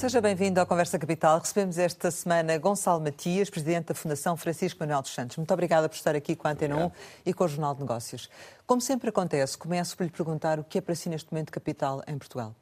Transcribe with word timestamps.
Seja 0.00 0.18
bem-vindo 0.18 0.58
à 0.58 0.64
Conversa 0.64 0.98
Capital. 0.98 1.38
Recebemos 1.38 1.76
esta 1.76 2.10
semana 2.10 2.56
Gonçalo 2.56 3.02
Matias, 3.02 3.50
Presidente 3.50 3.88
da 3.88 3.94
Fundação 3.94 4.34
Francisco 4.34 4.80
Manuel 4.80 5.02
dos 5.02 5.12
Santos. 5.12 5.36
Muito 5.36 5.52
obrigada 5.52 5.90
por 5.90 5.94
estar 5.94 6.16
aqui 6.16 6.34
com 6.34 6.48
a 6.48 6.52
Antena 6.52 6.86
1 6.86 6.90
e 7.26 7.34
com 7.34 7.44
o 7.44 7.48
Jornal 7.48 7.74
de 7.74 7.82
Negócios. 7.82 8.30
Como 8.66 8.80
sempre 8.80 9.10
acontece, 9.10 9.58
começo 9.58 9.94
por 9.94 10.04
lhe 10.04 10.10
perguntar 10.10 10.58
o 10.58 10.64
que 10.64 10.78
é 10.78 10.80
para 10.80 10.94
si 10.94 11.10
neste 11.10 11.30
momento 11.30 11.52
capital 11.52 12.02
em 12.08 12.16
Portugal. 12.16 12.56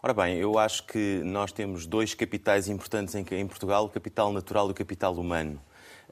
Ora 0.00 0.14
bem, 0.14 0.36
eu 0.36 0.60
acho 0.60 0.86
que 0.86 1.20
nós 1.24 1.50
temos 1.50 1.86
dois 1.86 2.14
capitais 2.14 2.68
importantes 2.68 3.16
em 3.16 3.46
Portugal, 3.48 3.86
o 3.86 3.88
capital 3.88 4.32
natural 4.32 4.68
e 4.68 4.70
o 4.70 4.74
capital 4.74 5.12
humano. 5.14 5.60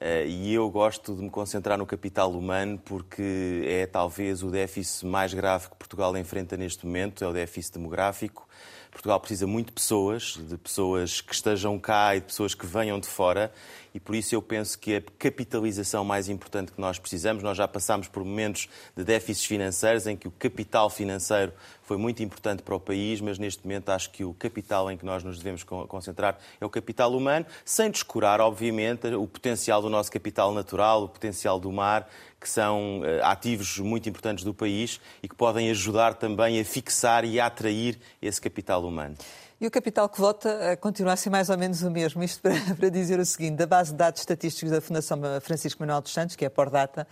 Eh, 0.01 0.27
e 0.27 0.55
eu 0.55 0.69
gosto 0.71 1.15
de 1.15 1.23
me 1.23 1.31
concentrar 1.31 1.79
no 1.79 1.87
capital 1.87 2.33
humano 2.33 2.81
porque 2.85 3.63
é 3.65 3.87
talvez 3.87 4.43
o 4.43 4.51
déficit 4.51 5.07
mais 5.07 5.33
grave 5.33 5.69
que 5.69 5.77
Portugal 5.77 6.17
enfrenta 6.17 6.57
neste 6.57 6.85
momento, 6.85 7.23
é 7.23 7.29
o 7.29 7.33
déficit 7.33 7.75
demográfico. 7.75 8.49
Portugal 8.91 9.21
precisa 9.21 9.47
muito 9.47 9.67
de 9.69 9.73
pessoas, 9.73 10.39
de 10.39 10.57
pessoas 10.57 11.21
que 11.21 11.35
estejam 11.35 11.79
cá 11.79 12.17
e 12.17 12.21
de 12.21 12.27
pessoas 12.27 12.55
que 12.55 12.67
venham 12.67 12.99
de 12.99 13.07
fora, 13.07 13.53
e 13.99 14.01
por 14.01 14.15
isso 14.15 14.33
eu 14.33 14.41
penso 14.41 14.79
que 14.79 14.95
a 14.95 15.03
capitalização 15.19 16.05
mais 16.05 16.29
importante 16.29 16.71
que 16.71 16.81
nós 16.81 17.01
precisamos, 17.01 17.43
nós 17.43 17.57
já 17.57 17.67
passámos 17.67 18.07
por 18.07 18.25
momentos 18.25 18.69
de 18.97 19.03
déficits 19.03 19.45
financeiros 19.45 20.07
em 20.07 20.17
que 20.17 20.29
o 20.29 20.31
capital 20.31 20.89
financeiro 20.89 21.53
foi 21.83 21.97
muito 21.97 22.23
importante 22.23 22.63
para 22.63 22.77
o 22.77 22.79
país, 22.79 23.21
mas 23.21 23.41
neste 23.41 23.67
momento 23.67 23.89
acho 23.89 24.11
que 24.11 24.23
o 24.25 24.33
capital 24.35 24.89
em 24.89 24.97
que 24.97 25.05
nós 25.05 25.25
nos 25.25 25.39
devemos 25.39 25.65
concentrar 25.65 26.39
é 26.61 26.65
o 26.65 26.71
capital 26.71 27.13
humano, 27.13 27.45
sem 27.65 27.91
descurar, 27.91 28.41
obviamente, 28.41 29.09
o 29.09 29.27
potencial 29.27 29.83
do 29.83 29.91
nosso 29.91 30.13
capital 30.13 30.55
natural, 30.55 31.03
o 31.03 31.09
potencial 31.09 31.59
do 31.59 31.73
mar, 31.73 32.09
que 32.41 32.49
são 32.49 33.03
eh, 33.05 33.21
ativos 33.25 33.81
muito 33.81 34.09
importantes 34.09 34.45
do 34.45 34.55
país 34.55 35.01
e 35.21 35.29
que 35.29 35.35
podem 35.35 35.71
ajudar 35.71 36.15
também 36.15 36.61
a 36.61 36.65
fixar 36.65 37.25
e 37.25 37.41
a 37.41 37.47
atrair 37.47 37.99
esse 38.23 38.41
capital 38.41 38.85
humano. 38.85 39.17
E 39.61 39.67
o 39.67 39.71
capital 39.73 40.09
que 40.09 40.21
vota 40.21 40.49
eh, 40.49 40.77
continua 40.77 41.15
a 41.15 41.17
ser 41.17 41.31
mais 41.31 41.51
ou 41.51 41.59
menos 41.59 41.83
o 41.83 41.91
mesmo. 41.91 42.23
Isto 42.23 42.41
para, 42.43 42.55
para, 42.79 42.89
dizer 42.89 43.19
o 43.19 43.27
seguinte: 43.27 43.57
da 43.57 43.67
base 43.67 43.91
de 43.91 43.97
dados 43.97 44.21
estatísticos 44.21 44.71
da 44.71 44.81
Fundação 44.81 45.19
Francisco 45.41 45.83
Manuel 45.83 46.01
dos 46.01 46.13
Santos, 46.13 46.37
que 46.37 46.45
é 46.45 46.47
a 46.49 46.51
Pordata, 46.51 47.09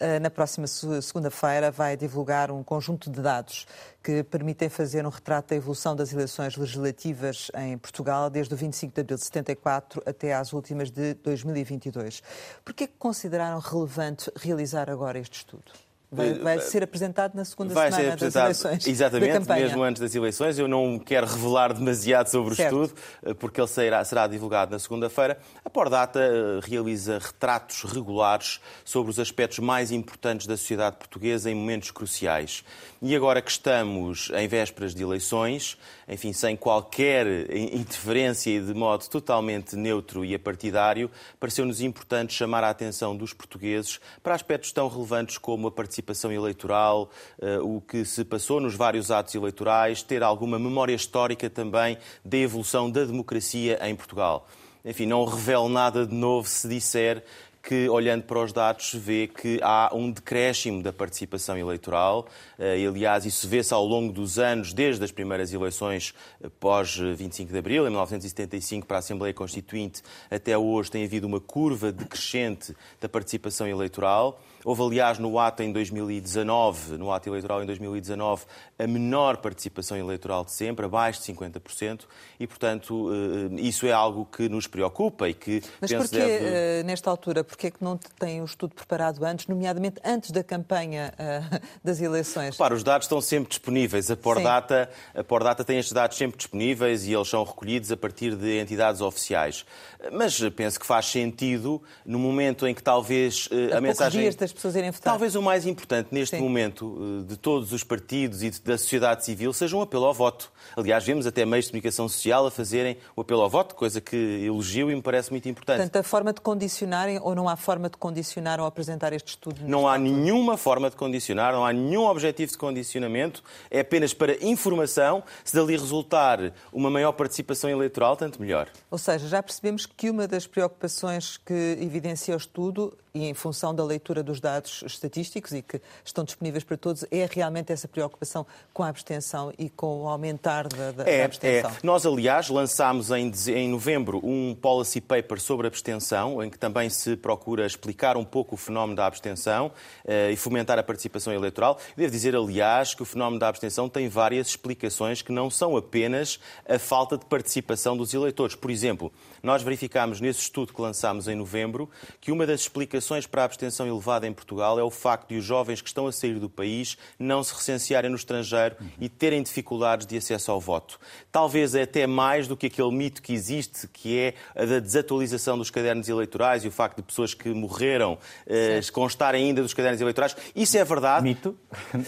eh, 0.00 0.18
na 0.18 0.28
próxima 0.28 0.66
segunda-feira 0.66 1.70
vai 1.70 1.96
divulgar 1.96 2.50
um 2.50 2.64
conjunto 2.64 3.08
de 3.08 3.20
dados 3.20 3.64
que 4.02 4.24
permitem 4.24 4.68
fazer 4.68 5.06
um 5.06 5.08
retrato 5.08 5.50
da 5.50 5.56
evolução 5.56 5.94
das 5.94 6.12
eleições 6.12 6.56
legislativas 6.56 7.48
em 7.56 7.78
Portugal 7.78 8.28
desde 8.28 8.52
o 8.52 8.56
25 8.56 8.92
de 8.92 9.00
abril 9.00 9.16
de 9.16 9.24
74 9.24 10.02
até 10.04 10.34
às 10.34 10.52
últimas 10.52 10.90
de 10.90 11.14
2022. 11.14 12.24
Por 12.64 12.74
que 12.74 12.88
consideraram 12.88 13.60
relevante 13.60 14.32
realizar 14.34 14.90
agora 14.90 15.16
este 15.16 15.38
estudo? 15.38 15.83
Vai, 16.14 16.34
vai, 16.34 16.60
ser 16.60 16.82
apresentado 16.82 17.34
na 17.34 17.44
segunda 17.44 17.74
vai 17.74 17.90
semana 17.90 18.16
das 18.16 18.34
eleições. 18.34 18.86
Exatamente, 18.86 19.48
mesmo 19.48 19.82
antes 19.82 20.00
das 20.00 20.14
eleições. 20.14 20.58
Eu 20.58 20.68
não 20.68 20.98
quero 20.98 21.26
revelar 21.26 21.72
demasiado 21.72 22.28
sobre 22.28 22.54
certo. 22.54 22.76
o 22.76 22.82
estudo, 22.84 23.00
eh, 23.24 23.34
porque 23.34 23.60
ele 23.60 23.68
será, 23.68 24.04
será 24.04 24.26
divulgado 24.26 24.70
na 24.70 24.78
segunda-feira. 24.78 25.38
A 25.64 25.70
Pordata 25.70 26.20
eh, 26.20 26.60
realiza 26.62 27.18
retratos 27.18 27.82
regulares 27.82 28.60
sobre 28.84 29.10
os 29.10 29.18
aspectos 29.18 29.58
mais 29.58 29.90
importantes 29.90 30.46
da 30.46 30.56
sociedade 30.56 30.96
portuguesa 30.96 31.50
em 31.50 31.54
momentos 31.54 31.90
cruciais. 31.90 32.64
E 33.06 33.14
agora 33.14 33.42
que 33.42 33.50
estamos 33.50 34.30
em 34.34 34.48
vésperas 34.48 34.94
de 34.94 35.02
eleições, 35.02 35.76
enfim, 36.08 36.32
sem 36.32 36.56
qualquer 36.56 37.54
interferência 37.54 38.50
e 38.50 38.58
de 38.58 38.72
modo 38.72 39.06
totalmente 39.10 39.76
neutro 39.76 40.24
e 40.24 40.34
apartidário, 40.34 41.10
pareceu-nos 41.38 41.82
importante 41.82 42.32
chamar 42.32 42.64
a 42.64 42.70
atenção 42.70 43.14
dos 43.14 43.34
portugueses 43.34 44.00
para 44.22 44.34
aspectos 44.34 44.72
tão 44.72 44.88
relevantes 44.88 45.36
como 45.36 45.66
a 45.66 45.70
participação 45.70 46.32
eleitoral, 46.32 47.10
eh, 47.42 47.58
o 47.58 47.78
que 47.78 48.06
se 48.06 48.24
passou 48.24 48.58
nos 48.58 48.74
vários 48.74 49.10
atos 49.10 49.34
eleitorais, 49.34 50.02
ter 50.02 50.22
alguma 50.22 50.58
memória 50.58 50.94
histórica 50.94 51.50
também 51.50 51.98
da 52.24 52.38
evolução 52.38 52.90
da 52.90 53.04
democracia 53.04 53.78
em 53.86 53.94
Portugal. 53.94 54.48
Enfim, 54.84 55.06
não 55.06 55.24
revelo 55.24 55.66
nada 55.66 56.06
de 56.06 56.14
novo 56.14 56.46
se 56.46 56.68
disser 56.68 57.24
que, 57.66 57.88
olhando 57.88 58.24
para 58.24 58.38
os 58.44 58.52
dados, 58.52 58.94
vê 58.94 59.26
que 59.26 59.58
há 59.62 59.90
um 59.94 60.10
decréscimo 60.10 60.82
da 60.82 60.92
participação 60.92 61.56
eleitoral. 61.56 62.26
Eh, 62.58 62.80
e, 62.80 62.86
aliás, 62.86 63.24
isso 63.24 63.48
vê-se 63.48 63.72
ao 63.72 63.84
longo 63.84 64.12
dos 64.12 64.38
anos, 64.38 64.74
desde 64.74 65.02
as 65.02 65.10
primeiras 65.10 65.50
eleições 65.50 66.14
eh, 66.42 66.48
pós-25 66.60 67.46
de 67.46 67.58
abril, 67.58 67.86
em 67.86 67.90
1975, 67.90 68.86
para 68.86 68.98
a 68.98 69.00
Assembleia 69.00 69.32
Constituinte, 69.32 70.02
até 70.30 70.56
hoje 70.58 70.90
tem 70.90 71.04
havido 71.04 71.26
uma 71.26 71.40
curva 71.40 71.90
decrescente 71.90 72.76
da 73.00 73.08
participação 73.08 73.66
eleitoral. 73.66 74.38
Houve, 74.64 74.82
aliás, 74.82 75.18
no 75.18 75.38
ato 75.38 75.62
em 75.62 75.70
2019, 75.70 76.96
no 76.96 77.12
ato 77.12 77.28
eleitoral 77.28 77.62
em 77.62 77.66
2019, 77.66 78.44
a 78.78 78.86
menor 78.86 79.36
participação 79.36 79.96
eleitoral 79.96 80.44
de 80.44 80.52
sempre, 80.52 80.86
abaixo 80.86 81.20
de 81.20 81.32
50%, 81.32 82.00
e, 82.40 82.46
portanto, 82.46 83.10
eh, 83.12 83.60
isso 83.60 83.86
é 83.86 83.92
algo 83.92 84.24
que 84.24 84.48
nos 84.48 84.66
preocupa 84.66 85.28
e 85.28 85.34
que 85.34 85.62
Mas 85.80 85.92
porquê, 85.92 86.16
deve... 86.16 86.46
Eh, 86.46 86.82
nesta 86.82 87.10
altura, 87.10 87.44
porquê 87.44 87.66
é 87.66 87.70
que 87.70 87.84
não 87.84 87.98
tem 88.18 88.40
o 88.40 88.44
estudo 88.44 88.74
preparado 88.74 89.22
antes, 89.24 89.46
nomeadamente 89.46 90.00
antes 90.02 90.30
da 90.30 90.42
campanha 90.42 91.12
uh, 91.14 91.60
das 91.84 92.00
eleições? 92.00 92.56
Claro, 92.56 92.74
os 92.74 92.82
dados 92.82 93.04
estão 93.04 93.20
sempre 93.20 93.50
disponíveis. 93.50 94.10
A 94.10 94.16
Pordata, 94.16 94.88
a 95.14 95.22
Pordata 95.22 95.62
tem 95.62 95.78
estes 95.78 95.92
dados 95.92 96.16
sempre 96.16 96.38
disponíveis 96.38 97.04
e 97.06 97.12
eles 97.12 97.28
são 97.28 97.44
recolhidos 97.44 97.92
a 97.92 97.96
partir 97.96 98.34
de 98.34 98.58
entidades 98.58 99.02
oficiais. 99.02 99.66
Mas 100.10 100.40
penso 100.50 100.80
que 100.80 100.86
faz 100.86 101.06
sentido, 101.06 101.82
no 102.04 102.18
momento 102.18 102.66
em 102.66 102.74
que 102.74 102.82
talvez 102.82 103.48
a, 103.72 103.78
a 103.78 103.80
mensagem... 103.80 104.22
Dias 104.22 104.36
das 104.36 104.53
pessoas 104.54 104.76
irem 104.76 104.90
votar. 104.90 105.12
Talvez 105.12 105.34
o 105.34 105.42
mais 105.42 105.66
importante 105.66 106.08
neste 106.10 106.36
Sim. 106.36 106.42
momento 106.42 107.24
de 107.26 107.36
todos 107.36 107.72
os 107.72 107.84
partidos 107.84 108.42
e 108.42 108.50
da 108.62 108.78
sociedade 108.78 109.24
civil 109.24 109.52
seja 109.52 109.76
um 109.76 109.82
apelo 109.82 110.04
ao 110.04 110.14
voto. 110.14 110.50
Aliás, 110.76 111.04
vemos 111.04 111.26
até 111.26 111.44
meios 111.44 111.66
de 111.66 111.72
comunicação 111.72 112.08
social 112.08 112.46
a 112.46 112.50
fazerem 112.50 112.96
o 113.14 113.20
apelo 113.20 113.42
ao 113.42 113.50
voto, 113.50 113.74
coisa 113.74 114.00
que 114.00 114.16
elogio 114.16 114.90
e 114.90 114.94
me 114.94 115.02
parece 115.02 115.30
muito 115.30 115.48
importante. 115.48 115.78
Portanto, 115.78 115.96
a 115.96 116.02
forma 116.02 116.32
de 116.32 116.40
condicionarem 116.40 117.18
ou 117.20 117.34
não 117.34 117.48
há 117.48 117.56
forma 117.56 117.90
de 117.90 117.96
condicionar 117.96 118.60
ou 118.60 118.66
apresentar 118.66 119.12
este 119.12 119.28
estudo? 119.28 119.60
Não 119.66 119.86
há 119.88 119.98
nenhuma 119.98 120.56
forma 120.56 120.88
de 120.88 120.96
condicionar, 120.96 121.52
não 121.52 121.64
há 121.64 121.72
nenhum 121.72 122.04
objetivo 122.06 122.52
de 122.52 122.58
condicionamento, 122.58 123.42
é 123.70 123.80
apenas 123.80 124.14
para 124.14 124.42
informação. 124.44 125.22
Se 125.44 125.54
dali 125.54 125.76
resultar 125.76 126.52
uma 126.72 126.90
maior 126.90 127.12
participação 127.12 127.68
eleitoral, 127.68 128.16
tanto 128.16 128.40
melhor. 128.40 128.68
Ou 128.90 128.98
seja, 128.98 129.26
já 129.28 129.42
percebemos 129.42 129.86
que 129.86 130.10
uma 130.10 130.26
das 130.26 130.46
preocupações 130.46 131.36
que 131.36 131.78
evidencia 131.80 132.34
o 132.34 132.36
estudo 132.36 132.96
e 133.16 133.28
em 133.28 133.34
função 133.34 133.72
da 133.72 133.84
leitura 133.84 134.24
dos 134.24 134.40
dados 134.40 134.82
estatísticos 134.84 135.52
e 135.52 135.62
que 135.62 135.80
estão 136.04 136.24
disponíveis 136.24 136.64
para 136.64 136.76
todos, 136.76 137.04
é 137.12 137.28
realmente 137.30 137.72
essa 137.72 137.86
preocupação 137.86 138.44
com 138.72 138.82
a 138.82 138.88
abstenção 138.88 139.52
e 139.56 139.70
com 139.70 140.02
o 140.02 140.08
aumentar 140.08 140.66
da, 140.66 140.90
da, 140.90 141.08
é, 141.08 141.18
da 141.18 141.24
abstenção. 141.26 141.70
É. 141.70 141.74
Nós, 141.84 142.04
aliás, 142.04 142.48
lançámos 142.48 143.12
em, 143.12 143.30
em 143.54 143.68
novembro 143.68 144.20
um 144.24 144.52
policy 144.52 145.00
paper 145.00 145.40
sobre 145.40 145.68
abstenção, 145.68 146.42
em 146.42 146.50
que 146.50 146.58
também 146.58 146.90
se 146.90 147.16
procura 147.16 147.64
explicar 147.64 148.16
um 148.16 148.24
pouco 148.24 148.56
o 148.56 148.58
fenómeno 148.58 148.96
da 148.96 149.06
abstenção 149.06 149.68
uh, 149.68 150.30
e 150.32 150.34
fomentar 150.34 150.76
a 150.80 150.82
participação 150.82 151.32
eleitoral. 151.32 151.78
Devo 151.96 152.10
dizer, 152.10 152.34
aliás, 152.34 152.94
que 152.94 153.02
o 153.02 153.06
fenómeno 153.06 153.38
da 153.38 153.46
abstenção 153.46 153.88
tem 153.88 154.08
várias 154.08 154.48
explicações 154.48 155.22
que 155.22 155.30
não 155.30 155.48
são 155.48 155.76
apenas 155.76 156.40
a 156.68 156.80
falta 156.80 157.16
de 157.16 157.26
participação 157.26 157.96
dos 157.96 158.12
eleitores. 158.12 158.56
Por 158.56 158.72
exemplo, 158.72 159.12
nós 159.40 159.62
verificámos 159.62 160.20
nesse 160.20 160.40
estudo 160.40 160.72
que 160.72 160.82
lançámos 160.82 161.28
em 161.28 161.36
novembro 161.36 161.88
que 162.20 162.32
uma 162.32 162.44
das 162.44 162.62
explicações 162.62 163.03
para 163.30 163.42
a 163.42 163.44
abstenção 163.44 163.86
elevada 163.86 164.26
em 164.26 164.32
Portugal 164.32 164.78
é 164.78 164.82
o 164.82 164.90
facto 164.90 165.28
de 165.28 165.36
os 165.36 165.44
jovens 165.44 165.80
que 165.80 165.88
estão 165.88 166.06
a 166.06 166.12
sair 166.12 166.38
do 166.38 166.48
país 166.48 166.96
não 167.18 167.44
se 167.44 167.54
recensearem 167.54 168.10
no 168.10 168.16
estrangeiro 168.16 168.76
e 168.98 169.08
terem 169.08 169.42
dificuldades 169.42 170.06
de 170.06 170.16
acesso 170.16 170.50
ao 170.50 170.60
voto. 170.60 170.98
Talvez 171.30 171.74
até 171.74 172.06
mais 172.06 172.48
do 172.48 172.56
que 172.56 172.66
aquele 172.66 172.90
mito 172.90 173.20
que 173.20 173.32
existe, 173.32 173.86
que 173.88 174.18
é 174.18 174.34
a 174.54 174.64
da 174.64 174.78
desatualização 174.78 175.58
dos 175.58 175.70
cadernos 175.70 176.08
eleitorais 176.08 176.64
e 176.64 176.68
o 176.68 176.70
facto 176.70 176.96
de 176.96 177.02
pessoas 177.02 177.34
que 177.34 177.48
morreram 177.50 178.18
eh, 178.46 178.80
constarem 178.92 179.44
ainda 179.46 179.62
dos 179.62 179.74
cadernos 179.74 180.00
eleitorais. 180.00 180.36
Isso 180.54 180.78
é 180.78 180.84
verdade. 180.84 181.22
Mito? 181.22 181.56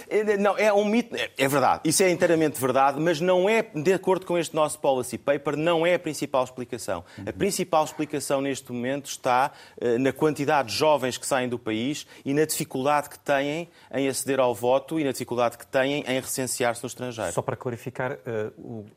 Eh, 0.09 0.37
não, 0.37 0.57
é 0.57 0.73
um 0.73 0.85
mito. 0.85 1.15
É, 1.17 1.31
é 1.37 1.49
verdade. 1.49 1.83
Isso 1.85 2.03
é 2.03 2.11
inteiramente 2.11 2.61
verdade, 2.61 3.01
mas 3.01 3.21
não 3.21 3.49
é, 3.49 3.63
de 3.63 3.93
acordo 3.93 4.25
com 4.25 4.39
este 4.39 4.55
nosso 4.55 4.79
policy 4.79 5.19
paper, 5.19 5.57
não 5.57 5.87
é 5.87 5.95
a 5.95 5.99
principal 5.99 6.45
explicação. 6.45 7.05
A 7.27 7.33
principal 7.33 7.85
explicação 7.85 8.41
neste 8.41 8.73
momento 8.73 9.07
está 9.07 9.53
uh, 9.81 9.99
na 9.99 10.13
quantidade 10.13 10.69
de 10.69 10.75
jovens 10.75 10.86
que 11.19 11.27
saem 11.27 11.49
do 11.49 11.59
país 11.59 12.07
e 12.25 12.33
na 12.33 12.45
dificuldade 12.45 13.09
que 13.09 13.19
têm 13.19 13.69
em 13.93 14.09
aceder 14.09 14.41
ao 14.41 14.55
voto 14.55 14.99
e 15.01 15.05
na 15.05 15.13
dificuldade 15.13 15.59
que 15.59 15.67
têm 15.67 16.05
em 16.07 16.21
recensear-se 16.21 16.83
no 16.83 16.87
estrangeiro. 16.87 17.33
Só 17.33 17.43
para 17.43 17.57
clarificar, 17.57 18.13
a 18.13 18.51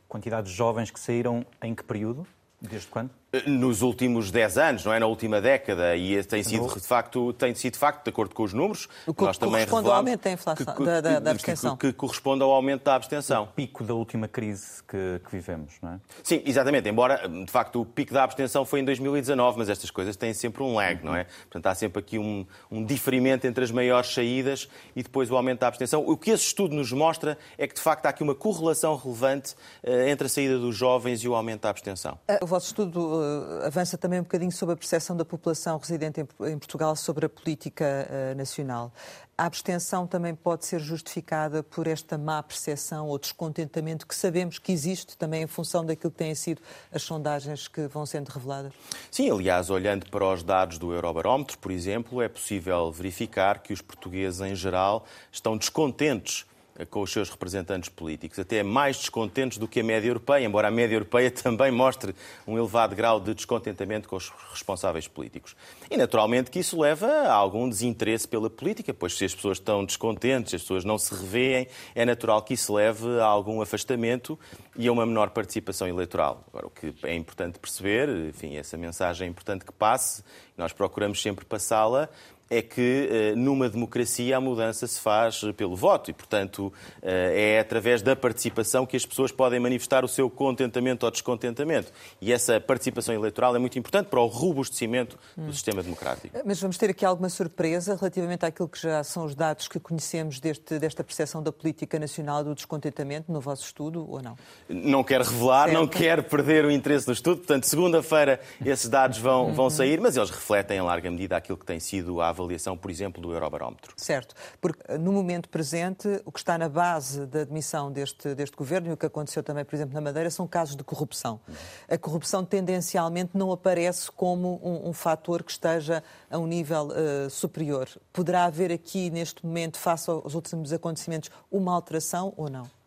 quantidade 0.08 0.50
de 0.50 0.54
jovens 0.54 0.92
que 0.92 1.00
saíram 1.00 1.46
em 1.62 1.74
que 1.74 1.84
período? 1.84 2.26
Desde 2.62 2.88
quando? 2.88 3.10
Nos 3.46 3.84
últimos 3.84 4.32
10 4.32 4.58
anos, 4.58 4.86
não 4.86 4.92
é? 4.92 5.00
Na 5.00 5.06
última 5.06 5.40
década, 5.40 5.96
e 5.96 6.24
tem 6.24 6.42
sido, 6.42 6.68
de 6.68 6.80
facto, 6.80 7.32
tem 7.34 7.54
sido 7.54 7.74
de 7.74 7.80
facto, 7.80 8.04
de 8.04 8.10
acordo 8.10 8.34
com 8.34 8.42
os 8.42 8.54
números, 8.54 8.88
o 9.06 9.14
que 9.14 9.24
nós 9.24 9.38
também 9.38 9.68
corresponde 9.68 9.88
ao 9.88 9.96
aumento 9.96 10.24
da, 10.24 10.32
inflação, 10.32 10.76
que, 10.76 10.84
da, 10.84 11.02
da, 11.02 11.20
da 11.20 11.32
abstenção. 11.32 11.78
Que, 11.78 11.88
que, 11.88 11.94
corresponde 11.94 12.42
ao 12.42 12.50
aumento 12.52 12.86
da 12.86 12.96
abstenção. 12.96 13.44
O 13.44 13.48
pico 13.48 13.84
da 13.84 13.94
última 13.94 14.28
crise 14.28 14.82
que, 14.82 15.22
que, 15.24 15.32
vivemos, 15.32 15.76
não 15.80 15.94
é? 15.94 16.00
Sim, 16.24 16.42
exatamente. 16.44 16.90
Embora, 16.90 17.28
de 17.30 17.52
facto, 17.52 17.82
o 17.82 17.86
pico 17.86 18.16
da 18.16 18.24
abstenção 18.24 18.66
foi 18.66 18.80
em 18.80 18.86
2019, 18.86 19.60
mas 19.60 19.70
estas 19.70 19.92
coisas 19.92 20.16
têm 20.16 20.34
sempre 20.34 20.64
um 20.64 20.74
lag, 20.74 21.06
não 21.06 21.16
é? 21.16 21.26
Portanto, 21.26 21.68
há 21.68 21.76
sempre 21.76 22.00
aqui 22.00 22.18
um, 22.18 22.48
um 22.72 22.84
diferimento 22.84 23.46
entre 23.46 23.64
as 23.64 23.70
maiores 23.70 24.12
saídas 24.12 24.68
e 24.96 25.04
depois 25.04 25.30
o 25.30 25.38
aumento 25.38 25.60
da 25.60 25.68
abstenção. 25.68 26.04
O 26.04 26.18
que 26.18 26.32
esse 26.32 26.46
estudo 26.46 26.74
nos 26.74 26.92
mostra 26.92 27.38
é 27.60 27.68
que, 27.68 27.76
de 27.76 27.82
facto, 27.82 28.08
há 28.08 28.10
aqui 28.10 28.24
uma 28.24 28.34
correlação 28.34 28.96
relevante 28.96 29.54
uh, 29.84 30.10
entre 30.10 30.26
a 30.26 30.30
saída 30.30 30.58
dos 30.58 30.76
jovens 30.76 31.24
e 31.24 31.28
o 31.28 31.36
aumento 31.36 31.62
da 31.62 31.70
abstenção. 31.70 32.18
O 32.42 32.48
vosso 32.48 32.66
estudo 32.66 33.19
avança 33.66 33.98
também 33.98 34.20
um 34.20 34.24
bocadinho 34.24 34.52
sobre 34.52 34.74
a 34.74 34.78
percepção 34.78 35.16
da 35.16 35.26
população 35.26 35.78
residente 35.78 36.22
em, 36.22 36.58
Portugal 36.58 36.96
sobre 36.96 37.26
a 37.26 37.30
política 37.30 37.86
uh, 37.86 38.38
nacional. 38.38 38.92
A 39.38 39.46
abstenção 39.46 40.06
também 40.06 40.36
pode 40.36 40.66
ser 40.66 40.80
justificada 40.80 41.64
por 41.64 41.88
esta 41.88 42.18
má 42.18 42.44
percepção 42.44 43.08
ou 43.08 43.18
descontentamento 43.18 44.06
que 44.06 44.14
sabemos 44.14 44.60
que 44.60 44.72
existe 44.72 45.18
também 45.18 45.44
em 45.44 45.48
função 45.48 45.86
daquilo 45.86 46.12
que 46.12 46.18
têm 46.18 46.36
sido 46.36 46.62
as 46.92 47.04
sondagens 47.04 47.68
que 47.68 47.88
vão 47.88 48.06
sendo 48.06 48.28
reveladas? 48.28 48.74
Sim, 49.10 49.32
aliás, 49.32 49.70
olhando 49.70 50.10
para 50.10 50.26
os 50.26 50.44
dados 50.44 50.78
do 50.78 50.94
Eurobarómetro, 50.94 51.58
por 51.58 51.72
exemplo, 51.72 52.22
é 52.22 52.28
possível 52.28 52.92
verificar 52.92 53.60
que 53.60 53.72
os 53.72 53.82
portugueses 53.82 54.42
em 54.42 54.54
geral 54.56 55.06
estão 55.32 55.58
descontentes 55.58 56.46
com 56.86 57.02
os 57.02 57.12
seus 57.12 57.30
representantes 57.30 57.90
políticos, 57.90 58.40
até 58.40 58.64
mais 58.64 58.98
descontentes 58.98 59.58
do 59.58 59.68
que 59.68 59.80
a 59.80 59.84
média 59.84 60.08
europeia, 60.08 60.46
embora 60.46 60.68
a 60.68 60.72
média 60.72 60.96
europeia 60.96 61.30
também 61.32 61.72
mostre 61.72 62.16
um 62.48 62.58
elevado 62.58 62.96
grau 62.96 63.20
de 63.20 63.34
descontentamento 63.34 64.08
com 64.08 64.16
os 64.16 64.32
responsáveis 64.52 65.08
políticos. 65.08 65.56
E 65.90 65.98
naturalmente 65.98 66.50
que 66.52 66.60
isso 66.60 66.80
leva 66.80 67.08
a 67.08 67.34
algum 67.34 67.68
desinteresse 67.68 68.28
pela 68.28 68.50
política, 68.50 68.94
pois 68.94 69.18
se 69.18 69.26
as 69.26 69.36
pessoas 69.36 69.58
estão 69.58 69.84
descontentes, 69.84 70.54
as 70.54 70.62
pessoas 70.62 70.86
não 70.86 70.98
se 70.98 71.14
revêem, 71.14 71.68
é 71.96 72.06
natural 72.06 72.42
que 72.42 72.54
isso 72.54 72.74
leve 72.74 73.20
a 73.20 73.26
algum 73.26 73.62
afastamento 73.62 74.38
e 74.76 74.88
a 74.88 74.92
uma 74.92 75.06
menor 75.06 75.30
participação 75.32 75.88
eleitoral. 75.88 76.44
Agora, 76.48 76.68
o 76.68 76.70
que 76.70 76.94
é 77.04 77.16
importante 77.16 77.60
perceber, 77.60 78.10
enfim, 78.28 78.56
essa 78.56 78.78
mensagem 78.78 79.28
é 79.28 79.30
importante 79.30 79.66
que 79.66 79.72
passe, 79.72 80.24
nós 80.58 80.74
procuramos 80.74 81.22
sempre 81.22 81.46
passá-la, 81.46 82.10
é 82.50 82.62
que 82.62 83.10
eh, 83.12 83.36
numa 83.36 83.70
democracia 83.70 84.38
a 84.38 84.42
mudança 84.42 84.88
se 84.88 85.00
faz 85.00 85.42
pelo 85.56 85.76
voto 85.76 86.10
e, 86.10 86.14
portanto, 86.14 86.74
eh, 87.02 87.56
é 87.56 87.60
através 87.60 88.02
da 88.02 88.16
participação 88.16 88.86
que 88.86 88.98
as 88.98 89.06
pessoas 89.06 89.32
podem 89.32 89.60
manifestar 89.60 90.04
o 90.04 90.08
seu 90.08 90.30
contentamento 90.30 91.04
ou 91.04 91.12
descontentamento. 91.12 91.92
E 92.20 92.34
essa 92.34 92.60
participação 92.60 93.14
eleitoral 93.14 93.56
é 93.56 93.60
muito 93.60 93.78
importante 93.78 94.08
para 94.08 94.20
o 94.20 94.26
robustecimento 94.26 95.18
do 95.38 95.50
hum. 95.50 95.54
sistema 95.54 95.84
democrático. 95.84 96.36
Mas 96.44 96.60
vamos 96.60 96.78
ter 96.78 96.90
aqui 96.90 97.06
alguma 97.06 97.30
surpresa 97.30 97.96
relativamente 97.96 98.46
àquilo 98.46 98.68
que 98.68 98.82
já 98.82 99.04
são 99.04 99.26
os 99.26 99.36
dados 99.36 99.68
que 99.68 99.80
conhecemos 99.80 100.40
deste, 100.40 100.80
desta 100.80 101.04
percepção 101.04 101.44
da 101.44 101.52
política 101.52 102.00
nacional 102.00 102.44
do 102.44 102.56
descontentamento 102.56 103.32
no 103.32 103.40
vosso 103.40 103.64
estudo 103.64 104.10
ou 104.10 104.22
não? 104.22 104.36
Não 104.68 105.04
quero 105.04 105.24
revelar, 105.24 105.66
certo. 105.66 105.80
não 105.80 105.88
quero 105.88 106.24
perder 106.24 106.66
o 106.66 106.72
interesse 106.72 107.06
do 107.06 107.12
estudo. 107.12 107.38
Portanto, 107.38 107.66
segunda-feira 107.66 108.40
esses 108.66 108.90
dados 108.90 109.20
vão, 109.20 109.54
vão 109.54 109.70
sair, 109.70 110.00
mas 110.02 110.18
eles 110.18 110.32
refletem 110.32 110.78
em 110.78 110.82
larga 110.82 111.12
medida 111.12 111.38
aquilo 111.38 111.58
que 111.58 111.66
tem 111.66 111.80
sido 111.80 112.22
a 112.22 112.39
avaliação, 112.40 112.78
por 112.78 112.90
exemplo, 112.90 113.22
do 113.22 113.32
Eurobarómetro. 113.32 113.94
Certo, 113.98 114.36
porque 114.60 114.82
eh, 114.88 114.98
no 114.98 115.12
momento 115.12 115.50
presente, 115.50 116.08
o 116.26 116.32
que 116.32 116.40
está 116.40 116.58
na 116.58 116.70
base 116.70 117.26
da 117.26 117.42
admissão 117.42 117.92
deste, 117.92 118.34
deste 118.36 118.56
governo 118.56 118.90
e 118.90 118.94
o 118.94 118.98
que 118.98 119.06
aconteceu 119.06 119.44
também, 119.44 119.66
por 119.66 119.76
exemplo, 119.76 119.94
na 119.94 120.02
Madeira, 120.02 120.30
são 120.30 120.48
casos 120.48 120.76
de 120.76 120.84
corrupção. 120.84 121.40
A 121.88 121.98
corrupção 121.98 122.44
tendencialmente 122.46 123.32
não 123.38 123.52
aparece 123.52 124.12
como 124.12 124.60
um, 124.64 124.90
um 124.90 124.94
fator 124.94 125.44
que 125.44 125.52
esteja 125.52 126.04
a 126.30 126.38
um 126.38 126.48
nível 126.48 126.88
uh, 126.88 127.30
superior. 127.30 127.88
Poderá 128.12 128.46
haver 128.46 128.72
aqui, 128.72 129.10
neste 129.10 129.46
momento, 129.46 129.78
face 129.78 130.10
aos 130.10 130.34
últimos 130.34 130.74
acontecimentos, 130.74 131.30
uma 131.52 131.74
alteração 131.74 132.34
ou 132.38 132.50
não? 132.50 132.79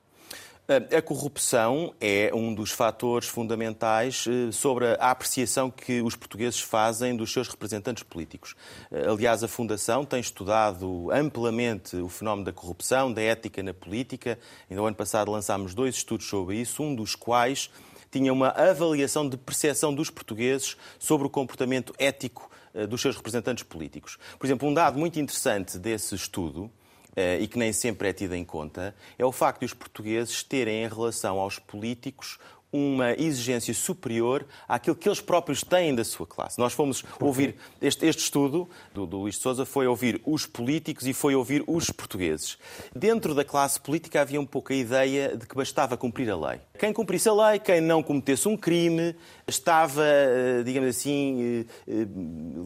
A 0.69 1.03
corrupção 1.03 1.93
é 2.01 2.31
um 2.33 2.55
dos 2.55 2.71
fatores 2.71 3.27
fundamentais 3.29 4.25
eh, 4.29 4.53
sobre 4.53 4.87
a 4.87 5.11
apreciação 5.11 5.69
que 5.69 6.01
os 6.01 6.15
portugueses 6.15 6.61
fazem 6.61 7.17
dos 7.17 7.33
seus 7.33 7.49
representantes 7.49 8.05
políticos. 8.05 8.55
Eh, 8.93 9.09
aliás, 9.09 9.43
a 9.43 9.49
Fundação 9.49 10.05
tem 10.05 10.21
estudado 10.21 11.11
amplamente 11.11 11.97
o 11.97 12.09
fenómeno 12.09 12.45
da 12.45 12.53
corrupção, 12.53 13.13
da 13.13 13.21
ética 13.21 13.61
na 13.61 13.75
política. 13.75 14.39
Ainda 14.71 14.81
no 14.81 14.87
ano 14.87 14.95
passado 14.95 15.33
lançámos 15.33 15.75
dois 15.75 15.97
estudos 15.97 16.29
sobre 16.29 16.55
isso, 16.55 16.81
um 16.81 16.95
dos 16.95 17.17
quais 17.17 17.69
tinha 18.09 18.33
uma 18.33 18.51
avaliação 18.51 19.29
de 19.29 19.37
percepção 19.37 19.93
dos 19.93 20.11
portugueses 20.11 20.77
sobre 20.97 21.27
o 21.27 21.31
comportamento 21.31 21.93
ético 21.99 22.49
eh, 22.73 22.87
dos 22.87 23.01
seus 23.01 23.17
representantes 23.17 23.65
políticos. 23.65 24.17
Por 24.39 24.47
exemplo, 24.47 24.69
um 24.69 24.73
dado 24.73 24.97
muito 24.97 25.19
interessante 25.19 25.77
desse 25.77 26.15
estudo 26.15 26.71
eh, 26.71 26.82
e 27.17 27.47
que 27.47 27.59
nem 27.59 27.73
sempre 27.73 28.09
é 28.09 28.13
tido 28.13 28.35
em 28.35 28.45
conta, 28.45 28.95
é 29.19 29.25
o 29.25 29.33
facto 29.33 29.61
de 29.61 29.67
os 29.67 29.75
portugueses 29.75 30.43
terem, 30.43 30.85
em 30.85 30.89
relação 30.89 31.39
aos 31.39 31.59
políticos, 31.59 32.39
uma 32.73 33.13
exigência 33.13 33.75
superior 33.75 34.47
àquilo 34.67 34.97
que 34.97 35.07
eles 35.07 35.21
próprios 35.21 35.63
têm 35.63 35.95
da 35.95 36.05
sua 36.05 36.27
classe. 36.27 36.59
Nós 36.59 36.73
fomos 36.73 37.05
ouvir, 37.21 37.57
este, 37.83 38.07
este 38.07 38.23
estudo 38.23 38.69
do, 38.95 39.07
do 39.07 39.19
Luís 39.19 39.35
de 39.35 39.43
Souza 39.43 39.67
foi 39.67 39.87
ouvir 39.87 40.21
os 40.25 40.47
políticos 40.47 41.07
e 41.07 41.13
foi 41.13 41.35
ouvir 41.35 41.63
os 41.67 41.91
portugueses. 41.91 42.57
Dentro 42.97 43.35
da 43.35 43.45
classe 43.45 43.79
política 43.79 44.23
havia 44.23 44.41
um 44.41 44.47
pouco 44.47 44.73
a 44.73 44.77
ideia 44.77 45.37
de 45.37 45.47
que 45.47 45.55
bastava 45.55 45.99
cumprir 45.99 46.31
a 46.31 46.37
lei. 46.37 46.61
Quem 46.79 46.93
cumprisse 46.95 47.29
a 47.29 47.35
lei, 47.35 47.59
quem 47.59 47.83
não 47.83 48.03
cometesse 48.03 48.49
um 48.49 48.57
crime, 48.57 49.15
estava, 49.47 50.03
eh, 50.03 50.63
digamos 50.65 50.89
assim, 50.89 51.67
eh, 51.87 52.07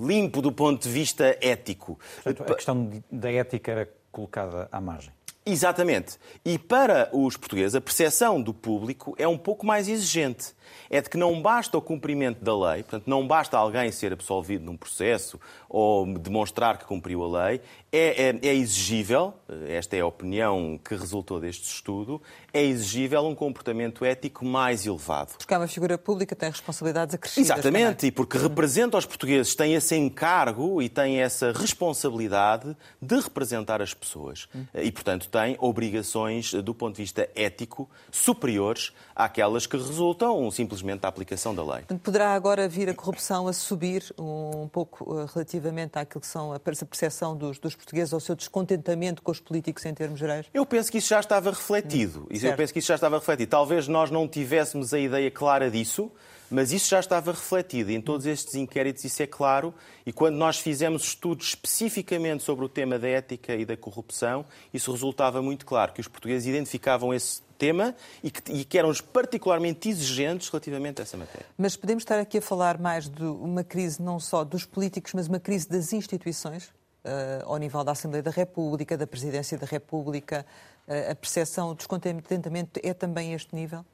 limpo 0.07 0.41
do 0.41 0.53
ponto 0.53 0.83
de 0.83 0.89
vista 0.89 1.37
ético. 1.41 1.99
Portanto, 2.23 2.53
a 2.53 2.55
questão 2.55 3.03
da 3.11 3.33
ética 3.33 3.73
era 3.73 3.89
colocada 4.17 4.67
à 4.73 4.81
margem. 4.81 5.13
Exatamente. 5.45 6.19
E 6.45 6.59
para 6.59 7.09
os 7.13 7.37
portugueses, 7.37 7.75
a 7.75 7.81
percepção 7.81 8.41
do 8.43 8.53
público 8.53 9.15
é 9.19 9.29
um 9.29 9.39
pouco 9.39 9.65
mais 9.65 9.89
exigente 9.89 10.57
é 10.91 11.01
de 11.01 11.09
que 11.09 11.17
não 11.17 11.41
basta 11.41 11.77
o 11.77 11.83
cumprimento 11.83 12.43
da 12.43 12.57
lei, 12.57 12.83
portanto, 12.83 13.05
não 13.07 13.27
basta 13.27 13.57
alguém 13.57 13.91
ser 13.91 14.13
absolvido 14.13 14.65
num 14.65 14.77
processo 14.77 15.41
ou 15.69 16.07
demonstrar 16.19 16.79
que 16.79 16.85
cumpriu 16.85 17.23
a 17.25 17.47
lei, 17.47 17.61
é, 17.97 18.29
é, 18.29 18.39
é, 18.43 18.55
exigível, 18.55 19.33
esta 19.69 19.97
é 19.97 20.01
a 20.01 20.07
opinião 20.07 20.79
que 20.85 20.95
resultou 20.95 21.41
deste 21.41 21.65
estudo, 21.65 22.21
é 22.53 22.63
exigível 22.63 23.27
um 23.27 23.35
comportamento 23.35 24.05
ético 24.05 24.45
mais 24.45 24.85
elevado. 24.85 25.33
Porque 25.39 25.55
é 25.55 25.59
uma 25.59 25.67
figura 25.67 25.97
pública, 25.97 26.37
tem 26.37 26.51
responsabilidades 26.51 27.15
acrescidas. 27.15 27.51
Exatamente, 27.51 27.97
também. 27.97 28.09
e 28.09 28.13
porque 28.13 28.37
representa 28.37 28.99
os 28.99 29.07
portugueses, 29.07 29.55
tem 29.55 29.75
esse 29.75 29.97
encargo 29.97 30.83
e 30.83 30.89
tem 30.89 31.21
essa 31.23 31.53
responsabilidade 31.53 32.77
de 33.01 33.19
representar 33.19 33.81
as 33.81 33.95
pessoas. 33.95 34.47
E, 34.75 34.93
portanto, 34.93 35.29
tem 35.29 35.57
obrigações, 35.59 36.53
do 36.53 36.75
ponto 36.75 36.97
de 36.97 37.03
vista 37.03 37.29
ético, 37.35 37.89
superiores 38.11 38.93
àquelas 39.15 39.67
que 39.67 39.77
resultam 39.77 40.51
simplesmente 40.51 41.01
da 41.01 41.09
aplicação 41.09 41.55
da 41.55 41.65
lei. 41.65 41.85
Poderá 42.03 42.35
agora 42.35 42.69
vir 42.69 42.91
a 42.91 42.95
corrupção 42.95 43.49
a 43.49 43.53
subir 43.53 44.13
um 44.19 44.69
pouco 44.69 45.19
eh, 45.21 45.27
relativamente 45.33 45.99
àquilo 45.99 46.21
que 46.21 46.27
são 46.27 46.53
a 46.53 46.61
percepção 46.61 47.37
dos, 47.37 47.59
dos 47.59 47.75
portugueses, 47.75 47.86
ao 48.13 48.21
seu 48.21 48.35
descontentamento 48.35 49.23
com 49.23 49.31
os 49.31 49.41
políticos 49.41 49.85
em 49.85 49.95
termos 49.95 50.19
gerais? 50.19 50.47
Eu 50.53 50.67
penso 50.67 50.91
que 50.91 50.99
isso 50.99 51.09
já 51.09 51.21
estava 51.21 51.51
refletido. 51.51 52.27
Hum, 52.31 52.37
eu 52.43 52.57
penso 52.57 52.73
que 52.73 52.79
isso 52.79 52.89
já 52.89 52.95
estava 52.95 53.19
refletido. 53.19 53.51
Talvez 53.51 53.89
nós 53.89 54.11
não 54.11 54.27
tivéssemos 54.29 54.93
a 54.93 54.99
ideia 54.99 55.31
clara 55.31 55.71
disso, 55.71 56.11
mas 56.51 56.73
isso 56.73 56.89
já 56.89 57.01
estava 57.01 57.33
refletido. 57.33 57.91
Em 57.91 58.01
todos 58.01 58.27
estes 58.27 58.55
inquéritos 58.55 59.05
isso 59.05 59.23
é 59.23 59.27
claro. 59.27 59.75
E 60.05 60.13
quando 60.13 60.37
nós 60.37 60.59
fizemos 60.59 61.05
estudos 61.05 61.49
especificamente 61.49 62.43
sobre 62.43 62.65
o 62.65 62.69
tema 62.69 62.99
da 62.99 63.09
ética 63.09 63.55
e 63.55 63.65
da 63.65 63.77
corrupção, 63.77 64.45
isso 64.73 64.91
resultava 64.93 65.43
muito 65.43 65.67
claro, 65.67 65.93
que 65.93 66.01
os 66.01 66.09
portugueses 66.09 66.47
identificavam 66.47 67.13
esse 67.13 67.43
tema 67.57 67.95
e 68.23 68.31
que, 68.31 68.53
e 68.53 68.65
que 68.65 68.79
eram 68.79 68.93
particularmente 69.13 69.89
exigentes 69.89 70.49
relativamente 70.49 71.01
a 71.01 71.03
essa 71.03 71.17
matéria. 71.17 71.47
Mas 71.57 71.77
podemos 71.77 72.03
estar 72.03 72.19
aqui 72.19 72.39
a 72.39 72.43
falar 72.43 72.79
mais 72.79 73.09
de 73.09 73.25
uma 73.25 73.65
crise 73.65 74.01
não 74.01 74.21
só 74.21 74.45
dos 74.45 74.65
políticos, 74.65 75.13
mas 75.15 75.27
uma 75.27 75.41
crise 75.41 75.69
das 75.69 75.93
instituições? 75.93 76.71
Uh, 77.07 77.45
ao 77.45 77.57
nível 77.57 77.85
da 77.85 77.93
Assembleia 77.93 78.21
da 78.21 78.33
República, 78.33 78.97
da 78.97 79.07
Presidência 79.07 79.57
da 79.57 79.65
República, 79.65 80.45
uh, 80.89 81.13
a 81.13 81.15
percepção, 81.15 81.71
o 81.71 81.75
descontentamento 81.77 82.81
é 82.83 82.93
também 82.93 83.33
este 83.33 83.55
nível? 83.55 83.85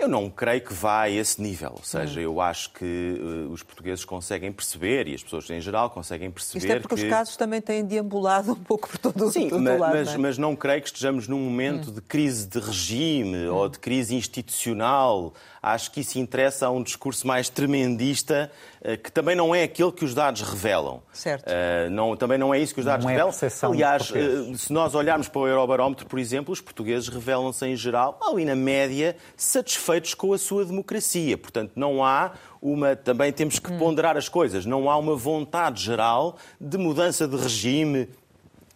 Eu 0.00 0.08
não 0.08 0.30
creio 0.30 0.62
que 0.62 0.72
vá 0.72 1.02
a 1.02 1.10
esse 1.10 1.42
nível. 1.42 1.72
Ou 1.76 1.82
seja, 1.82 2.20
hum. 2.20 2.22
eu 2.22 2.40
acho 2.40 2.72
que 2.72 2.84
uh, 2.84 3.52
os 3.52 3.62
portugueses 3.62 4.02
conseguem 4.02 4.50
perceber, 4.50 5.06
e 5.06 5.14
as 5.14 5.22
pessoas 5.22 5.48
em 5.50 5.60
geral 5.60 5.90
conseguem 5.90 6.30
perceber. 6.30 6.58
Isto 6.58 6.72
é 6.72 6.80
porque 6.80 6.94
que... 6.94 7.02
os 7.04 7.08
casos 7.10 7.36
também 7.36 7.60
têm 7.60 7.84
deambulado 7.84 8.52
um 8.52 8.56
pouco 8.64 8.88
por 8.88 8.96
todo, 8.96 9.30
Sim, 9.30 9.50
todo 9.50 9.60
mas, 9.60 9.78
lado. 9.78 9.94
Mas, 9.94 10.16
mas, 10.16 10.38
não 10.38 10.56
creio 10.56 10.80
que 10.80 10.88
estejamos 10.88 11.28
num 11.28 11.38
momento 11.38 11.90
hum. 11.90 11.94
de 11.94 12.00
crise 12.00 12.46
de 12.46 12.58
regime 12.58 13.48
hum. 13.48 13.54
ou 13.54 13.68
de 13.68 13.78
crise 13.78 14.14
institucional. 14.14 15.34
Acho 15.62 15.90
que 15.90 16.00
isso 16.00 16.18
interessa 16.18 16.66
a 16.66 16.70
um 16.70 16.82
discurso 16.82 17.26
mais 17.26 17.48
tremendista, 17.48 18.50
uh, 18.80 18.96
que 18.98 19.12
também 19.12 19.34
não 19.36 19.54
é 19.54 19.62
aquele 19.62 19.92
que 19.92 20.04
os 20.04 20.14
dados 20.14 20.42
revelam. 20.42 21.02
Certo. 21.12 21.44
Uh, 21.46 21.90
não, 21.90 22.16
também 22.16 22.38
não 22.38 22.52
é 22.54 22.58
isso 22.58 22.74
que 22.74 22.80
os 22.80 22.86
dados 22.86 23.04
não 23.04 23.12
revelam. 23.12 23.30
É 23.30 23.66
Aliás, 23.66 24.12
se 24.56 24.72
nós 24.72 24.94
olharmos 24.94 25.28
para 25.28 25.40
o 25.40 25.46
Eurobarómetro, 25.46 26.06
por 26.06 26.18
exemplo, 26.18 26.52
os 26.52 26.60
portugueses 26.60 27.08
revelam-se 27.08 27.66
em 27.66 27.76
geral, 27.76 28.18
ali 28.22 28.44
na 28.44 28.56
média, 28.56 29.16
satisfeitos 29.36 30.14
com 30.14 30.32
a 30.32 30.38
sua 30.38 30.64
democracia. 30.64 31.36
Portanto, 31.36 31.72
não 31.76 32.04
há 32.04 32.32
uma. 32.60 32.94
Também 32.94 33.32
temos 33.32 33.58
que 33.58 33.72
ponderar 33.72 34.16
as 34.16 34.28
coisas. 34.28 34.66
Não 34.66 34.90
há 34.90 34.96
uma 34.96 35.16
vontade 35.16 35.82
geral 35.82 36.36
de 36.60 36.76
mudança 36.76 37.26
de 37.26 37.36
regime, 37.36 38.08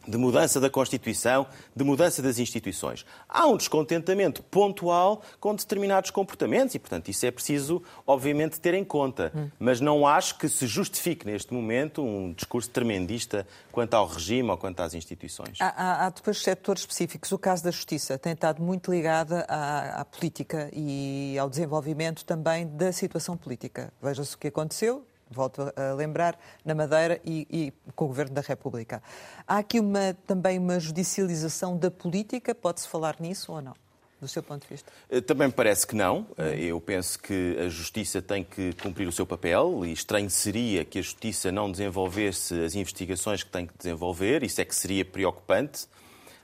de 0.06 0.16
mudança 0.16 0.60
da 0.60 0.70
Constituição, 0.70 1.46
de 1.74 1.84
mudança 1.84 2.22
das 2.22 2.38
instituições. 2.38 3.04
Há 3.28 3.46
um 3.46 3.56
descontentamento 3.56 4.42
pontual 4.42 5.22
com 5.40 5.54
determinados 5.54 6.10
comportamentos 6.10 6.74
e, 6.74 6.78
portanto, 6.78 7.08
isso 7.08 7.26
é 7.26 7.30
preciso, 7.30 7.82
obviamente, 8.06 8.60
ter 8.60 8.74
em 8.74 8.84
conta. 8.84 9.32
Hum. 9.34 9.50
Mas 9.58 9.80
não 9.80 10.06
acho 10.06 10.38
que 10.38 10.48
se 10.48 10.66
justifique 10.66 11.26
neste 11.26 11.52
momento 11.52 12.02
um 12.02 12.32
discurso 12.32 12.70
tremendista 12.70 13.46
quanto 13.72 13.94
ao 13.94 14.06
regime 14.06 14.50
ou 14.50 14.56
quanto 14.56 14.80
às 14.80 14.94
instituições. 14.94 15.58
Há, 15.60 15.68
há, 15.68 16.06
há 16.06 16.10
depois 16.10 16.42
setores 16.42 16.82
específicos. 16.82 17.32
O 17.32 17.38
caso 17.38 17.64
da 17.64 17.70
justiça 17.70 18.18
tem 18.18 18.32
estado 18.32 18.62
muito 18.62 18.90
ligado 18.90 19.34
à, 19.48 20.00
à 20.00 20.04
política 20.04 20.70
e 20.72 21.36
ao 21.38 21.48
desenvolvimento 21.48 22.24
também 22.24 22.66
da 22.66 22.92
situação 22.92 23.36
política. 23.36 23.92
Veja-se 24.02 24.34
o 24.34 24.38
que 24.38 24.48
aconteceu 24.48 25.04
volto 25.34 25.72
a 25.76 25.94
lembrar, 25.94 26.38
na 26.64 26.74
Madeira 26.74 27.20
e, 27.24 27.46
e, 27.50 27.92
com 27.92 28.04
o 28.04 28.08
Governo 28.08 28.34
da 28.34 28.40
República. 28.40 29.02
Há 29.46 29.58
aqui 29.58 29.80
uma, 29.80 30.16
também 30.26 30.58
uma 30.58 30.78
judicialização 30.78 31.76
da 31.76 31.90
política, 31.90 32.54
pode-se 32.54 32.88
falar 32.88 33.16
nisso 33.20 33.52
ou 33.52 33.60
não? 33.60 33.74
Do 34.20 34.28
seu 34.28 34.42
ponto 34.42 34.62
de 34.62 34.68
vista? 34.68 34.90
Eh, 35.10 35.20
também 35.20 35.48
me 35.48 35.52
parece 35.52 35.86
que 35.86 35.94
não. 35.94 36.26
Eh, 36.38 36.66
eu 36.66 36.80
penso 36.80 37.18
que 37.18 37.58
a 37.58 37.68
Justiça 37.68 38.22
tem 38.22 38.42
que 38.42 38.72
cumprir 38.74 39.06
o 39.06 39.12
seu 39.12 39.26
papel 39.26 39.84
e 39.84 39.92
estranho 39.92 40.30
seria 40.30 40.82
que 40.82 40.98
a 40.98 41.02
Justiça 41.02 41.52
não 41.52 41.70
desenvolvesse 41.70 42.58
as 42.64 42.74
investigações 42.74 43.42
que 43.42 43.50
tem 43.50 43.66
que 43.66 43.76
desenvolver. 43.76 44.42
Isso 44.42 44.62
é 44.62 44.64
que 44.64 44.74
seria 44.74 45.04
preocupante. 45.04 45.86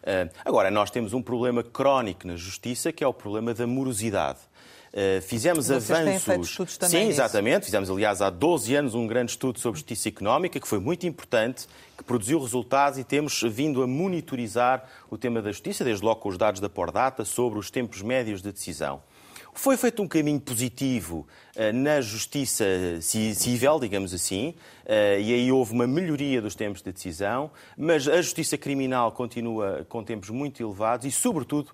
Eh, 0.02 0.28
agora, 0.44 0.70
nós 0.70 0.90
temos 0.90 1.12
um 1.14 1.22
problema 1.22 1.62
crónico 1.62 2.26
na 2.26 2.36
Justiça, 2.36 2.92
que 2.92 3.02
é 3.02 3.06
o 3.06 3.14
problema 3.14 3.54
da 3.54 3.66
morosidade. 3.66 4.40
Uh, 4.92 5.22
fizemos 5.22 5.68
Vocês 5.68 5.88
avanços. 5.90 6.24
Têm 6.24 6.40
estudos 6.40 6.76
também 6.76 7.04
Sim, 7.04 7.08
exatamente. 7.10 7.66
Fizemos, 7.66 7.88
aliás, 7.88 8.20
há 8.20 8.28
12 8.28 8.74
anos 8.74 8.94
um 8.94 9.06
grande 9.06 9.30
estudo 9.30 9.60
sobre 9.60 9.78
justiça 9.78 10.08
económica, 10.08 10.58
que 10.58 10.66
foi 10.66 10.80
muito 10.80 11.06
importante, 11.06 11.68
que 11.96 12.02
produziu 12.02 12.40
resultados 12.40 12.98
e 12.98 13.04
temos 13.04 13.40
vindo 13.42 13.82
a 13.82 13.86
monitorizar 13.86 14.84
o 15.08 15.16
tema 15.16 15.40
da 15.40 15.52
justiça, 15.52 15.84
desde 15.84 16.04
logo 16.04 16.20
com 16.20 16.28
os 16.28 16.36
dados 16.36 16.60
da 16.60 16.68
Pordata, 16.68 17.24
sobre 17.24 17.58
os 17.58 17.70
tempos 17.70 18.02
médios 18.02 18.42
de 18.42 18.50
decisão. 18.50 19.00
Foi 19.52 19.76
feito 19.76 20.02
um 20.02 20.08
caminho 20.08 20.40
positivo 20.40 21.26
uh, 21.56 21.72
na 21.72 22.00
justiça 22.00 22.64
civil, 23.00 23.78
digamos 23.78 24.12
assim, 24.12 24.54
uh, 24.86 25.20
e 25.20 25.34
aí 25.34 25.52
houve 25.52 25.72
uma 25.72 25.86
melhoria 25.86 26.42
dos 26.42 26.56
tempos 26.56 26.82
de 26.82 26.92
decisão, 26.92 27.50
mas 27.76 28.08
a 28.08 28.20
justiça 28.20 28.58
criminal 28.58 29.12
continua 29.12 29.86
com 29.88 30.02
tempos 30.02 30.30
muito 30.30 30.60
elevados 30.60 31.06
e, 31.06 31.10
sobretudo, 31.12 31.72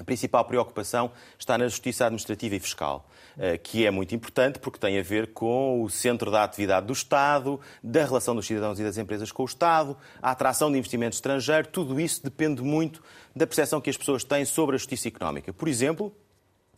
a 0.00 0.04
principal 0.04 0.44
preocupação 0.44 1.12
está 1.38 1.58
na 1.58 1.68
justiça 1.68 2.06
administrativa 2.06 2.56
e 2.56 2.60
fiscal, 2.60 3.08
eh, 3.38 3.58
que 3.58 3.84
é 3.84 3.90
muito 3.90 4.14
importante 4.14 4.58
porque 4.58 4.78
tem 4.78 4.98
a 4.98 5.02
ver 5.02 5.32
com 5.32 5.82
o 5.82 5.90
centro 5.90 6.30
da 6.30 6.42
atividade 6.42 6.86
do 6.86 6.92
Estado, 6.92 7.60
da 7.82 8.04
relação 8.04 8.34
dos 8.34 8.46
cidadãos 8.46 8.80
e 8.80 8.82
das 8.82 8.96
empresas 8.96 9.30
com 9.30 9.42
o 9.42 9.46
Estado, 9.46 9.96
a 10.22 10.30
atração 10.30 10.72
de 10.72 10.78
investimento 10.78 11.14
estrangeiro. 11.14 11.68
Tudo 11.68 12.00
isso 12.00 12.22
depende 12.24 12.62
muito 12.62 13.02
da 13.36 13.46
percepção 13.46 13.80
que 13.80 13.90
as 13.90 13.96
pessoas 13.96 14.24
têm 14.24 14.44
sobre 14.44 14.76
a 14.76 14.78
justiça 14.78 15.08
económica. 15.08 15.52
Por 15.52 15.68
exemplo, 15.68 16.14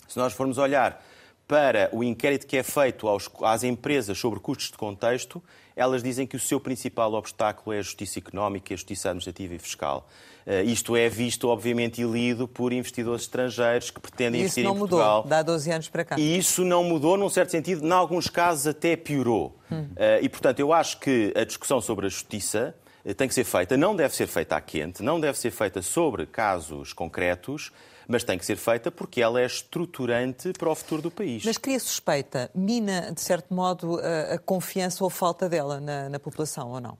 se 0.09 0.19
nós 0.19 0.33
formos 0.33 0.59
olhar 0.59 1.02
para 1.46 1.90
o 1.92 2.02
inquérito 2.02 2.46
que 2.46 2.56
é 2.56 2.62
feito 2.62 3.08
aos, 3.08 3.28
às 3.42 3.62
empresas 3.62 4.18
sobre 4.18 4.40
custos 4.40 4.70
de 4.70 4.78
contexto, 4.78 5.42
elas 5.75 6.02
dizem 6.02 6.26
que 6.26 6.37
o 6.37 6.40
seu 6.40 6.61
principal 6.61 7.12
obstáculo 7.14 7.75
é 7.75 7.78
a 7.78 7.82
justiça 7.82 8.18
económica, 8.18 8.72
a 8.72 8.76
justiça 8.76 9.08
administrativa 9.08 9.54
e 9.54 9.58
fiscal. 9.58 10.08
Uh, 10.46 10.64
isto 10.64 10.96
é 10.96 11.08
visto, 11.08 11.49
obviamente, 11.49 12.02
e 12.02 12.04
lido 12.04 12.49
por 12.49 12.72
investidores 12.72 13.22
estrangeiros 13.22 13.90
que 13.90 14.00
pretendem 14.00 14.40
e 14.40 14.44
investir 14.44 14.64
em 14.64 14.68
Portugal. 14.76 14.99
Isso 14.99 15.06
não 15.06 15.14
mudou, 15.18 15.30
dá 15.30 15.42
12 15.42 15.70
anos 15.70 15.88
para 15.88 16.04
cá. 16.04 16.16
E 16.18 16.37
isso 16.37 16.64
não 16.64 16.84
mudou, 16.84 17.16
num 17.16 17.28
certo 17.28 17.50
sentido, 17.50 17.87
em 17.87 17.92
alguns 17.92 18.28
casos 18.28 18.66
até 18.66 18.96
piorou. 18.96 19.56
Hum. 19.70 19.82
Uh, 19.92 20.22
e, 20.22 20.28
portanto, 20.28 20.58
eu 20.58 20.72
acho 20.72 20.99
que 20.99 21.32
a 21.37 21.44
discussão 21.44 21.80
sobre 21.80 22.06
a 22.06 22.08
justiça 22.08 22.75
uh, 23.04 23.14
tem 23.14 23.28
que 23.28 23.34
ser 23.34 23.44
feita, 23.44 23.76
não 23.76 23.94
deve 23.94 24.14
ser 24.14 24.26
feita 24.26 24.56
à 24.56 24.61
quente, 24.61 25.02
não 25.02 25.20
deve 25.20 25.38
ser 25.38 25.50
feita 25.50 25.80
sobre 25.80 26.26
casos 26.26 26.92
concretos, 26.92 27.70
mas 28.06 28.25
tem 28.25 28.38
que 28.38 28.47
ser 28.47 28.56
feita 28.56 28.90
porque 28.90 29.21
ela 29.21 29.40
é 29.40 29.47
estruturante 29.47 30.52
para 30.52 30.71
o 30.71 30.75
futuro 30.75 31.02
do 31.02 31.11
país. 31.11 31.44
Mas 31.44 31.59
cria 31.59 31.80
suspeita, 31.80 32.50
mina, 32.54 33.12
de 33.12 33.21
certo 33.21 33.54
modo, 33.54 34.00
a, 34.00 34.38
confiança 34.38 35.02
ou 35.04 35.11
falta 35.11 35.49
dela 35.49 35.80
na, 35.80 36.09
na 36.09 36.18
população, 36.18 36.71
ou 36.71 36.80
não? 36.80 36.97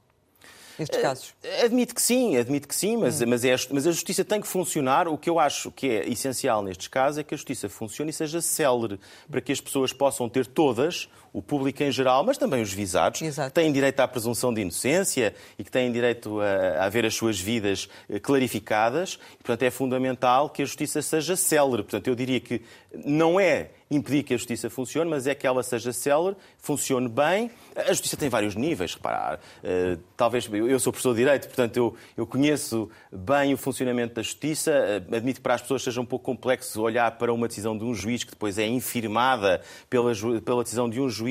estes 0.79 0.99
eh, 0.99 1.03
casos? 1.03 1.35
Admito 1.65 1.95
que 1.95 2.03
sim, 2.03 2.37
admito 2.37 2.69
que 2.69 2.75
sim, 2.75 2.97
mas, 2.97 3.21
hum. 3.21 3.27
mas, 3.27 3.45
é, 3.45 3.55
mas, 3.71 3.87
a 3.87 3.93
justiça 3.93 4.25
tem 4.25 4.41
que 4.41 4.47
funcionar. 4.47 5.09
O 5.09 5.17
que 5.19 5.29
eu 5.29 5.39
acho 5.39 5.71
que 5.71 5.89
é 5.89 6.09
essencial 6.09 6.63
nestes 6.63 6.89
casos 6.89 7.19
é 7.19 7.23
que 7.23 7.35
a 7.35 7.37
justiça 7.37 7.69
funcione 7.69 8.11
e 8.11 8.13
seja 8.13 8.41
célere, 8.41 8.99
para 9.31 9.41
que 9.41 9.53
as 9.53 9.61
pessoas 9.61 9.93
possam 9.93 10.29
ter 10.29 10.47
todas, 10.47 11.09
o 11.33 11.41
público 11.41 11.83
em 11.83 11.91
geral, 11.91 12.23
mas 12.23 12.37
também 12.37 12.61
os 12.61 12.73
visados, 12.73 13.23
Exato. 13.23 13.49
que 13.49 13.55
têm 13.55 13.73
direito 13.73 14.01
à 14.01 14.07
presunção 14.09 14.53
de 14.53 14.61
inocência 14.61 15.35
e 15.59 15.65
que 15.65 15.71
têm 15.71 15.91
direito 15.91 16.41
a, 16.41 16.85
a 16.85 16.89
ver 16.89 17.07
as 17.07 17.15
suas 17.15 17.41
vidas 17.41 17.89
eh, 18.09 18.19
clarificadas. 18.19 19.19
E, 19.35 19.43
portanto, 19.43 19.63
é 19.63 19.71
fundamental 19.71 20.51
que 20.51 20.63
a 20.63 20.65
justiça 20.65 21.01
seja 21.01 21.35
célere. 21.35 21.83
Portanto, 21.83 22.07
eu 22.09 22.15
diria 22.15 22.39
que 22.39 22.61
não 23.05 23.41
é 23.41 23.71
impedir 23.91 24.23
que 24.23 24.35
a 24.35 24.37
justiça 24.37 24.71
funcione, 24.71 25.09
mas 25.09 25.27
é 25.27 25.35
que 25.35 25.47
ela 25.47 25.63
seja 25.63 25.93
célere, 25.93 26.37
funcione 26.59 27.09
bem. 27.09 27.51
A 27.77 27.93
justiça 27.93 28.17
tem 28.17 28.29
vários 28.29 28.55
níveis, 28.55 28.95
reparar. 28.95 29.39
Uh, 29.63 29.99
talvez, 30.17 30.49
eu 30.51 30.79
sou 30.79 30.93
professor 30.93 31.13
de 31.13 31.19
Direito, 31.19 31.47
portanto 31.47 31.77
eu, 31.77 31.95
eu 32.17 32.27
conheço 32.27 32.91
bem 33.11 33.53
o 33.55 33.57
funcionamento 33.57 34.15
da 34.15 34.23
justiça. 34.23 34.73
Uh, 35.11 35.15
admito 35.15 35.41
que 35.41 35.43
para 35.43 35.55
as 35.55 35.63
pessoas 35.63 35.83
seja 35.83 36.01
um 36.01 36.07
pouco 36.07 36.25
complexo 36.25 36.81
olhar 36.81 37.11
para 37.13 37.33
uma 37.33 37.49
decisão 37.49 37.77
de 37.77 37.85
um 37.85 37.95
juiz 37.95 38.25
que 38.25 38.31
depois 38.31 38.59
é 38.59 38.67
infirmada 38.67 39.61
pela, 39.89 40.13
pela 40.45 40.63
decisão 40.63 40.89
de 40.89 41.01
um 41.01 41.09
juiz 41.09 41.22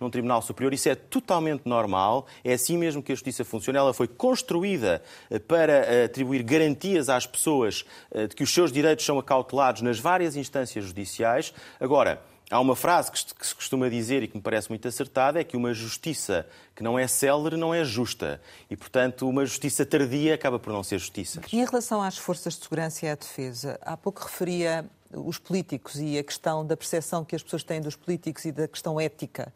num 0.00 0.10
Tribunal 0.10 0.42
Superior. 0.42 0.72
Isso 0.72 0.88
é 0.88 0.94
totalmente 0.94 1.62
normal. 1.66 2.26
É 2.42 2.54
assim 2.54 2.76
mesmo 2.76 3.02
que 3.02 3.12
a 3.12 3.14
justiça 3.14 3.44
funciona. 3.44 3.78
Ela 3.78 3.94
foi 3.94 4.08
construída 4.08 5.02
uh, 5.30 5.40
para 5.40 6.04
atribuir 6.04 6.42
garantias 6.42 7.08
às 7.08 7.26
pessoas 7.26 7.84
de 8.12 8.34
que 8.34 8.42
os 8.42 8.52
seus 8.52 8.70
direitos 8.70 9.04
são 9.04 9.18
acautelados 9.18 9.82
nas 9.82 9.98
várias 9.98 10.36
instâncias 10.36 10.84
judiciais. 10.84 11.52
Agora, 11.80 12.22
há 12.50 12.60
uma 12.60 12.76
frase 12.76 13.10
que 13.10 13.18
se 13.18 13.54
costuma 13.54 13.88
dizer 13.88 14.22
e 14.22 14.28
que 14.28 14.36
me 14.36 14.42
parece 14.42 14.68
muito 14.68 14.86
acertada, 14.86 15.40
é 15.40 15.44
que 15.44 15.56
uma 15.56 15.72
justiça 15.72 16.46
que 16.74 16.82
não 16.82 16.98
é 16.98 17.06
célere 17.06 17.56
não 17.56 17.74
é 17.74 17.84
justa. 17.84 18.40
E, 18.70 18.76
portanto, 18.76 19.28
uma 19.28 19.44
justiça 19.44 19.84
tardia 19.84 20.34
acaba 20.34 20.58
por 20.58 20.72
não 20.72 20.82
ser 20.82 20.98
justiça. 20.98 21.40
E 21.52 21.58
em 21.58 21.64
relação 21.64 22.02
às 22.02 22.18
forças 22.18 22.54
de 22.54 22.62
segurança 22.62 23.06
e 23.06 23.08
à 23.08 23.14
defesa, 23.14 23.78
há 23.82 23.96
pouco 23.96 24.22
referia 24.22 24.84
os 25.16 25.38
políticos 25.38 25.96
e 25.96 26.18
a 26.18 26.22
questão 26.22 26.66
da 26.66 26.76
percepção 26.76 27.24
que 27.24 27.34
as 27.34 27.42
pessoas 27.42 27.62
têm 27.62 27.80
dos 27.80 27.96
políticos 27.96 28.44
e 28.44 28.52
da 28.52 28.68
questão 28.68 29.00
ética 29.00 29.52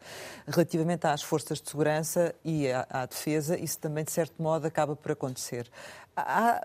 relativamente 0.47 1.05
às 1.07 1.21
forças 1.21 1.61
de 1.61 1.69
segurança 1.69 2.33
e 2.43 2.69
à, 2.71 2.87
à 2.89 3.05
defesa, 3.05 3.57
isso 3.57 3.79
também, 3.79 4.03
de 4.03 4.11
certo 4.11 4.41
modo, 4.41 4.65
acaba 4.65 4.95
por 4.95 5.11
acontecer. 5.11 5.69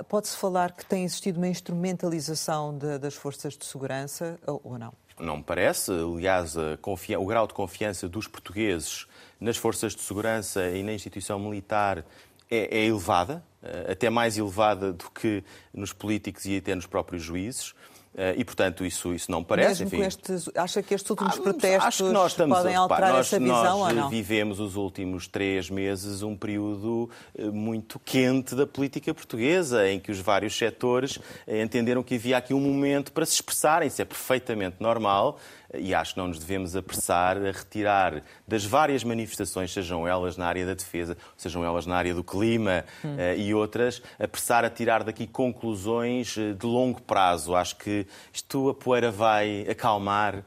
Pode-se 0.09 0.37
falar 0.37 0.73
que 0.73 0.85
tem 0.85 1.05
existido 1.05 1.39
uma 1.39 1.49
instrumentalização 1.49 2.77
de, 2.77 2.99
das 2.99 3.15
forças 3.15 3.57
de 3.57 3.65
segurança 3.65 4.39
ou, 4.47 4.61
ou 4.65 4.79
não? 4.79 4.93
Não 5.19 5.37
me 5.37 5.43
parece. 5.45 5.93
Aliás, 5.93 6.57
o 6.57 7.25
grau 7.25 7.47
de 7.47 7.55
confiança 7.55 8.09
dos 8.09 8.27
portugueses 8.27 9.07
nas 9.41 9.57
forças 9.57 9.95
de 9.95 10.03
segurança 10.03 10.69
e 10.71 10.83
na 10.83 10.93
instituição 10.93 11.39
militar 11.39 12.05
é, 12.51 12.79
é 12.79 12.85
elevada, 12.87 13.45
eh, 13.63 13.93
até 13.93 14.11
mais 14.11 14.37
elevada 14.37 14.93
do 14.93 15.11
que 15.11 15.45
nos 15.73 15.93
políticos 15.93 16.45
e 16.47 16.57
até 16.57 16.75
nos 16.75 16.87
próprios 16.87 17.23
juízes. 17.23 17.75
Eh, 18.17 18.37
e, 18.39 18.45
portanto, 18.45 18.85
isso, 18.85 19.13
isso 19.13 19.31
não 19.31 19.43
parece. 19.43 19.85
Mesmo 19.85 20.05
enfim. 20.05 20.51
acha 20.55 20.83
que 20.83 20.95
estes 20.95 21.11
últimos 21.11 21.37
ah, 21.37 21.43
protestos 21.43 22.01
podem 22.37 22.75
alterar 22.77 23.13
nós, 23.13 23.27
essa 23.27 23.41
visão 23.41 23.79
nós 23.81 23.89
ou 23.89 23.93
não? 23.93 24.09
vivemos 24.09 24.61
os 24.61 24.77
últimos 24.77 25.27
três 25.27 25.69
meses 25.69 26.23
um 26.23 26.37
período 26.37 27.11
eh, 27.37 27.45
muito 27.45 27.99
quente 27.99 28.55
da 28.55 28.67
política 28.67 29.13
portuguesa, 29.13 29.89
em 29.89 29.99
que 29.99 30.13
os 30.13 30.21
vários 30.21 30.57
setores 30.57 31.19
entenderam 31.49 32.03
que 32.03 32.15
havia 32.15 32.37
aqui 32.37 32.55
um 32.55 32.61
momento 32.61 33.13
para 33.13 33.27
se 33.27 33.35
expressarem. 33.35 33.89
Isso 33.89 34.01
é 34.01 34.05
perfeitamente 34.05 34.77
normal 34.79 35.39
e 35.79 35.95
acho 35.95 36.15
que 36.15 36.21
não 36.21 36.29
nos 36.29 36.39
devemos 36.39 36.77
apressar 36.77 37.37
a 37.37 37.51
retirar 37.51 38.23
das 38.47 38.65
várias 38.65 39.03
manifestações, 39.03 39.73
sejam 39.73 40.07
elas 40.07 40.37
na 40.37 40.47
área 40.47 40.65
da 40.67 40.75
defesa, 40.75 41.17
sejam 41.37 41.65
elas 41.65 41.87
na 41.87 41.97
área 41.97 42.15
do 42.15 42.23
clima 42.23 42.85
hum. 43.05 43.17
e 43.37 43.55
outras, 43.55 44.03
apressar 44.19 44.65
a 44.65 44.71
tirar 44.71 45.03
daqui 45.03 45.27
conclusões 45.27 46.37
eh, 46.39 46.53
de 46.53 46.67
longo 46.67 47.03
prazo. 47.03 47.55
Acho 47.55 47.77
que 47.77 48.04
isto 48.33 48.69
a 48.69 48.75
poeira 48.75 49.11
vai 49.11 49.67
acalmar 49.69 50.37
uh, 50.37 50.43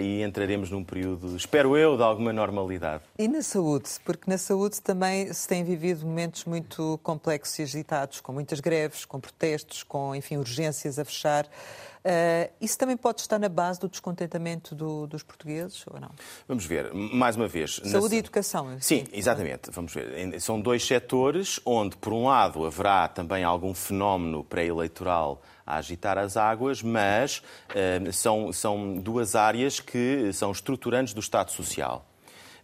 e 0.00 0.22
entraremos 0.22 0.70
num 0.70 0.84
período, 0.84 1.36
espero 1.36 1.76
eu, 1.76 1.96
de 1.96 2.02
alguma 2.02 2.32
normalidade. 2.32 3.02
E 3.18 3.28
na 3.28 3.42
saúde? 3.42 3.88
Porque 4.04 4.30
na 4.30 4.38
saúde 4.38 4.80
também 4.80 5.32
se 5.32 5.46
têm 5.46 5.64
vivido 5.64 6.06
momentos 6.06 6.44
muito 6.44 6.98
complexos 7.02 7.58
e 7.58 7.62
agitados, 7.62 8.20
com 8.20 8.32
muitas 8.32 8.60
greves, 8.60 9.04
com 9.04 9.20
protestos, 9.20 9.82
com, 9.82 10.14
enfim, 10.14 10.36
urgências 10.36 10.98
a 10.98 11.04
fechar. 11.04 11.46
Uh, 12.06 12.48
isso 12.60 12.78
também 12.78 12.96
pode 12.96 13.20
estar 13.20 13.36
na 13.36 13.48
base 13.48 13.80
do 13.80 13.88
descontentamento 13.88 14.76
do, 14.76 15.08
dos 15.08 15.24
portugueses 15.24 15.84
ou 15.92 15.98
não? 15.98 16.10
Vamos 16.46 16.64
ver, 16.64 16.94
mais 16.94 17.34
uma 17.34 17.48
vez. 17.48 17.80
Saúde 17.84 18.10
na... 18.10 18.14
e 18.14 18.18
educação. 18.18 18.76
Sim, 18.78 19.08
exatamente. 19.12 19.72
Vamos 19.72 19.92
ver. 19.92 20.40
São 20.40 20.60
dois 20.60 20.86
setores 20.86 21.58
onde, 21.64 21.96
por 21.96 22.12
um 22.12 22.26
lado, 22.26 22.64
haverá 22.64 23.08
também 23.08 23.42
algum 23.42 23.74
fenómeno 23.74 24.44
pré-eleitoral 24.44 25.42
a 25.66 25.76
agitar 25.76 26.16
as 26.16 26.36
águas, 26.36 26.80
mas 26.80 27.42
uh, 27.70 28.12
são, 28.12 28.52
são 28.52 28.96
duas 28.96 29.34
áreas 29.34 29.80
que 29.80 30.32
são 30.32 30.52
estruturantes 30.52 31.12
do 31.12 31.20
Estado 31.20 31.50
Social. 31.50 32.06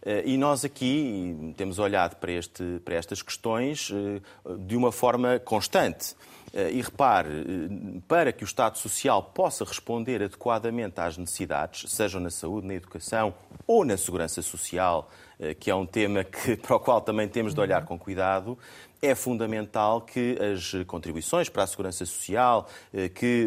Uh, 0.01 0.25
e 0.25 0.37
nós 0.37 0.63
aqui 0.63 1.53
temos 1.57 1.79
olhado 1.79 2.15
para, 2.15 2.31
este, 2.31 2.79
para 2.85 2.95
estas 2.95 3.21
questões 3.21 3.89
uh, 3.89 4.57
de 4.59 4.77
uma 4.77 4.91
forma 4.91 5.37
constante. 5.39 6.15
E 6.71 6.83
repare, 6.83 7.31
para 8.07 8.31
que 8.31 8.43
o 8.43 8.45
Estado 8.45 8.77
Social 8.77 9.23
possa 9.23 9.65
responder 9.65 10.21
adequadamente 10.21 11.01
às 11.01 11.17
necessidades, 11.17 11.91
sejam 11.91 12.21
na 12.21 12.29
saúde, 12.29 12.67
na 12.67 12.75
educação 12.75 13.33
ou 13.65 13.83
na 13.83 13.97
segurança 13.97 14.39
social, 14.43 15.09
que 15.59 15.71
é 15.71 15.73
um 15.73 15.83
tema 15.83 16.23
que, 16.23 16.55
para 16.61 16.75
o 16.75 16.79
qual 16.79 17.01
também 17.01 17.27
temos 17.27 17.55
de 17.55 17.59
olhar 17.59 17.83
com 17.85 17.97
cuidado, 17.97 18.55
é 19.03 19.13
fundamental 19.13 19.99
que 20.01 20.37
as 20.39 20.85
contribuições 20.87 21.49
para 21.49 21.63
a 21.63 21.67
segurança 21.67 22.05
social, 22.05 22.69
eh, 22.93 23.09
que 23.09 23.45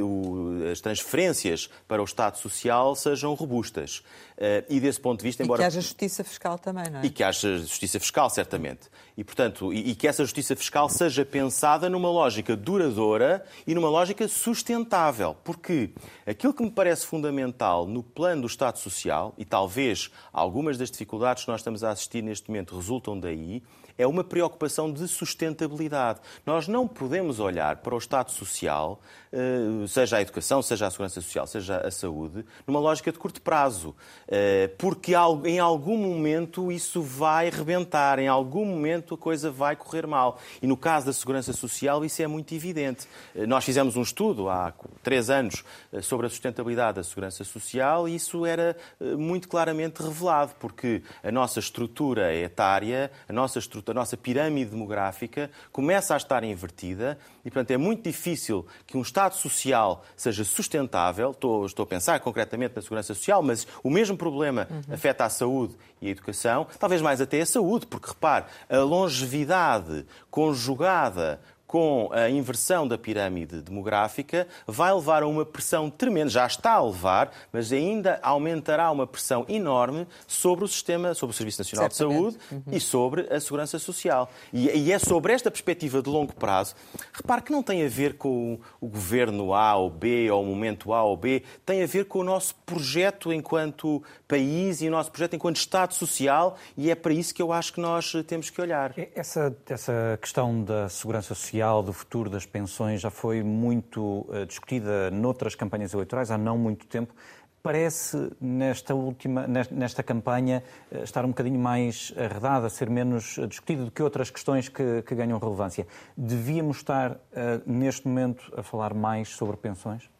as 0.71 0.83
transferências 0.83 1.71
para 1.89 2.03
o 2.03 2.05
Estado 2.05 2.37
Social 2.37 2.95
sejam 2.95 3.33
robustas. 3.33 4.03
Eh, 4.37 4.65
e 4.69 4.79
desse 4.79 5.01
ponto 5.01 5.21
de 5.21 5.25
vista, 5.25 5.43
embora. 5.43 5.63
E 5.63 5.65
que 5.65 5.67
haja 5.67 5.81
justiça 5.81 6.23
fiscal 6.23 6.59
também, 6.59 6.91
não 6.91 7.01
é? 7.01 7.07
E 7.07 7.11
que 7.11 7.25
haja 7.25 7.57
justiça 7.57 7.99
fiscal, 7.99 8.29
certamente. 8.29 8.91
E, 9.17 9.25
portanto, 9.25 9.73
e, 9.73 9.95
que 9.95 10.07
essa 10.07 10.23
justiça 10.23 10.55
fiscal 10.55 10.91
seja 10.91 11.25
pensada 11.25 11.89
numa 11.89 12.11
lógica 12.11 12.55
duradoura 12.55 13.43
e 13.67 13.75
numa 13.75 13.89
lógica 13.89 14.29
sustentável. 14.29 15.35
Porque 15.43 15.91
aquilo 16.27 16.53
que 16.53 16.63
me 16.63 16.71
parece 16.71 17.07
fundamental 17.07 17.87
no 17.87 18.03
plano 18.03 18.43
do 18.43 18.47
Estado 18.47 18.79
Social, 18.79 19.33
e 19.39 19.45
talvez 19.47 20.11
algumas 20.31 20.77
das 20.77 20.91
dificuldades 20.91 21.45
que 21.45 21.51
nós 21.51 21.61
estamos 21.61 21.83
a 21.83 21.91
assistir 21.93 22.23
neste 22.23 22.51
momento 22.51 22.77
resultam 22.77 23.19
daí, 23.19 23.63
é 23.99 24.07
uma 24.07 24.23
preocupação 24.23 24.93
de 24.93 25.07
sustentabilidade. 25.09 26.21
Nós 26.45 26.69
não 26.69 26.87
podemos 26.87 27.41
olhar 27.41 27.77
para 27.77 27.95
o 27.95 27.99
Estado 27.99 28.31
Social, 28.31 29.01
eh, 29.33 29.87
seja 29.87 30.19
a 30.19 30.23
educação, 30.23 30.63
seja 30.63 30.87
a 30.87 30.91
segurança 30.91 31.21
social, 31.21 31.47
seja 31.47 31.79
a 31.79 31.91
saúde, 31.91 32.45
numa 32.67 32.81
lógica 32.81 33.11
de 33.11 33.19
curto 33.19 33.41
prazo, 33.41 33.95
eh, 34.29 34.71
porque 34.79 35.13
em 35.45 35.59
algum 35.59 35.97
momento 35.97 36.71
isso 36.71 37.03
vai 37.03 37.51
rebentar, 37.51 38.19
em 38.19 38.29
algum 38.29 38.65
momento 38.65 39.15
a 39.15 39.19
coisa 39.19 39.51
vai 39.51 39.77
correr 39.77 40.07
mal. 40.07 40.39
E 40.61 40.67
no 40.67 40.77
caso 40.77 41.07
da 41.07 41.13
segurança 41.13 41.53
social 41.53 42.05
isso 42.05 42.23
é 42.23 42.27
muito 42.27 42.55
evidente. 42.55 43.07
Eh, 43.35 43.47
nós 43.47 43.65
fizemos 43.65 43.97
um 43.97 44.03
estudo 44.03 44.49
há 44.49 44.73
três 45.03 45.31
anos 45.31 45.65
sobre 46.03 46.27
a 46.27 46.29
sustentabilidade 46.29 46.97
da 46.97 47.03
segurança 47.03 47.45
social 47.45 48.09
e 48.09 48.15
isso 48.15 48.45
era 48.45 48.77
muito 49.19 49.49
claramente 49.49 50.03
revelado, 50.03 50.53
porque 50.59 51.03
a 51.23 51.31
nossa 51.31 51.61
estrutura 51.61 52.35
etária, 52.35 53.11
a 53.29 53.33
nossa 53.33 53.59
estrutura 53.59 53.86
a 53.91 53.95
nossa 53.95 54.17
pirâmide 54.17 54.71
demográfica 54.71 55.51
começa 55.73 56.15
a 56.15 56.17
estar 56.17 56.43
invertida 56.45 57.19
e, 57.45 57.51
portanto, 57.51 57.71
é 57.71 57.77
muito 57.77 58.03
difícil 58.03 58.67
que 58.87 58.97
um 58.97 59.03
Estado 59.03 59.35
social 59.35 60.05
seja 60.17 60.45
sustentável. 60.45 61.31
Estou, 61.31 61.67
estou 61.67 61.83
a 61.85 61.87
pensar 61.87 62.21
concretamente 62.21 62.75
na 62.77 62.83
segurança 62.83 63.15
social, 63.15 63.43
mas 63.43 63.67
o 63.83 63.91
mesmo 63.91 64.17
problema 64.17 64.67
uhum. 64.71 64.95
afeta 64.95 65.25
a 65.25 65.29
saúde 65.29 65.75
e 66.01 66.09
a 66.09 66.11
educação, 66.11 66.67
talvez 66.79 67.01
mais 67.01 67.21
até 67.21 67.41
a 67.41 67.47
saúde, 67.47 67.87
porque, 67.87 68.09
repare, 68.09 68.47
a 68.69 68.79
longevidade 68.79 70.05
conjugada 70.31 71.41
com 71.67 72.09
a 72.13 72.31
inversão 72.31 72.87
da 72.87 72.97
pirâmide 72.97 73.61
demográfica, 73.61 74.47
vai 74.67 74.93
levar 74.95 75.23
a 75.23 75.27
uma 75.27 75.45
pressão 75.45 75.91
tremenda, 75.91 76.31
já 76.31 76.47
está 76.47 76.73
a 76.73 76.85
levar, 76.85 77.33
mas 77.53 77.73
ainda 77.73 78.19
aumentará 78.23 78.91
uma 78.91 79.07
pressão 79.07 79.45
enorme 79.49 80.07
sobre 80.27 80.65
o 80.65 80.69
sistema, 80.69 81.13
sobre 81.15 81.35
o 81.35 81.37
Serviço 81.37 81.61
Nacional 81.61 81.91
Certamente. 81.91 82.37
de 82.37 82.39
Saúde 82.39 82.39
uhum. 82.53 82.77
e 82.77 82.81
sobre 82.81 83.23
a 83.33 83.41
Segurança 83.41 83.79
Social. 83.79 84.31
E, 84.53 84.71
e, 84.71 84.93
é 84.93 84.99
sobre 84.99 85.33
esta 85.33 85.51
perspectiva 85.51 86.01
de 86.01 86.09
longo 86.09 86.35
prazo. 86.35 86.75
Repare 87.13 87.43
que 87.43 87.53
não 87.53 87.63
tem 87.63 87.85
a 87.85 87.89
ver 87.89 88.15
com 88.15 88.59
o 88.81 88.87
governo 88.87 89.53
A 89.53 89.75
ou 89.77 89.91
B, 89.91 90.31
ou 90.31 90.43
o 90.43 90.47
momento 90.47 90.93
A 90.93 91.03
ou 91.03 91.17
B, 91.17 91.43
tem 91.65 91.83
a 91.83 91.87
ver 91.87 92.05
com 92.05 92.21
o 92.21 92.25
nosso 92.25 92.55
projeto 92.65 93.33
enquanto 93.33 94.03
país 94.29 94.81
e 94.83 94.89
o 94.89 94.91
nosso 94.91 95.11
projeto 95.11 95.35
enquanto 95.35 95.57
Estado 95.57 95.95
Social, 95.95 96.57
e 96.77 96.91
é 96.91 96.95
para 96.95 97.13
isso 97.13 97.35
que 97.35 97.43
eu 97.43 97.53
acho 97.53 97.73
que 97.73 97.81
nós 97.81 98.13
temos 98.27 98.51
que 98.51 98.61
olhar. 98.61 98.95
Essa, 99.15 99.57
essa 99.69 100.19
questão 100.21 100.63
da 100.63 100.89
segurança 100.89 101.35
social 101.35 101.56
social, 101.57 101.83
do 101.83 101.93
futuro 101.93 102.29
das 102.29 102.45
pensões, 102.45 103.01
já 103.01 103.11
foi 103.11 103.43
muito 103.43 104.27
uh, 104.29 104.45
discutida 104.47 105.11
noutras 105.11 105.55
campanhas 105.55 105.95
eleitorais 105.95 106.31
há 106.31 106.37
não 106.37 106.59
muito 106.59 106.87
tempo. 106.87 107.15
Parece, 107.63 108.31
nesta 108.41 108.95
última, 108.95 109.47
nesta 109.71 110.03
campanha, 110.03 110.63
uh, 110.93 111.03
estar 111.03 111.25
um 111.25 111.29
bocadinho 111.29 111.59
mais 111.59 112.13
arredada, 112.17 112.69
ser 112.69 112.91
menos 112.91 113.39
discutida 113.49 113.85
do 113.87 113.91
que 113.91 114.03
outras 114.03 114.31
questões 114.31 114.69
que, 114.69 115.03
que 115.03 115.15
ganham 115.15 115.39
relevância. 115.39 115.87
Devíamos 116.17 116.79
estar, 116.79 117.19
neste 117.65 118.07
momento, 118.07 118.53
a 118.57 118.63
falar 118.63 118.93
mais 118.93 119.31
sobre 119.31 119.57
pensões? 119.57 120.11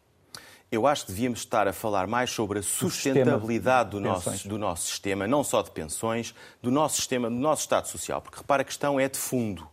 Eu 0.71 0.85
acho 0.85 1.05
que 1.05 1.11
devíamos 1.13 1.39
estar 1.39 1.67
a 1.67 1.71
falar 1.71 2.07
mais 2.07 2.31
sobre 2.31 2.59
a 2.59 2.63
sustentabilidade 2.63 3.91
do 3.91 4.01
nosso, 4.01 4.49
do 4.49 4.57
nosso 4.57 4.87
sistema, 4.87 5.25
não 5.25 5.43
só 5.43 5.61
de 5.61 5.71
pensões, 5.71 6.35
do 6.61 6.69
nosso 6.69 6.97
sistema, 6.97 7.29
do 7.29 7.35
nosso 7.35 7.61
Estado 7.61 7.87
Social. 7.87 8.21
Porque 8.21 8.39
repara, 8.39 8.63
a 8.63 8.65
questão 8.65 8.99
é 8.99 9.07
de 9.07 9.17
fundo. 9.17 9.65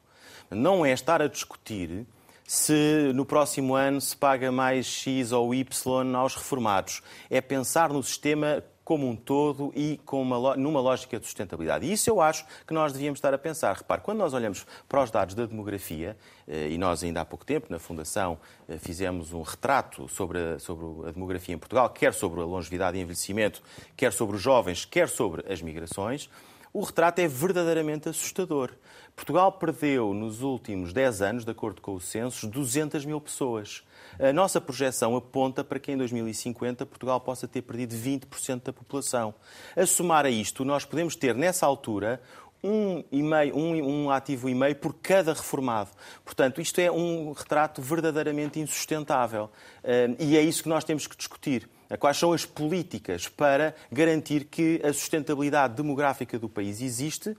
Não 0.50 0.84
é 0.84 0.92
estar 0.92 1.22
a 1.22 1.28
discutir 1.28 2.06
se 2.46 3.12
no 3.14 3.24
próximo 3.24 3.74
ano 3.74 4.00
se 4.00 4.16
paga 4.16 4.52
mais 4.52 4.86
X 4.86 5.32
ou 5.32 5.54
Y 5.54 6.14
aos 6.14 6.34
reformados. 6.34 7.02
É 7.30 7.40
pensar 7.40 7.90
no 7.90 8.02
sistema 8.02 8.62
como 8.84 9.08
um 9.08 9.16
todo 9.16 9.72
e 9.74 9.98
com 10.04 10.20
uma, 10.20 10.56
numa 10.56 10.80
lógica 10.80 11.18
de 11.18 11.24
sustentabilidade. 11.24 11.86
E 11.86 11.92
isso 11.92 12.10
eu 12.10 12.20
acho 12.20 12.44
que 12.66 12.74
nós 12.74 12.92
devíamos 12.92 13.16
estar 13.16 13.32
a 13.32 13.38
pensar. 13.38 13.74
Repare, 13.74 14.02
quando 14.02 14.18
nós 14.18 14.34
olhamos 14.34 14.66
para 14.86 15.02
os 15.02 15.10
dados 15.10 15.34
da 15.34 15.46
demografia, 15.46 16.16
eh, 16.46 16.68
e 16.68 16.76
nós 16.76 17.02
ainda 17.02 17.22
há 17.22 17.24
pouco 17.24 17.46
tempo 17.46 17.68
na 17.70 17.78
Fundação 17.78 18.38
eh, 18.68 18.76
fizemos 18.76 19.32
um 19.32 19.40
retrato 19.40 20.06
sobre 20.08 20.38
a, 20.38 20.58
sobre 20.58 21.08
a 21.08 21.12
demografia 21.12 21.54
em 21.54 21.58
Portugal, 21.58 21.88
quer 21.88 22.12
sobre 22.12 22.40
a 22.42 22.44
longevidade 22.44 22.98
e 22.98 23.00
envelhecimento, 23.00 23.62
quer 23.96 24.12
sobre 24.12 24.36
os 24.36 24.42
jovens, 24.42 24.84
quer 24.84 25.08
sobre 25.08 25.50
as 25.50 25.62
migrações, 25.62 26.28
o 26.70 26.82
retrato 26.82 27.20
é 27.20 27.28
verdadeiramente 27.28 28.08
assustador. 28.08 28.72
Portugal 29.16 29.52
perdeu 29.52 30.12
nos 30.12 30.42
últimos 30.42 30.92
10 30.92 31.22
anos, 31.22 31.44
de 31.44 31.50
acordo 31.50 31.80
com 31.80 31.94
o 31.94 32.00
censo, 32.00 32.48
200 32.48 33.04
mil 33.04 33.20
pessoas. 33.20 33.84
A 34.18 34.32
nossa 34.32 34.60
projeção 34.60 35.16
aponta 35.16 35.62
para 35.62 35.78
que 35.78 35.92
em 35.92 35.96
2050 35.96 36.84
Portugal 36.84 37.20
possa 37.20 37.46
ter 37.46 37.62
perdido 37.62 37.94
20% 37.94 38.62
da 38.64 38.72
população. 38.72 39.32
A 39.76 39.86
somar 39.86 40.26
a 40.26 40.30
isto, 40.30 40.64
nós 40.64 40.84
podemos 40.84 41.14
ter 41.14 41.34
nessa 41.34 41.64
altura 41.64 42.20
um, 42.64 43.04
e 43.12 43.22
meio, 43.22 43.56
um, 43.56 44.04
um 44.04 44.10
ativo 44.10 44.48
e 44.48 44.54
meio 44.54 44.74
por 44.76 44.94
cada 44.94 45.34
reformado. 45.34 45.90
Portanto, 46.24 46.60
isto 46.60 46.80
é 46.80 46.90
um 46.90 47.32
retrato 47.32 47.82
verdadeiramente 47.82 48.58
insustentável. 48.58 49.50
Uh, 49.84 50.16
e 50.18 50.36
é 50.36 50.40
isso 50.40 50.62
que 50.62 50.68
nós 50.68 50.82
temos 50.82 51.06
que 51.06 51.16
discutir. 51.16 51.68
Quais 52.00 52.16
são 52.16 52.32
as 52.32 52.44
políticas 52.44 53.28
para 53.28 53.74
garantir 53.92 54.46
que 54.46 54.80
a 54.82 54.92
sustentabilidade 54.92 55.74
demográfica 55.74 56.38
do 56.38 56.48
país 56.48 56.80
existe 56.80 57.36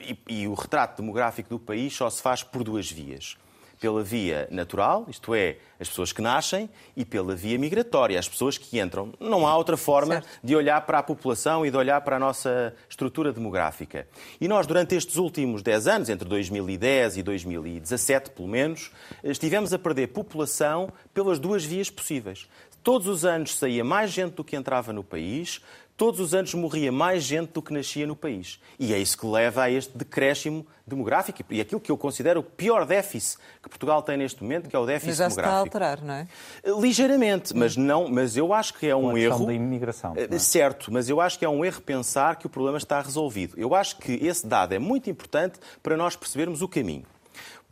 e, 0.00 0.18
e 0.26 0.48
o 0.48 0.54
retrato 0.54 1.00
demográfico 1.00 1.50
do 1.50 1.58
país 1.58 1.94
só 1.94 2.10
se 2.10 2.20
faz 2.20 2.42
por 2.42 2.64
duas 2.64 2.90
vias 2.90 3.36
pela 3.82 4.00
via 4.00 4.46
natural, 4.48 5.06
isto 5.08 5.34
é, 5.34 5.56
as 5.80 5.88
pessoas 5.88 6.12
que 6.12 6.22
nascem, 6.22 6.70
e 6.96 7.04
pela 7.04 7.34
via 7.34 7.58
migratória, 7.58 8.16
as 8.16 8.28
pessoas 8.28 8.56
que 8.56 8.78
entram. 8.78 9.12
Não 9.18 9.44
há 9.44 9.56
outra 9.56 9.76
forma 9.76 10.14
certo. 10.14 10.28
de 10.44 10.54
olhar 10.54 10.80
para 10.82 11.00
a 11.00 11.02
população 11.02 11.66
e 11.66 11.70
de 11.72 11.76
olhar 11.76 12.00
para 12.02 12.14
a 12.14 12.18
nossa 12.20 12.72
estrutura 12.88 13.32
demográfica. 13.32 14.06
E 14.40 14.46
nós, 14.46 14.68
durante 14.68 14.94
estes 14.94 15.16
últimos 15.16 15.62
10 15.62 15.88
anos, 15.88 16.08
entre 16.08 16.28
2010 16.28 17.16
e 17.16 17.22
2017, 17.24 18.30
pelo 18.30 18.46
menos, 18.46 18.92
estivemos 19.24 19.72
a 19.72 19.78
perder 19.80 20.06
população 20.08 20.88
pelas 21.12 21.40
duas 21.40 21.64
vias 21.64 21.90
possíveis. 21.90 22.46
Todos 22.84 23.08
os 23.08 23.24
anos 23.24 23.56
saía 23.56 23.84
mais 23.84 24.12
gente 24.12 24.34
do 24.34 24.44
que 24.44 24.54
entrava 24.54 24.92
no 24.92 25.02
país, 25.02 25.60
todos 25.96 26.20
os 26.20 26.34
anos 26.34 26.52
morria 26.54 26.90
mais 26.90 27.22
gente 27.22 27.52
do 27.52 27.62
que 27.62 27.72
nascia 27.72 28.06
no 28.06 28.16
país. 28.16 28.60
E 28.78 28.92
é 28.92 28.98
isso 28.98 29.16
que 29.16 29.26
leva 29.26 29.62
a 29.62 29.70
este 29.70 29.96
decréscimo 29.96 30.66
demográfico 30.86 31.44
e 31.50 31.60
aquilo 31.60 31.80
que 31.80 31.90
eu 31.90 31.96
considero 31.96 32.40
o 32.40 32.42
pior 32.42 32.84
déficit 32.84 33.38
que 33.62 33.68
Portugal 33.68 34.02
tem 34.02 34.16
neste 34.16 34.42
momento, 34.42 34.68
que 34.68 34.74
é 34.74 34.78
o 34.78 34.84
déficit 34.84 35.08
mas 35.08 35.16
já 35.16 35.28
demográfico. 35.28 35.66
está 35.76 35.86
a 35.86 35.88
alterar, 35.88 36.02
não 36.02 36.14
é? 36.14 36.26
Ligeiramente, 36.80 37.56
mas 37.56 37.76
não, 37.76 38.08
mas 38.08 38.36
eu 38.36 38.52
acho 38.52 38.74
que 38.74 38.86
é 38.86 38.96
um 38.96 39.16
erro. 39.16 39.46
da 39.46 39.52
imigração. 39.52 40.14
É? 40.16 40.38
Certo, 40.38 40.92
mas 40.92 41.08
eu 41.08 41.20
acho 41.20 41.38
que 41.38 41.44
é 41.44 41.48
um 41.48 41.64
erro 41.64 41.80
pensar 41.80 42.36
que 42.36 42.46
o 42.46 42.50
problema 42.50 42.78
está 42.78 43.00
resolvido. 43.00 43.54
Eu 43.56 43.74
acho 43.74 43.96
que 43.98 44.12
esse 44.14 44.46
dado 44.46 44.72
é 44.72 44.78
muito 44.78 45.08
importante 45.08 45.58
para 45.82 45.96
nós 45.96 46.16
percebermos 46.16 46.62
o 46.62 46.68
caminho. 46.68 47.04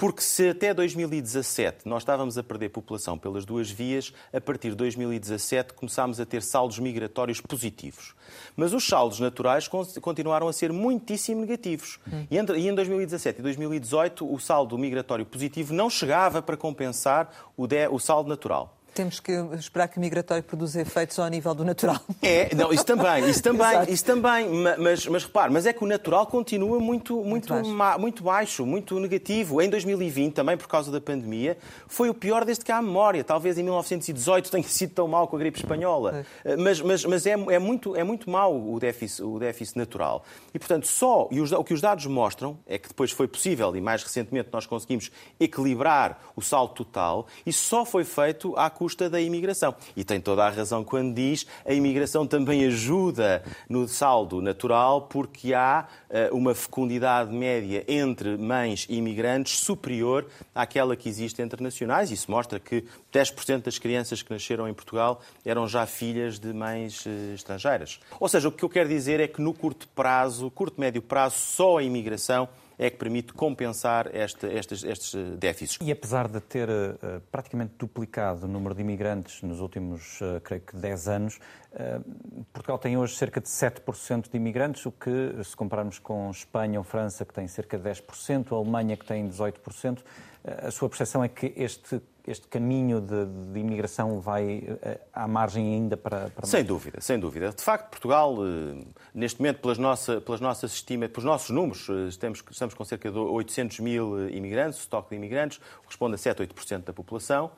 Porque 0.01 0.23
se 0.23 0.49
até 0.49 0.73
2017 0.73 1.87
nós 1.87 2.01
estávamos 2.01 2.39
a 2.39 2.43
perder 2.43 2.71
população 2.71 3.19
pelas 3.19 3.45
duas 3.45 3.71
vias, 3.71 4.15
a 4.33 4.41
partir 4.41 4.71
de 4.71 4.77
2017 4.77 5.75
começámos 5.75 6.19
a 6.19 6.25
ter 6.25 6.43
saldos 6.43 6.79
migratórios 6.79 7.39
positivos. 7.39 8.15
Mas 8.57 8.73
os 8.73 8.83
saldos 8.87 9.21
naturais 9.21 9.69
continuaram 9.69 10.49
a 10.49 10.55
ser 10.55 10.73
muitíssimo 10.73 11.43
negativos. 11.43 12.01
E 12.31 12.39
em 12.39 12.75
2017 12.75 13.41
e 13.41 13.43
2018 13.43 14.33
o 14.33 14.41
saldo 14.41 14.79
migratório 14.79 15.27
positivo 15.27 15.75
não 15.75 15.91
chegava 15.91 16.41
para 16.41 16.57
compensar 16.57 17.53
o 17.59 17.99
saldo 17.99 18.31
natural. 18.31 18.80
Temos 18.95 19.21
que 19.21 19.33
esperar 19.59 19.89
que 19.89 19.99
o 19.99 20.01
migratório 20.01 20.43
produza 20.43 20.81
efeitos 20.81 21.19
ao 21.19 21.29
nível 21.29 21.55
do 21.55 21.65
natural. 21.65 22.01
É, 22.23 22.55
não, 22.55 22.73
isso 22.73 22.85
também, 22.85 23.29
isso 23.29 23.43
também, 23.43 23.83
isso 23.89 24.05
também. 24.05 24.49
Mas, 24.79 25.07
mas 25.07 25.25
repare, 25.25 25.53
mas 25.53 25.67
é 25.67 25.73
que 25.73 25.83
o 25.83 25.87
natural 25.87 26.27
continua 26.27 26.79
muito, 26.79 27.15
muito, 27.17 27.25
muito, 27.25 27.49
baixo. 27.49 27.71
Ma, 27.71 27.99
muito 27.99 28.23
baixo, 28.23 28.67
muito 28.67 28.99
negativo. 29.01 29.61
Em 29.63 29.69
2020, 29.69 30.35
também 30.35 30.57
por 30.57 30.69
causa 30.69 30.91
da 30.91 31.01
pandemia, 31.01 31.57
foi 31.89 32.09
o 32.11 32.15
pior 32.15 32.45
desde 32.45 32.65
que 32.65 32.73
há 32.73 32.81
memória. 32.83 33.25
Talvez 33.25 33.59
em 33.59 33.63
1918 33.63 34.51
tenha 34.51 34.65
sido 34.65 34.95
tão 34.95 35.09
mal 35.09 35.29
com 35.29 35.37
a 35.37 35.39
gripe 35.39 35.59
espanhola. 35.59 36.25
É. 36.45 36.57
Mas, 36.57 36.81
mas, 36.81 37.05
mas 37.05 37.27
é, 37.27 37.33
é, 37.33 37.59
muito, 37.59 37.97
é 37.97 38.05
muito 38.05 38.29
mau 38.29 38.73
o 38.73 38.79
déficit, 38.79 39.23
o 39.23 39.39
déficit 39.39 39.77
natural. 39.77 40.25
E, 40.53 40.59
portanto, 40.59 40.87
só, 40.87 41.29
e 41.31 41.41
os, 41.41 41.53
o 41.53 41.65
que 41.65 41.75
os 41.75 41.81
dados 41.81 42.07
mostram 42.07 42.59
é 42.67 42.79
que 42.79 42.89
depois 42.89 43.11
foi 43.11 43.29
possível, 43.29 43.75
e 43.77 43.81
mais 43.81 44.03
recentemente 44.03 44.49
nós 44.53 44.67
conseguimos 44.67 45.11
equilibrar 45.39 46.21
o 46.37 46.43
saldo 46.43 46.75
total, 46.75 47.27
e 47.45 47.53
só 47.53 47.85
foi 47.85 48.05
feito 48.05 48.55
à 48.57 48.69
custa 48.81 49.11
da 49.11 49.21
imigração. 49.21 49.75
E 49.95 50.03
tem 50.03 50.19
toda 50.19 50.43
a 50.43 50.49
razão 50.49 50.83
quando 50.83 51.15
diz 51.15 51.47
a 51.67 51.75
imigração 51.75 52.27
também 52.27 52.65
ajuda 52.65 53.45
no 53.69 53.87
saldo 53.87 54.41
natural, 54.41 55.03
porque 55.03 55.53
há 55.53 55.87
uh, 56.09 56.35
uma 56.35 56.55
fecundidade 56.55 57.31
média 57.31 57.85
entre 57.87 58.39
mães 58.39 58.87
imigrantes 58.89 59.59
superior 59.59 60.27
àquela 60.55 60.97
que 60.97 61.11
existe 61.11 61.43
entre 61.43 61.63
nacionais. 61.63 62.11
Isso 62.11 62.31
mostra 62.31 62.59
que 62.59 62.83
10% 63.13 63.65
das 63.65 63.79
crianças 63.79 64.23
que 64.23 64.33
nasceram 64.33 64.67
em 64.67 64.73
Portugal 64.73 65.21
eram 65.45 65.69
já 65.69 65.85
filhas 65.85 66.39
de 66.39 66.51
mães 66.55 67.05
uh, 67.05 67.35
estrangeiras. 67.35 68.01
Ou 68.19 68.31
seja, 68.31 68.49
o 68.49 68.53
que 68.53 68.65
eu 68.65 68.71
quero 68.71 68.89
dizer 68.89 69.21
é 69.21 69.29
que 69.29 69.43
no 69.43 69.53
curto 69.53 69.87
prazo, 69.89 70.51
curto 70.51 70.81
médio 70.81 71.03
prazo, 71.03 71.37
só 71.37 71.77
a 71.77 71.83
imigração 71.83 72.49
é 72.81 72.89
que 72.89 72.97
permite 72.97 73.35
compensar 73.35 74.09
este, 74.17 74.47
estes, 74.47 74.83
estes 74.83 75.15
eh, 75.15 75.37
déficits. 75.37 75.87
E 75.87 75.93
apesar 75.93 76.27
de 76.27 76.41
ter 76.41 76.67
uh, 76.71 77.21
praticamente 77.31 77.75
duplicado 77.79 78.47
o 78.47 78.49
número 78.49 78.75
de 78.75 78.81
imigrantes 78.81 79.43
nos 79.43 79.61
últimos, 79.61 80.19
uh, 80.23 80.41
creio 80.43 80.63
que, 80.63 80.75
10 80.75 81.09
anos, 81.09 81.39
uh, 81.75 82.45
Portugal 82.55 82.79
tem 82.79 82.97
hoje 82.97 83.15
cerca 83.17 83.39
de 83.39 83.49
7% 83.49 84.31
de 84.31 84.37
imigrantes, 84.39 84.87
o 84.87 84.93
que, 84.93 85.45
se 85.45 85.55
compararmos 85.55 85.99
com 85.99 86.31
Espanha 86.31 86.79
ou 86.79 86.85
França, 86.85 87.23
que 87.27 87.35
tem 87.35 87.47
cerca 87.47 87.79
de 87.79 87.87
10%, 87.87 88.51
a 88.51 88.55
Alemanha, 88.55 88.97
que 88.97 89.05
tem 89.05 89.29
18%, 89.29 89.99
a 90.43 90.71
sua 90.71 90.89
percepção 90.89 91.23
é 91.23 91.29
que 91.29 91.53
este 91.55 92.01
este 92.31 92.47
caminho 92.47 93.01
de, 93.01 93.27
de, 93.53 93.59
imigração 93.59 94.21
vai 94.21 94.63
eh, 94.83 95.01
à 95.13 95.27
margem 95.27 95.75
ainda 95.75 95.97
para, 95.97 96.31
para 96.31 96.47
Sem 96.47 96.65
dúvida, 96.65 97.01
sem 97.01 97.19
dúvida. 97.19 97.51
De 97.51 97.63
facto, 97.63 97.91
Portugal, 97.91 98.37
eh, 98.39 98.85
neste 99.13 99.41
momento, 99.41 99.61
pelas, 99.61 99.79
nossa, 99.79 100.21
pelas 100.21 100.41
nossas 100.41 100.73
estimas, 100.73 101.11
pelos 101.11 101.25
nossos 101.25 101.51
números, 101.51 101.89
eh, 101.89 102.09
estamos, 102.09 102.43
estamos 102.49 102.75
com 102.75 102.85
cerca 102.85 103.11
de 103.11 103.19
800 103.19 103.81
mil 103.81 104.29
imigrantes, 104.29 104.79
o 104.79 104.83
estoque 104.83 105.11
de 105.11 105.17
imigrantes 105.17 105.61
corresponde 105.83 106.15
a 106.15 106.19
7, 106.19 106.43
8% 106.43 106.85
da 106.85 106.93
população. 106.93 107.51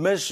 Mas 0.00 0.30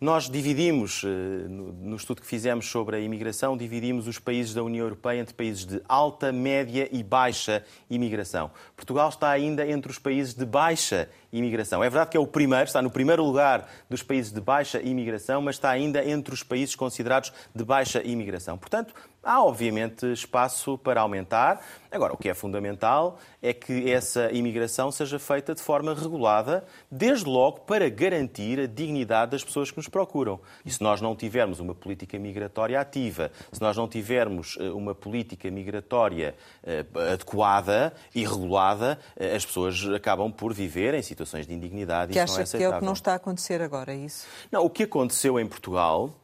nós 0.00 0.28
dividimos, 0.28 1.04
no 1.04 1.94
estudo 1.94 2.20
que 2.20 2.26
fizemos 2.26 2.68
sobre 2.68 2.96
a 2.96 2.98
imigração, 2.98 3.56
dividimos 3.56 4.08
os 4.08 4.18
países 4.18 4.52
da 4.52 4.64
União 4.64 4.84
Europeia 4.84 5.20
entre 5.20 5.32
países 5.32 5.64
de 5.64 5.80
alta, 5.88 6.32
média 6.32 6.88
e 6.90 7.00
baixa 7.04 7.64
imigração. 7.88 8.50
Portugal 8.74 9.10
está 9.10 9.30
ainda 9.30 9.64
entre 9.64 9.92
os 9.92 9.98
países 10.00 10.34
de 10.34 10.44
baixa 10.44 11.08
imigração. 11.32 11.84
É 11.84 11.90
verdade 11.90 12.10
que 12.10 12.16
é 12.16 12.20
o 12.20 12.26
primeiro, 12.26 12.64
está 12.64 12.80
no 12.82 12.90
primeiro 12.90 13.22
lugar 13.24 13.68
dos 13.88 14.02
países 14.02 14.32
de 14.32 14.40
baixa 14.40 14.80
imigração, 14.80 15.42
mas 15.42 15.56
está 15.56 15.70
ainda 15.70 16.04
entre 16.04 16.34
os 16.34 16.42
países 16.42 16.74
considerados 16.74 17.32
de 17.54 17.64
baixa 17.64 18.02
imigração. 18.02 18.56
Portanto, 18.56 18.94
há 19.22 19.44
obviamente 19.44 20.10
espaço 20.10 20.78
para 20.78 21.00
aumentar. 21.00 21.60
Agora, 21.90 22.14
o 22.14 22.16
que 22.16 22.28
é 22.28 22.34
fundamental 22.34 23.18
é 23.42 23.52
que 23.52 23.90
essa 23.90 24.30
imigração 24.32 24.90
seja 24.90 25.18
feita 25.18 25.54
de 25.54 25.62
forma 25.62 25.94
regulada, 25.94 26.64
desde 26.90 27.26
logo 27.26 27.60
para 27.60 27.88
garantir 27.88 28.60
a 28.60 28.66
dignidade 28.66 29.32
das 29.32 29.44
pessoas 29.44 29.70
que 29.70 29.76
nos 29.76 29.88
procuram. 29.88 30.40
E 30.64 30.70
se 30.70 30.82
nós 30.82 31.00
não 31.00 31.14
tivermos 31.14 31.60
uma 31.60 31.74
política 31.74 32.18
migratória 32.18 32.80
ativa, 32.80 33.30
se 33.52 33.60
nós 33.60 33.76
não 33.76 33.88
tivermos 33.88 34.56
eh, 34.60 34.70
uma 34.70 34.94
política 34.94 35.50
migratória 35.50 36.34
eh, 36.64 36.84
adequada 37.12 37.92
e 38.14 38.24
regulada, 38.24 38.98
eh, 39.16 39.34
as 39.34 39.44
pessoas 39.44 39.86
acabam 39.94 40.30
por 40.30 40.52
viver 40.52 40.94
em 40.94 41.02
situações 41.02 41.17
de 41.24 41.54
indignidade. 41.54 42.12
Que 42.12 42.18
isso 42.18 42.32
não 42.34 42.40
é 42.40 42.42
aceitável. 42.42 42.68
que 42.68 42.74
é 42.74 42.76
o 42.76 42.80
que 42.80 42.86
não 42.86 42.92
está 42.92 43.12
a 43.12 43.16
acontecer 43.16 43.62
agora, 43.62 43.92
é 43.92 43.96
isso? 43.96 44.26
Não, 44.50 44.64
o 44.64 44.70
que 44.70 44.84
aconteceu 44.84 45.38
em 45.38 45.46
Portugal 45.46 46.14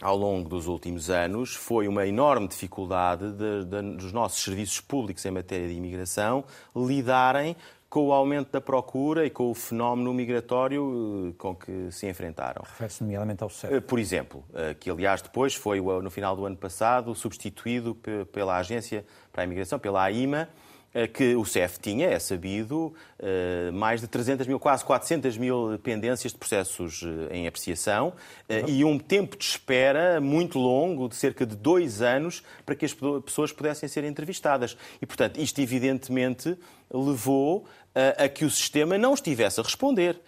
ao 0.00 0.16
longo 0.16 0.48
dos 0.48 0.66
últimos 0.66 1.10
anos 1.10 1.54
foi 1.54 1.86
uma 1.86 2.06
enorme 2.06 2.48
dificuldade 2.48 3.32
de, 3.32 3.64
de, 3.64 3.96
dos 3.96 4.12
nossos 4.12 4.42
serviços 4.42 4.80
públicos 4.80 5.24
em 5.24 5.30
matéria 5.30 5.68
de 5.68 5.74
imigração 5.74 6.44
lidarem 6.74 7.54
com 7.90 8.06
o 8.06 8.12
aumento 8.12 8.52
da 8.52 8.60
procura 8.60 9.26
e 9.26 9.30
com 9.30 9.50
o 9.50 9.54
fenómeno 9.54 10.14
migratório 10.14 11.30
eh, 11.30 11.34
com 11.36 11.56
que 11.56 11.90
se 11.90 12.08
enfrentaram. 12.08 12.62
Refere-se 12.62 13.02
nomeadamente 13.02 13.42
ao 13.42 13.50
CEF. 13.50 13.74
Eh, 13.74 13.80
por 13.80 13.98
exemplo, 13.98 14.44
eh, 14.54 14.74
que 14.78 14.88
aliás 14.88 15.20
depois 15.20 15.56
foi, 15.56 15.80
no 15.80 16.08
final 16.08 16.36
do 16.36 16.46
ano 16.46 16.56
passado, 16.56 17.12
substituído 17.16 17.96
pela 18.32 18.58
Agência 18.58 19.04
para 19.32 19.42
a 19.42 19.44
Imigração, 19.44 19.76
pela 19.76 20.04
AIMA, 20.04 20.48
que 21.12 21.36
o 21.36 21.44
CEF 21.44 21.78
tinha, 21.78 22.08
é 22.08 22.18
sabido, 22.18 22.92
eh, 23.18 23.70
mais 23.72 24.00
de 24.00 24.08
300 24.08 24.46
mil, 24.46 24.58
quase 24.58 24.84
400 24.84 25.38
mil 25.38 25.78
pendências 25.78 26.32
de 26.32 26.38
processos 26.38 27.04
eh, 27.04 27.36
em 27.36 27.46
apreciação 27.46 28.12
uhum. 28.48 28.68
e 28.68 28.84
um 28.84 28.98
tempo 28.98 29.36
de 29.36 29.44
espera 29.44 30.20
muito 30.20 30.58
longo, 30.58 31.08
de 31.08 31.14
cerca 31.14 31.46
de 31.46 31.54
dois 31.54 32.02
anos, 32.02 32.42
para 32.66 32.74
que 32.74 32.84
as 32.84 32.92
pessoas 33.24 33.52
pudessem 33.52 33.88
ser 33.88 34.02
entrevistadas. 34.02 34.76
E, 35.00 35.06
portanto, 35.06 35.38
isto 35.40 35.60
evidentemente 35.60 36.56
levou 36.92 37.66
a 38.18 38.28
que 38.28 38.44
o 38.44 38.50
sistema 38.50 38.96
não 38.96 39.14
estivesse 39.14 39.60
a 39.60 39.62
responder. 39.62 40.20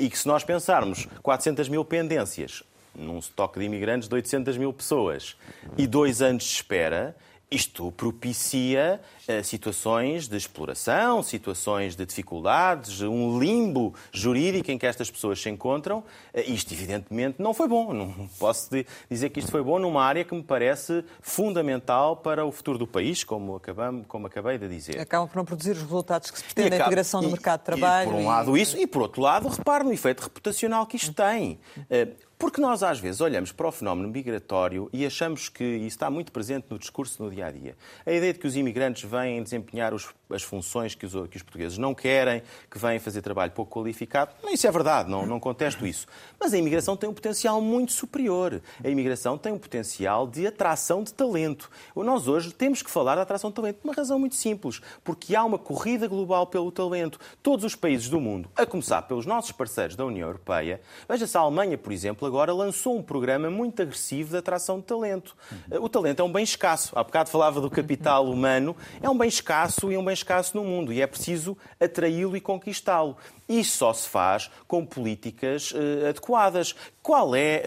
E 0.00 0.08
que 0.08 0.18
se 0.18 0.26
nós 0.26 0.44
pensarmos 0.44 1.06
400 1.22 1.68
mil 1.68 1.84
pendências 1.84 2.62
num 2.94 3.18
estoque 3.18 3.58
de 3.58 3.66
imigrantes 3.66 4.08
de 4.08 4.14
800 4.14 4.56
mil 4.56 4.72
pessoas 4.72 5.36
e 5.76 5.86
dois 5.86 6.22
anos 6.22 6.44
de 6.44 6.50
espera, 6.50 7.14
isto 7.50 7.92
propicia 7.92 9.00
uh, 9.28 9.44
situações 9.44 10.26
de 10.26 10.36
exploração, 10.36 11.22
situações 11.22 11.94
de 11.94 12.04
dificuldades, 12.04 13.02
um 13.02 13.38
limbo 13.38 13.94
jurídico 14.10 14.70
em 14.70 14.78
que 14.78 14.84
estas 14.84 15.10
pessoas 15.10 15.40
se 15.40 15.48
encontram. 15.48 15.98
Uh, 16.34 16.40
isto, 16.46 16.74
evidentemente, 16.74 17.40
não 17.40 17.54
foi 17.54 17.68
bom. 17.68 17.92
Não 17.92 18.28
posso 18.38 18.70
dizer 19.08 19.30
que 19.30 19.38
isto 19.38 19.52
foi 19.52 19.62
bom 19.62 19.78
numa 19.78 20.02
área 20.02 20.24
que 20.24 20.34
me 20.34 20.42
parece 20.42 21.04
fundamental 21.20 22.16
para 22.16 22.44
o 22.44 22.50
futuro 22.50 22.78
do 22.78 22.86
país, 22.86 23.22
como, 23.22 23.56
acabamos, 23.56 24.06
como 24.08 24.26
acabei 24.26 24.58
de 24.58 24.68
dizer. 24.68 24.98
Acabam 24.98 25.28
por 25.28 25.36
não 25.36 25.44
produzir 25.44 25.72
os 25.72 25.82
resultados 25.82 26.30
que 26.32 26.38
se 26.38 26.44
pretende, 26.44 26.68
acaba, 26.68 26.82
a 26.82 26.86
integração 26.86 27.22
no 27.22 27.30
mercado 27.30 27.60
de 27.60 27.66
trabalho. 27.66 28.08
E, 28.08 28.12
por 28.12 28.20
um 28.20 28.26
lado, 28.26 28.56
isso, 28.56 28.76
e 28.76 28.86
por 28.88 29.02
outro 29.02 29.22
lado, 29.22 29.48
repare 29.48 29.84
no 29.84 29.92
efeito 29.92 30.20
reputacional 30.20 30.84
que 30.84 30.96
isto 30.96 31.12
tem. 31.12 31.60
Uh, 31.78 32.26
porque 32.38 32.60
nós, 32.60 32.82
às 32.82 33.00
vezes, 33.00 33.20
olhamos 33.20 33.50
para 33.50 33.66
o 33.66 33.72
fenómeno 33.72 34.08
migratório 34.08 34.90
e 34.92 35.06
achamos 35.06 35.48
que 35.48 35.64
isso 35.64 35.86
está 35.86 36.10
muito 36.10 36.30
presente 36.30 36.66
no 36.68 36.78
discurso 36.78 37.22
no 37.22 37.30
dia 37.30 37.46
a 37.46 37.50
dia. 37.50 37.74
A 38.04 38.12
ideia 38.12 38.32
de 38.32 38.38
que 38.38 38.46
os 38.46 38.56
imigrantes 38.56 39.08
vêm 39.08 39.42
desempenhar 39.42 39.94
os, 39.94 40.08
as 40.30 40.42
funções 40.42 40.94
que 40.94 41.06
os, 41.06 41.12
que 41.28 41.36
os, 41.36 41.42
portugueses 41.42 41.78
não 41.78 41.94
querem, 41.94 42.42
que 42.70 42.78
vêm 42.78 42.98
fazer 42.98 43.22
trabalho 43.22 43.52
pouco 43.52 43.78
qualificado, 43.78 44.32
isso 44.50 44.66
é 44.66 44.70
verdade, 44.70 45.10
não, 45.10 45.24
não 45.26 45.38
contesto 45.38 45.86
isso. 45.86 46.06
Mas 46.38 46.52
a 46.52 46.58
imigração 46.58 46.96
tem 46.96 47.08
um 47.08 47.14
potencial 47.14 47.60
muito 47.60 47.92
superior. 47.92 48.60
A 48.82 48.88
imigração 48.88 49.38
tem 49.38 49.52
um 49.52 49.58
potencial 49.58 50.26
de 50.26 50.46
atração 50.46 51.02
de 51.02 51.12
talento. 51.12 51.70
Nós 51.94 52.28
hoje 52.28 52.52
temos 52.52 52.82
que 52.82 52.90
falar 52.90 53.16
da 53.16 53.22
atração 53.22 53.50
de 53.50 53.56
talento 53.56 53.76
por 53.76 53.88
uma 53.88 53.94
razão 53.94 54.18
muito 54.18 54.34
simples. 54.34 54.80
Porque 55.04 55.34
há 55.36 55.44
uma 55.44 55.58
corrida 55.58 56.06
global 56.06 56.46
pelo 56.46 56.70
talento. 56.70 57.18
Todos 57.42 57.64
os 57.64 57.74
países 57.74 58.08
do 58.08 58.20
mundo, 58.20 58.50
a 58.56 58.66
começar 58.66 59.02
pelos 59.02 59.26
nossos 59.26 59.52
parceiros 59.52 59.96
da 59.96 60.04
União 60.04 60.28
Europeia, 60.28 60.80
veja-se 61.08 61.36
a 61.36 61.40
Alemanha, 61.40 61.78
por 61.78 61.92
exemplo, 61.92 62.26
agora 62.26 62.52
lançou 62.52 62.96
um 62.96 63.02
programa 63.02 63.50
muito 63.50 63.80
agressivo 63.82 64.30
de 64.30 64.36
atração 64.36 64.78
de 64.78 64.84
talento. 64.84 65.36
O 65.80 65.88
talento 65.88 66.20
é 66.20 66.24
um 66.24 66.32
bem 66.32 66.44
escasso. 66.44 66.98
Há 66.98 67.02
bocado 67.02 67.30
falava 67.30 67.60
do 67.60 67.70
capital 67.70 68.26
humano. 68.26 68.76
É 69.00 69.08
um 69.08 69.16
bem 69.16 69.28
escasso 69.28 69.92
e 69.92 69.96
um 69.96 70.04
bem 70.04 70.14
escasso 70.16 70.56
no 70.56 70.64
mundo. 70.64 70.92
E 70.92 71.00
é 71.00 71.06
preciso 71.06 71.56
atraí-lo 71.80 72.36
e 72.36 72.40
conquistá-lo. 72.40 73.16
Isso 73.48 73.78
só 73.78 73.92
se 73.92 74.08
faz 74.08 74.50
com 74.66 74.84
políticas 74.84 75.70
uh, 75.70 76.08
adequadas. 76.08 76.74
Qual 77.02 77.36
é 77.36 77.62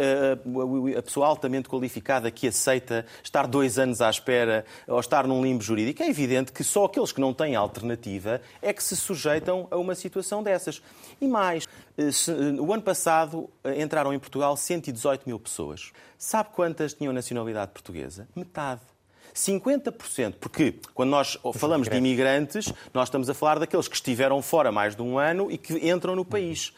uh, 0.46 0.98
a 0.98 1.02
pessoa 1.02 1.28
altamente 1.28 1.70
qualificada 1.70 2.30
que 2.30 2.48
aceita 2.48 3.06
estar 3.24 3.48
dois 3.48 3.80
anos 3.80 4.02
à 4.02 4.10
espera 4.10 4.66
ou 4.88 5.00
estar 5.00 5.26
num 5.26 5.42
limbo 5.42 5.64
jurídico? 5.64 6.04
É 6.04 6.10
evidente 6.10 6.52
que 6.52 6.64
só 6.64 6.86
aqueles 6.86 7.12
que 7.12 7.22
não 7.22 7.34
têm 7.34 7.56
alternativa 7.56 8.42
é 8.62 8.74
que 8.74 8.84
se 8.84 8.96
sujeitam 8.98 9.68
a 9.72 9.78
uma 9.78 9.96
situação 9.96 10.44
dessas. 10.44 10.82
E 11.22 11.28
mais, 11.28 11.66
uh, 11.98 12.12
se, 12.12 12.32
o 12.32 12.74
ano 12.74 12.84
passado 12.84 13.50
entraram 13.78 14.14
em 14.14 14.20
Portugal 14.20 14.58
118 14.58 15.24
mil 15.26 15.40
pessoas. 15.40 15.94
Sabe 16.18 16.50
quantas 16.52 16.94
tinham 16.94 17.14
nacionalidade 17.14 17.72
portuguesa? 17.72 18.28
Metade. 18.36 18.82
50%, 19.34 20.36
porque 20.40 20.76
quando 20.94 21.10
nós 21.10 21.38
falamos 21.54 21.88
de 21.88 21.96
imigrantes, 21.96 22.72
nós 22.94 23.08
estamos 23.08 23.30
a 23.30 23.34
falar 23.34 23.60
daqueles 23.60 23.88
que 23.88 23.96
estiveram 23.96 24.42
fora 24.42 24.72
mais 24.72 24.96
de 24.96 25.02
um 25.02 25.18
ano 25.18 25.52
e 25.52 25.58
que 25.58 25.90
entram 25.90 26.16
no 26.16 26.26
país. 26.26 26.74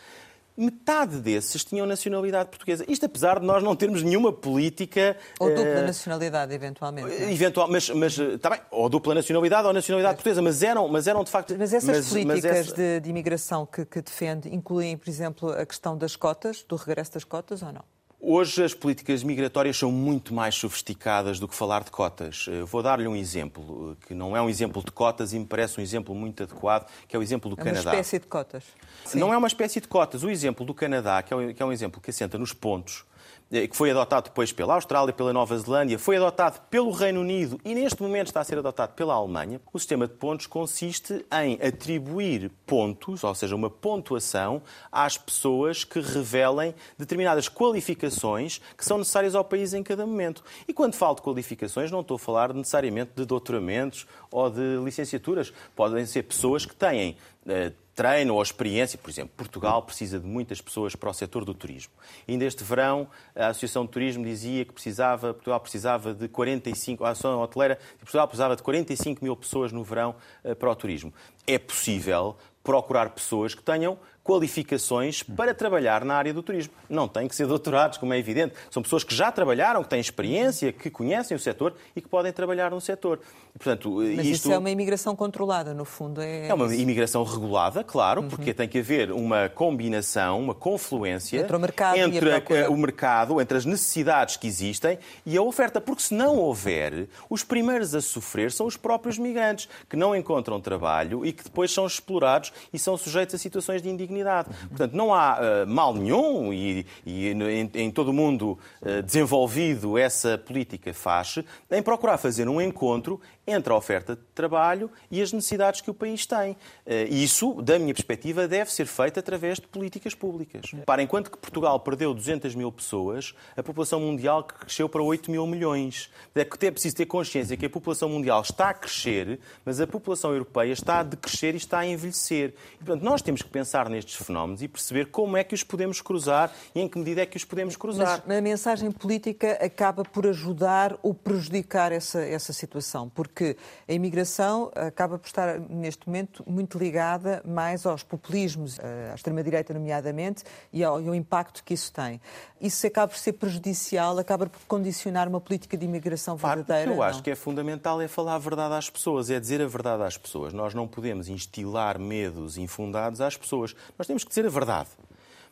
metade 0.55 1.17
desses 1.17 1.63
tinham 1.63 1.87
nacionalidade 1.87 2.49
portuguesa. 2.49 2.85
Isto 2.87 3.05
apesar 3.05 3.39
de 3.39 3.45
nós 3.45 3.63
não 3.63 3.75
termos 3.75 4.03
nenhuma 4.03 4.31
política... 4.31 5.17
Ou 5.39 5.49
dupla 5.49 5.81
uh, 5.81 5.85
nacionalidade, 5.85 6.53
eventualmente. 6.53 7.11
É? 7.11 7.31
Eventual, 7.31 7.67
mas, 7.67 7.89
mas 7.89 8.17
está 8.17 8.49
bem, 8.49 8.59
ou 8.69 8.89
dupla 8.89 9.15
nacionalidade 9.15 9.67
ou 9.67 9.73
nacionalidade 9.73 10.13
é. 10.13 10.15
portuguesa, 10.17 10.41
mas 10.41 10.61
eram, 10.61 10.87
mas 10.87 11.07
eram 11.07 11.23
de 11.23 11.31
facto... 11.31 11.55
Mas 11.57 11.73
essas 11.73 11.97
mas, 11.97 12.09
políticas 12.09 12.43
mas 12.43 12.53
essa... 12.53 12.75
de, 12.75 12.99
de, 12.99 13.09
imigração 13.09 13.65
que, 13.65 13.85
que 13.85 14.01
defende 14.01 14.53
incluem, 14.53 14.97
por 14.97 15.09
exemplo, 15.09 15.49
a 15.49 15.65
questão 15.65 15.97
das 15.97 16.15
cotas, 16.15 16.63
do 16.67 16.75
regresso 16.75 17.13
das 17.13 17.23
cotas 17.23 17.63
ou 17.63 17.71
não? 17.71 17.83
Hoje 18.23 18.63
as 18.63 18.75
políticas 18.75 19.23
migratórias 19.23 19.75
são 19.75 19.91
muito 19.91 20.31
mais 20.31 20.53
sofisticadas 20.53 21.39
do 21.39 21.47
que 21.47 21.55
falar 21.55 21.83
de 21.83 21.89
cotas. 21.89 22.45
Eu 22.47 22.67
vou 22.67 22.83
dar-lhe 22.83 23.07
um 23.07 23.15
exemplo, 23.15 23.97
que 24.05 24.13
não 24.13 24.37
é 24.37 24.41
um 24.41 24.47
exemplo 24.47 24.83
de 24.85 24.91
cotas 24.91 25.33
e 25.33 25.39
me 25.39 25.45
parece 25.45 25.79
um 25.79 25.83
exemplo 25.83 26.13
muito 26.13 26.43
adequado, 26.43 26.87
que 27.07 27.15
é 27.15 27.19
o 27.19 27.23
exemplo 27.23 27.49
do 27.49 27.59
é 27.59 27.63
Canadá. 27.63 27.89
uma 27.89 27.99
espécie 27.99 28.19
de 28.19 28.27
cotas. 28.27 28.63
Sim. 29.05 29.17
Não 29.17 29.33
é 29.33 29.37
uma 29.37 29.47
espécie 29.47 29.81
de 29.81 29.87
cotas. 29.87 30.23
O 30.23 30.29
exemplo 30.29 30.63
do 30.63 30.71
Canadá, 30.71 31.23
que 31.23 31.33
é 31.33 31.65
um 31.65 31.71
exemplo 31.71 31.99
que 31.99 32.11
assenta 32.11 32.37
nos 32.37 32.53
pontos, 32.53 33.05
eh, 33.07 33.10
que 33.51 33.75
foi 33.75 33.91
adotado 33.91 34.29
depois 34.29 34.53
pela 34.53 34.75
Austrália, 34.75 35.13
pela 35.13 35.33
Nova 35.33 35.57
Zelândia, 35.57 35.99
foi 35.99 36.15
adotado 36.15 36.61
pelo 36.69 36.89
Reino 36.91 37.19
Unido 37.19 37.59
e 37.65 37.75
neste 37.75 38.01
momento 38.01 38.27
está 38.27 38.39
a 38.39 38.43
ser 38.45 38.57
adotado 38.57 38.93
pela 38.93 39.13
Alemanha. 39.13 39.59
O 39.73 39.77
sistema 39.77 40.07
de 40.07 40.13
pontos 40.13 40.47
consiste 40.47 41.25
em 41.43 41.59
atribuir 41.61 42.49
pontos, 42.65 43.25
ou 43.25 43.35
seja, 43.35 43.53
uma 43.53 43.69
pontuação, 43.69 44.61
às 44.89 45.17
pessoas 45.17 45.83
que 45.83 45.99
revelem 45.99 46.73
determinadas 46.97 47.49
qualificações 47.49 48.61
que 48.77 48.85
são 48.85 48.97
necessárias 48.97 49.35
ao 49.35 49.43
país 49.43 49.73
em 49.73 49.83
cada 49.83 50.05
momento. 50.05 50.43
E 50.65 50.73
quando 50.73 50.93
falo 50.93 51.15
de 51.15 51.21
qualificações, 51.21 51.91
não 51.91 51.99
estou 51.99 52.15
a 52.15 52.19
falar 52.19 52.53
necessariamente 52.53 53.11
de 53.17 53.25
doutoramentos 53.25 54.07
ou 54.31 54.49
de 54.49 54.77
licenciaturas. 54.83 55.51
Podem 55.75 56.05
ser 56.05 56.23
pessoas 56.23 56.65
que 56.65 56.75
têm 56.75 57.17
eh, 57.47 57.73
treino 57.95 58.35
ou 58.35 58.41
experiência. 58.41 58.97
Por 58.97 59.09
exemplo, 59.09 59.33
Portugal 59.35 59.81
precisa 59.81 60.19
de 60.19 60.25
muitas 60.25 60.61
pessoas 60.61 60.95
para 60.95 61.09
o 61.09 61.13
setor 61.13 61.45
do 61.45 61.53
turismo. 61.53 61.93
Ainda 62.27 62.45
este 62.45 62.63
verão, 62.63 63.07
a 63.35 63.47
Associação 63.47 63.85
de 63.85 63.91
Turismo 63.91 64.23
dizia 64.23 64.65
que 64.65 64.73
precisava, 64.73 65.33
Portugal 65.33 65.59
precisava 65.59 66.13
de 66.13 66.27
45, 66.27 67.03
a 67.05 67.09
Associação 67.09 67.41
Hoteleira 67.41 67.79
Portugal 67.99 68.27
precisava 68.27 68.55
de 68.55 68.63
45 68.63 69.23
mil 69.23 69.35
pessoas 69.35 69.71
no 69.71 69.83
verão 69.83 70.15
eh, 70.43 70.55
para 70.55 70.69
o 70.69 70.75
turismo. 70.75 71.13
É 71.45 71.57
possível 71.57 72.37
procurar 72.63 73.09
pessoas 73.09 73.55
que 73.55 73.63
tenham 73.63 73.97
qualificações 74.23 75.23
para 75.23 75.53
trabalhar 75.53 76.05
na 76.05 76.15
área 76.15 76.33
do 76.33 76.43
turismo. 76.43 76.73
Não 76.87 77.07
têm 77.07 77.27
que 77.27 77.35
ser 77.35 77.47
doutorados, 77.47 77.97
como 77.97 78.13
é 78.13 78.19
evidente. 78.19 78.53
São 78.69 78.83
pessoas 78.83 79.03
que 79.03 79.15
já 79.15 79.31
trabalharam, 79.31 79.83
que 79.83 79.89
têm 79.89 79.99
experiência, 79.99 80.71
que 80.71 80.89
conhecem 80.89 81.35
o 81.35 81.39
setor 81.39 81.73
e 81.95 82.01
que 82.01 82.07
podem 82.07 82.31
trabalhar 82.31 82.71
no 82.71 82.79
setor. 82.79 83.19
portanto, 83.53 83.95
Mas 83.97 84.25
isto... 84.25 84.33
isso 84.33 84.51
é 84.51 84.57
uma 84.57 84.69
imigração 84.69 85.15
controlada, 85.15 85.73
no 85.73 85.85
fundo. 85.85 86.21
É, 86.21 86.47
é 86.47 86.53
uma 86.53 86.73
imigração 86.73 87.23
regulada, 87.23 87.83
claro, 87.83 88.21
uhum. 88.21 88.29
porque 88.29 88.53
tem 88.53 88.67
que 88.67 88.79
haver 88.79 89.11
uma 89.11 89.49
combinação, 89.49 90.39
uma 90.39 90.53
confluência 90.53 91.39
entre, 91.39 91.55
o 91.55 91.59
mercado, 91.59 91.97
entre 91.97 92.31
a, 92.31 92.69
o 92.69 92.77
mercado, 92.77 93.41
entre 93.41 93.57
as 93.57 93.65
necessidades 93.65 94.37
que 94.37 94.47
existem 94.47 94.99
e 95.25 95.35
a 95.35 95.41
oferta. 95.41 95.81
Porque 95.81 96.03
se 96.03 96.13
não 96.13 96.37
houver, 96.37 97.07
os 97.29 97.43
primeiros 97.43 97.95
a 97.95 98.01
sofrer 98.01 98.51
são 98.51 98.67
os 98.67 98.77
próprios 98.77 99.17
migrantes, 99.17 99.67
que 99.89 99.95
não 99.95 100.15
encontram 100.15 100.61
trabalho 100.61 101.25
e 101.25 101.33
que 101.33 101.43
depois 101.43 101.71
são 101.71 101.87
explorados 101.87 102.53
e 102.71 102.77
são 102.77 102.95
sujeitos 102.95 103.33
a 103.33 103.37
situações 103.37 103.81
de 103.81 103.89
indignação 103.89 104.10
dignidade. 104.11 104.49
Portanto, 104.67 104.93
não 104.93 105.13
há 105.13 105.39
uh, 105.39 105.67
mal 105.67 105.93
nenhum 105.93 106.53
e, 106.53 106.85
e 107.05 107.29
em, 107.29 107.71
em, 107.73 107.91
todo 107.91 108.09
o 108.09 108.13
mundo 108.13 108.59
uh, 108.81 109.01
desenvolvido 109.01 109.97
essa 109.97 110.37
política 110.37 110.93
faz 110.93 111.39
em 111.71 111.81
procurar 111.81 112.17
fazer 112.17 112.49
um 112.49 112.61
encontro 112.61 113.19
entre 113.45 113.73
a 113.73 113.75
oferta 113.75 114.15
de 114.15 114.21
trabalho 114.35 114.89
e 115.09 115.21
as 115.21 115.33
necessidades 115.33 115.81
que 115.81 115.89
o 115.89 115.93
país 115.93 116.25
tem. 116.25 116.55
Eh, 116.85 117.07
e 117.09 117.23
isso, 117.23 117.61
da 117.61 117.79
minha 117.79 117.93
perspectiva, 117.93 118.47
deve 118.47 118.71
ser 118.71 118.85
feito 118.85 119.19
através 119.19 119.59
de 119.59 119.67
políticas 119.67 120.13
públicas. 120.13 120.71
Para 120.85 121.01
enquanto 121.01 121.31
que 121.31 121.37
Portugal 121.37 121.79
perdeu 121.79 122.13
200 122.13 122.53
mil 122.55 122.71
pessoas, 122.71 123.33
a 123.57 123.63
população 123.63 123.99
mundial 123.99 124.43
cresceu 124.43 124.87
para 124.87 125.01
8 125.01 125.31
mil 125.31 125.47
milhões. 125.47 126.09
É 126.35 126.45
que 126.45 126.65
é 126.65 126.71
preciso 126.71 126.95
ter 126.95 127.05
consciência 127.05 127.57
que 127.57 127.65
a 127.65 127.69
população 127.69 128.09
mundial 128.09 128.41
está 128.41 128.69
a 128.69 128.73
crescer, 128.73 129.39
mas 129.65 129.81
a 129.81 129.87
população 129.87 130.31
europeia 130.31 130.71
está 130.71 130.99
a 130.99 131.03
decrescer 131.03 131.55
e 131.55 131.57
está 131.57 131.79
a 131.79 131.87
envelhecer. 131.87 132.53
E, 132.75 132.83
portanto, 132.83 133.03
nós 133.03 133.21
temos 133.21 133.41
que 133.41 133.49
pensar 133.49 133.89
nestes 133.89 134.15
fenómenos 134.15 134.61
e 134.61 134.67
perceber 134.67 135.07
como 135.07 135.35
é 135.35 135.43
que 135.43 135.55
os 135.55 135.63
podemos 135.63 135.99
cruzar 135.99 136.53
e 136.75 136.79
em 136.79 136.87
que 136.87 136.97
medida 136.97 137.21
é 137.21 137.25
que 137.25 137.37
os 137.37 137.43
podemos 137.43 137.75
cruzar. 137.75 138.23
Mas 138.25 138.37
a 138.37 138.41
mensagem 138.41 138.91
política 138.91 139.53
acaba 139.53 140.03
por 140.03 140.27
ajudar 140.27 140.97
ou 141.01 141.13
prejudicar 141.13 141.91
essa, 141.91 142.21
essa 142.21 142.53
situação, 142.53 143.09
porque 143.09 143.30
porque 143.31 143.55
a 143.87 143.93
imigração 143.93 144.71
acaba 144.75 145.17
por 145.17 145.25
estar, 145.25 145.59
neste 145.59 146.05
momento, 146.05 146.43
muito 146.45 146.77
ligada 146.77 147.41
mais 147.45 147.85
aos 147.85 148.03
populismos, 148.03 148.77
eh, 148.79 149.09
à 149.11 149.15
extrema-direita, 149.15 149.73
nomeadamente, 149.73 150.43
e 150.71 150.83
ao, 150.83 150.95
ao, 150.95 151.15
impacto 151.15 151.63
que 151.63 151.73
isso 151.73 151.91
tem. 151.91 152.21
Isso 152.59 152.85
acaba 152.85 153.07
por 153.07 153.17
ser 153.17 153.33
prejudicial, 153.33 154.17
acaba 154.19 154.45
por 154.47 154.59
condicionar 154.67 155.27
uma 155.27 155.39
política 155.39 155.77
de 155.77 155.85
imigração 155.85 156.35
verdadeira. 156.35 156.83
Claro, 156.83 156.97
eu 156.97 157.03
acho 157.03 157.17
não? 157.17 157.23
que 157.23 157.31
é 157.31 157.35
fundamental 157.35 158.01
é 158.01 158.07
falar 158.07 158.35
a 158.35 158.39
verdade 158.39 158.75
às 158.75 158.89
pessoas, 158.89 159.29
é 159.29 159.39
dizer 159.39 159.61
a 159.61 159.67
verdade 159.67 160.03
às 160.03 160.17
pessoas. 160.17 160.53
Nós 160.53 160.73
não 160.73 160.87
podemos 160.87 161.29
instilar 161.29 161.97
medos 161.97 162.57
infundados 162.57 163.21
às 163.21 163.37
pessoas. 163.37 163.75
Nós 163.97 164.05
temos 164.05 164.23
que 164.23 164.29
dizer 164.29 164.45
a 164.45 164.49
verdade. 164.49 164.89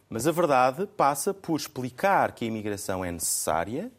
Mas 0.09 0.27
a 0.27 0.31
verdade 0.31 0.87
passa 0.97 1.33
por 1.33 1.55
explicar 1.55 2.31
que 2.33 2.43
a 2.43 2.47
imigração 2.47 3.05
é 3.05 3.11
necessária, 3.11 3.91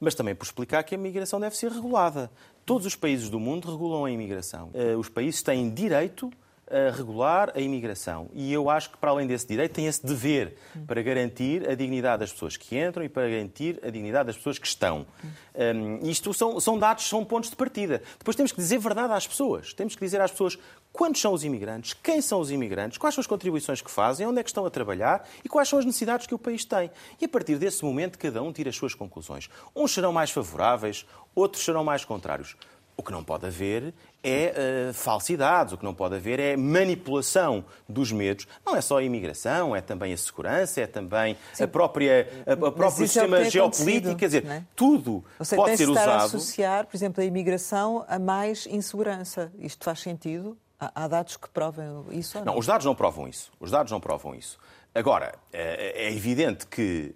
mas 0.00 0.14
também 0.14 0.34
por 0.34 0.44
explicar 0.44 0.84
que 0.84 0.94
a 0.94 0.98
imigração 0.98 1.40
deve 1.40 1.56
ser 1.56 1.72
regulada. 1.72 2.30
Todos 2.68 2.86
os 2.86 2.94
países 2.94 3.30
do 3.30 3.40
mundo 3.40 3.70
regulam 3.70 4.04
a 4.04 4.10
imigração. 4.10 4.68
Eh, 4.74 4.94
os 4.94 5.08
países 5.08 5.40
têm 5.40 5.70
direito 5.70 6.30
a 6.70 6.94
regular 6.94 7.50
a 7.54 7.60
imigração. 7.60 8.28
E 8.34 8.52
eu 8.52 8.68
acho 8.68 8.90
que, 8.90 8.98
para 8.98 9.10
além 9.10 9.26
desse 9.26 9.46
direito, 9.46 9.72
tem 9.72 9.86
esse 9.86 10.04
dever 10.04 10.54
para 10.86 11.00
garantir 11.00 11.66
a 11.66 11.74
dignidade 11.74 12.20
das 12.20 12.30
pessoas 12.30 12.58
que 12.58 12.78
entram 12.78 13.02
e 13.02 13.08
para 13.08 13.26
garantir 13.26 13.80
a 13.82 13.88
dignidade 13.88 14.26
das 14.26 14.36
pessoas 14.36 14.58
que 14.58 14.66
estão. 14.66 15.06
Um, 15.54 16.06
isto 16.10 16.34
são, 16.34 16.60
são 16.60 16.78
dados, 16.78 17.08
são 17.08 17.24
pontos 17.24 17.48
de 17.48 17.56
partida. 17.56 18.02
Depois 18.18 18.36
temos 18.36 18.52
que 18.52 18.58
dizer 18.58 18.78
verdade 18.78 19.14
às 19.14 19.26
pessoas. 19.26 19.72
Temos 19.72 19.94
que 19.94 20.04
dizer 20.04 20.20
às 20.20 20.30
pessoas 20.30 20.58
quantos 20.98 21.22
são 21.22 21.32
os 21.32 21.44
imigrantes, 21.44 21.94
quem 21.94 22.20
são 22.20 22.40
os 22.40 22.50
imigrantes, 22.50 22.98
quais 22.98 23.14
são 23.14 23.20
as 23.20 23.26
contribuições 23.28 23.80
que 23.80 23.88
fazem, 23.88 24.26
onde 24.26 24.40
é 24.40 24.42
que 24.42 24.50
estão 24.50 24.66
a 24.66 24.70
trabalhar 24.70 25.24
e 25.44 25.48
quais 25.48 25.68
são 25.68 25.78
as 25.78 25.84
necessidades 25.84 26.26
que 26.26 26.34
o 26.34 26.38
país 26.38 26.64
tem. 26.64 26.90
E 27.20 27.24
a 27.24 27.28
partir 27.28 27.56
desse 27.56 27.84
momento, 27.84 28.18
cada 28.18 28.42
um 28.42 28.52
tira 28.52 28.68
as 28.68 28.74
suas 28.74 28.94
conclusões. 28.94 29.48
Uns 29.76 29.94
serão 29.94 30.12
mais 30.12 30.32
favoráveis, 30.32 31.06
outros 31.36 31.64
serão 31.64 31.84
mais 31.84 32.04
contrários. 32.04 32.56
O 32.96 33.02
que 33.04 33.12
não 33.12 33.22
pode 33.22 33.46
haver 33.46 33.94
é 34.24 34.88
uh, 34.90 34.92
falsidades, 34.92 35.72
o 35.72 35.78
que 35.78 35.84
não 35.84 35.94
pode 35.94 36.16
haver 36.16 36.40
é 36.40 36.56
manipulação 36.56 37.64
dos 37.88 38.10
medos. 38.10 38.48
Não 38.66 38.74
é 38.74 38.80
só 38.80 38.98
a 38.98 39.02
imigração, 39.04 39.76
é 39.76 39.80
também 39.80 40.12
a 40.12 40.16
segurança, 40.16 40.80
é 40.80 40.86
também 40.88 41.36
Sim. 41.52 41.62
a 41.62 41.68
própria, 41.68 42.28
a, 42.44 42.54
a 42.54 42.56
próprio 42.56 43.04
é 43.04 43.06
sistema 43.06 43.38
é 43.38 43.48
geopolítico, 43.48 44.16
quer 44.16 44.26
dizer, 44.26 44.46
é? 44.46 44.64
tudo 44.74 45.24
Você 45.38 45.54
pode 45.54 45.76
ser 45.76 45.88
usado. 45.88 46.24
associar, 46.24 46.86
por 46.88 46.96
exemplo, 46.96 47.22
a 47.22 47.24
imigração 47.24 48.04
a 48.08 48.18
mais 48.18 48.66
insegurança. 48.66 49.52
Isto 49.60 49.84
faz 49.84 50.00
sentido? 50.00 50.58
Há 50.80 51.08
dados 51.08 51.36
que 51.36 51.48
provam 51.48 52.06
isso? 52.12 52.38
Ou 52.38 52.44
não? 52.44 52.52
não, 52.52 52.58
os 52.58 52.66
dados 52.66 52.86
não 52.86 52.94
provam 52.94 53.26
isso. 53.26 53.50
Os 53.58 53.70
dados 53.70 53.90
não 53.90 53.98
provam 54.00 54.34
isso. 54.34 54.58
Agora, 54.94 55.34
é, 55.52 56.06
é 56.06 56.12
evidente 56.12 56.66
que 56.66 57.14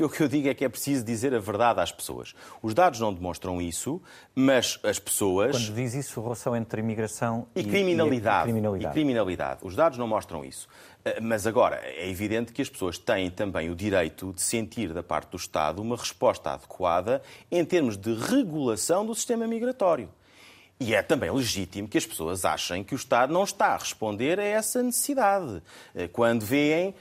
o 0.00 0.08
que 0.08 0.22
eu 0.22 0.28
digo 0.28 0.48
é 0.48 0.54
que 0.54 0.64
é 0.64 0.68
preciso 0.68 1.04
dizer 1.04 1.34
a 1.34 1.38
verdade 1.38 1.80
às 1.80 1.90
pessoas. 1.90 2.34
Os 2.62 2.74
dados 2.74 3.00
não 3.00 3.12
demonstram 3.12 3.60
isso, 3.60 4.00
mas 4.34 4.78
as 4.82 4.98
pessoas. 4.98 5.56
Quando 5.56 5.74
diz 5.74 5.94
isso, 5.94 6.20
relação 6.20 6.54
entre 6.54 6.80
imigração 6.80 7.46
e, 7.54 7.60
e, 7.60 7.64
criminalidade, 7.64 8.42
e, 8.48 8.52
criminalidade. 8.52 8.92
e 8.92 8.94
criminalidade. 8.94 9.60
Os 9.62 9.74
dados 9.74 9.96
não 9.96 10.06
mostram 10.06 10.44
isso. 10.44 10.68
Eh, 11.04 11.20
mas 11.20 11.46
agora, 11.46 11.80
é 11.82 12.08
evidente 12.08 12.52
que 12.52 12.62
as 12.62 12.68
pessoas 12.68 12.98
têm 12.98 13.30
também 13.30 13.70
o 13.70 13.74
direito 13.74 14.32
de 14.32 14.42
sentir 14.42 14.92
da 14.92 15.02
parte 15.02 15.30
do 15.30 15.36
Estado 15.36 15.80
uma 15.80 15.96
resposta 15.96 16.50
adequada 16.50 17.22
em 17.50 17.64
termos 17.64 17.96
de 17.96 18.14
regulação 18.14 19.06
do 19.06 19.14
sistema 19.14 19.46
migratório. 19.46 20.08
E 20.80 20.94
é 20.94 21.02
também 21.02 21.30
legítimo 21.30 21.88
que 21.88 21.98
as 21.98 22.06
pessoas 22.06 22.44
achem 22.44 22.84
que 22.84 22.94
o 22.94 22.96
Estado 22.96 23.32
não 23.32 23.42
está 23.42 23.74
a 23.74 23.76
responder 23.76 24.38
a 24.38 24.44
essa 24.44 24.80
necessidade. 24.80 25.60
Eh, 25.92 26.06
quando 26.06 26.44
veem 26.44 26.94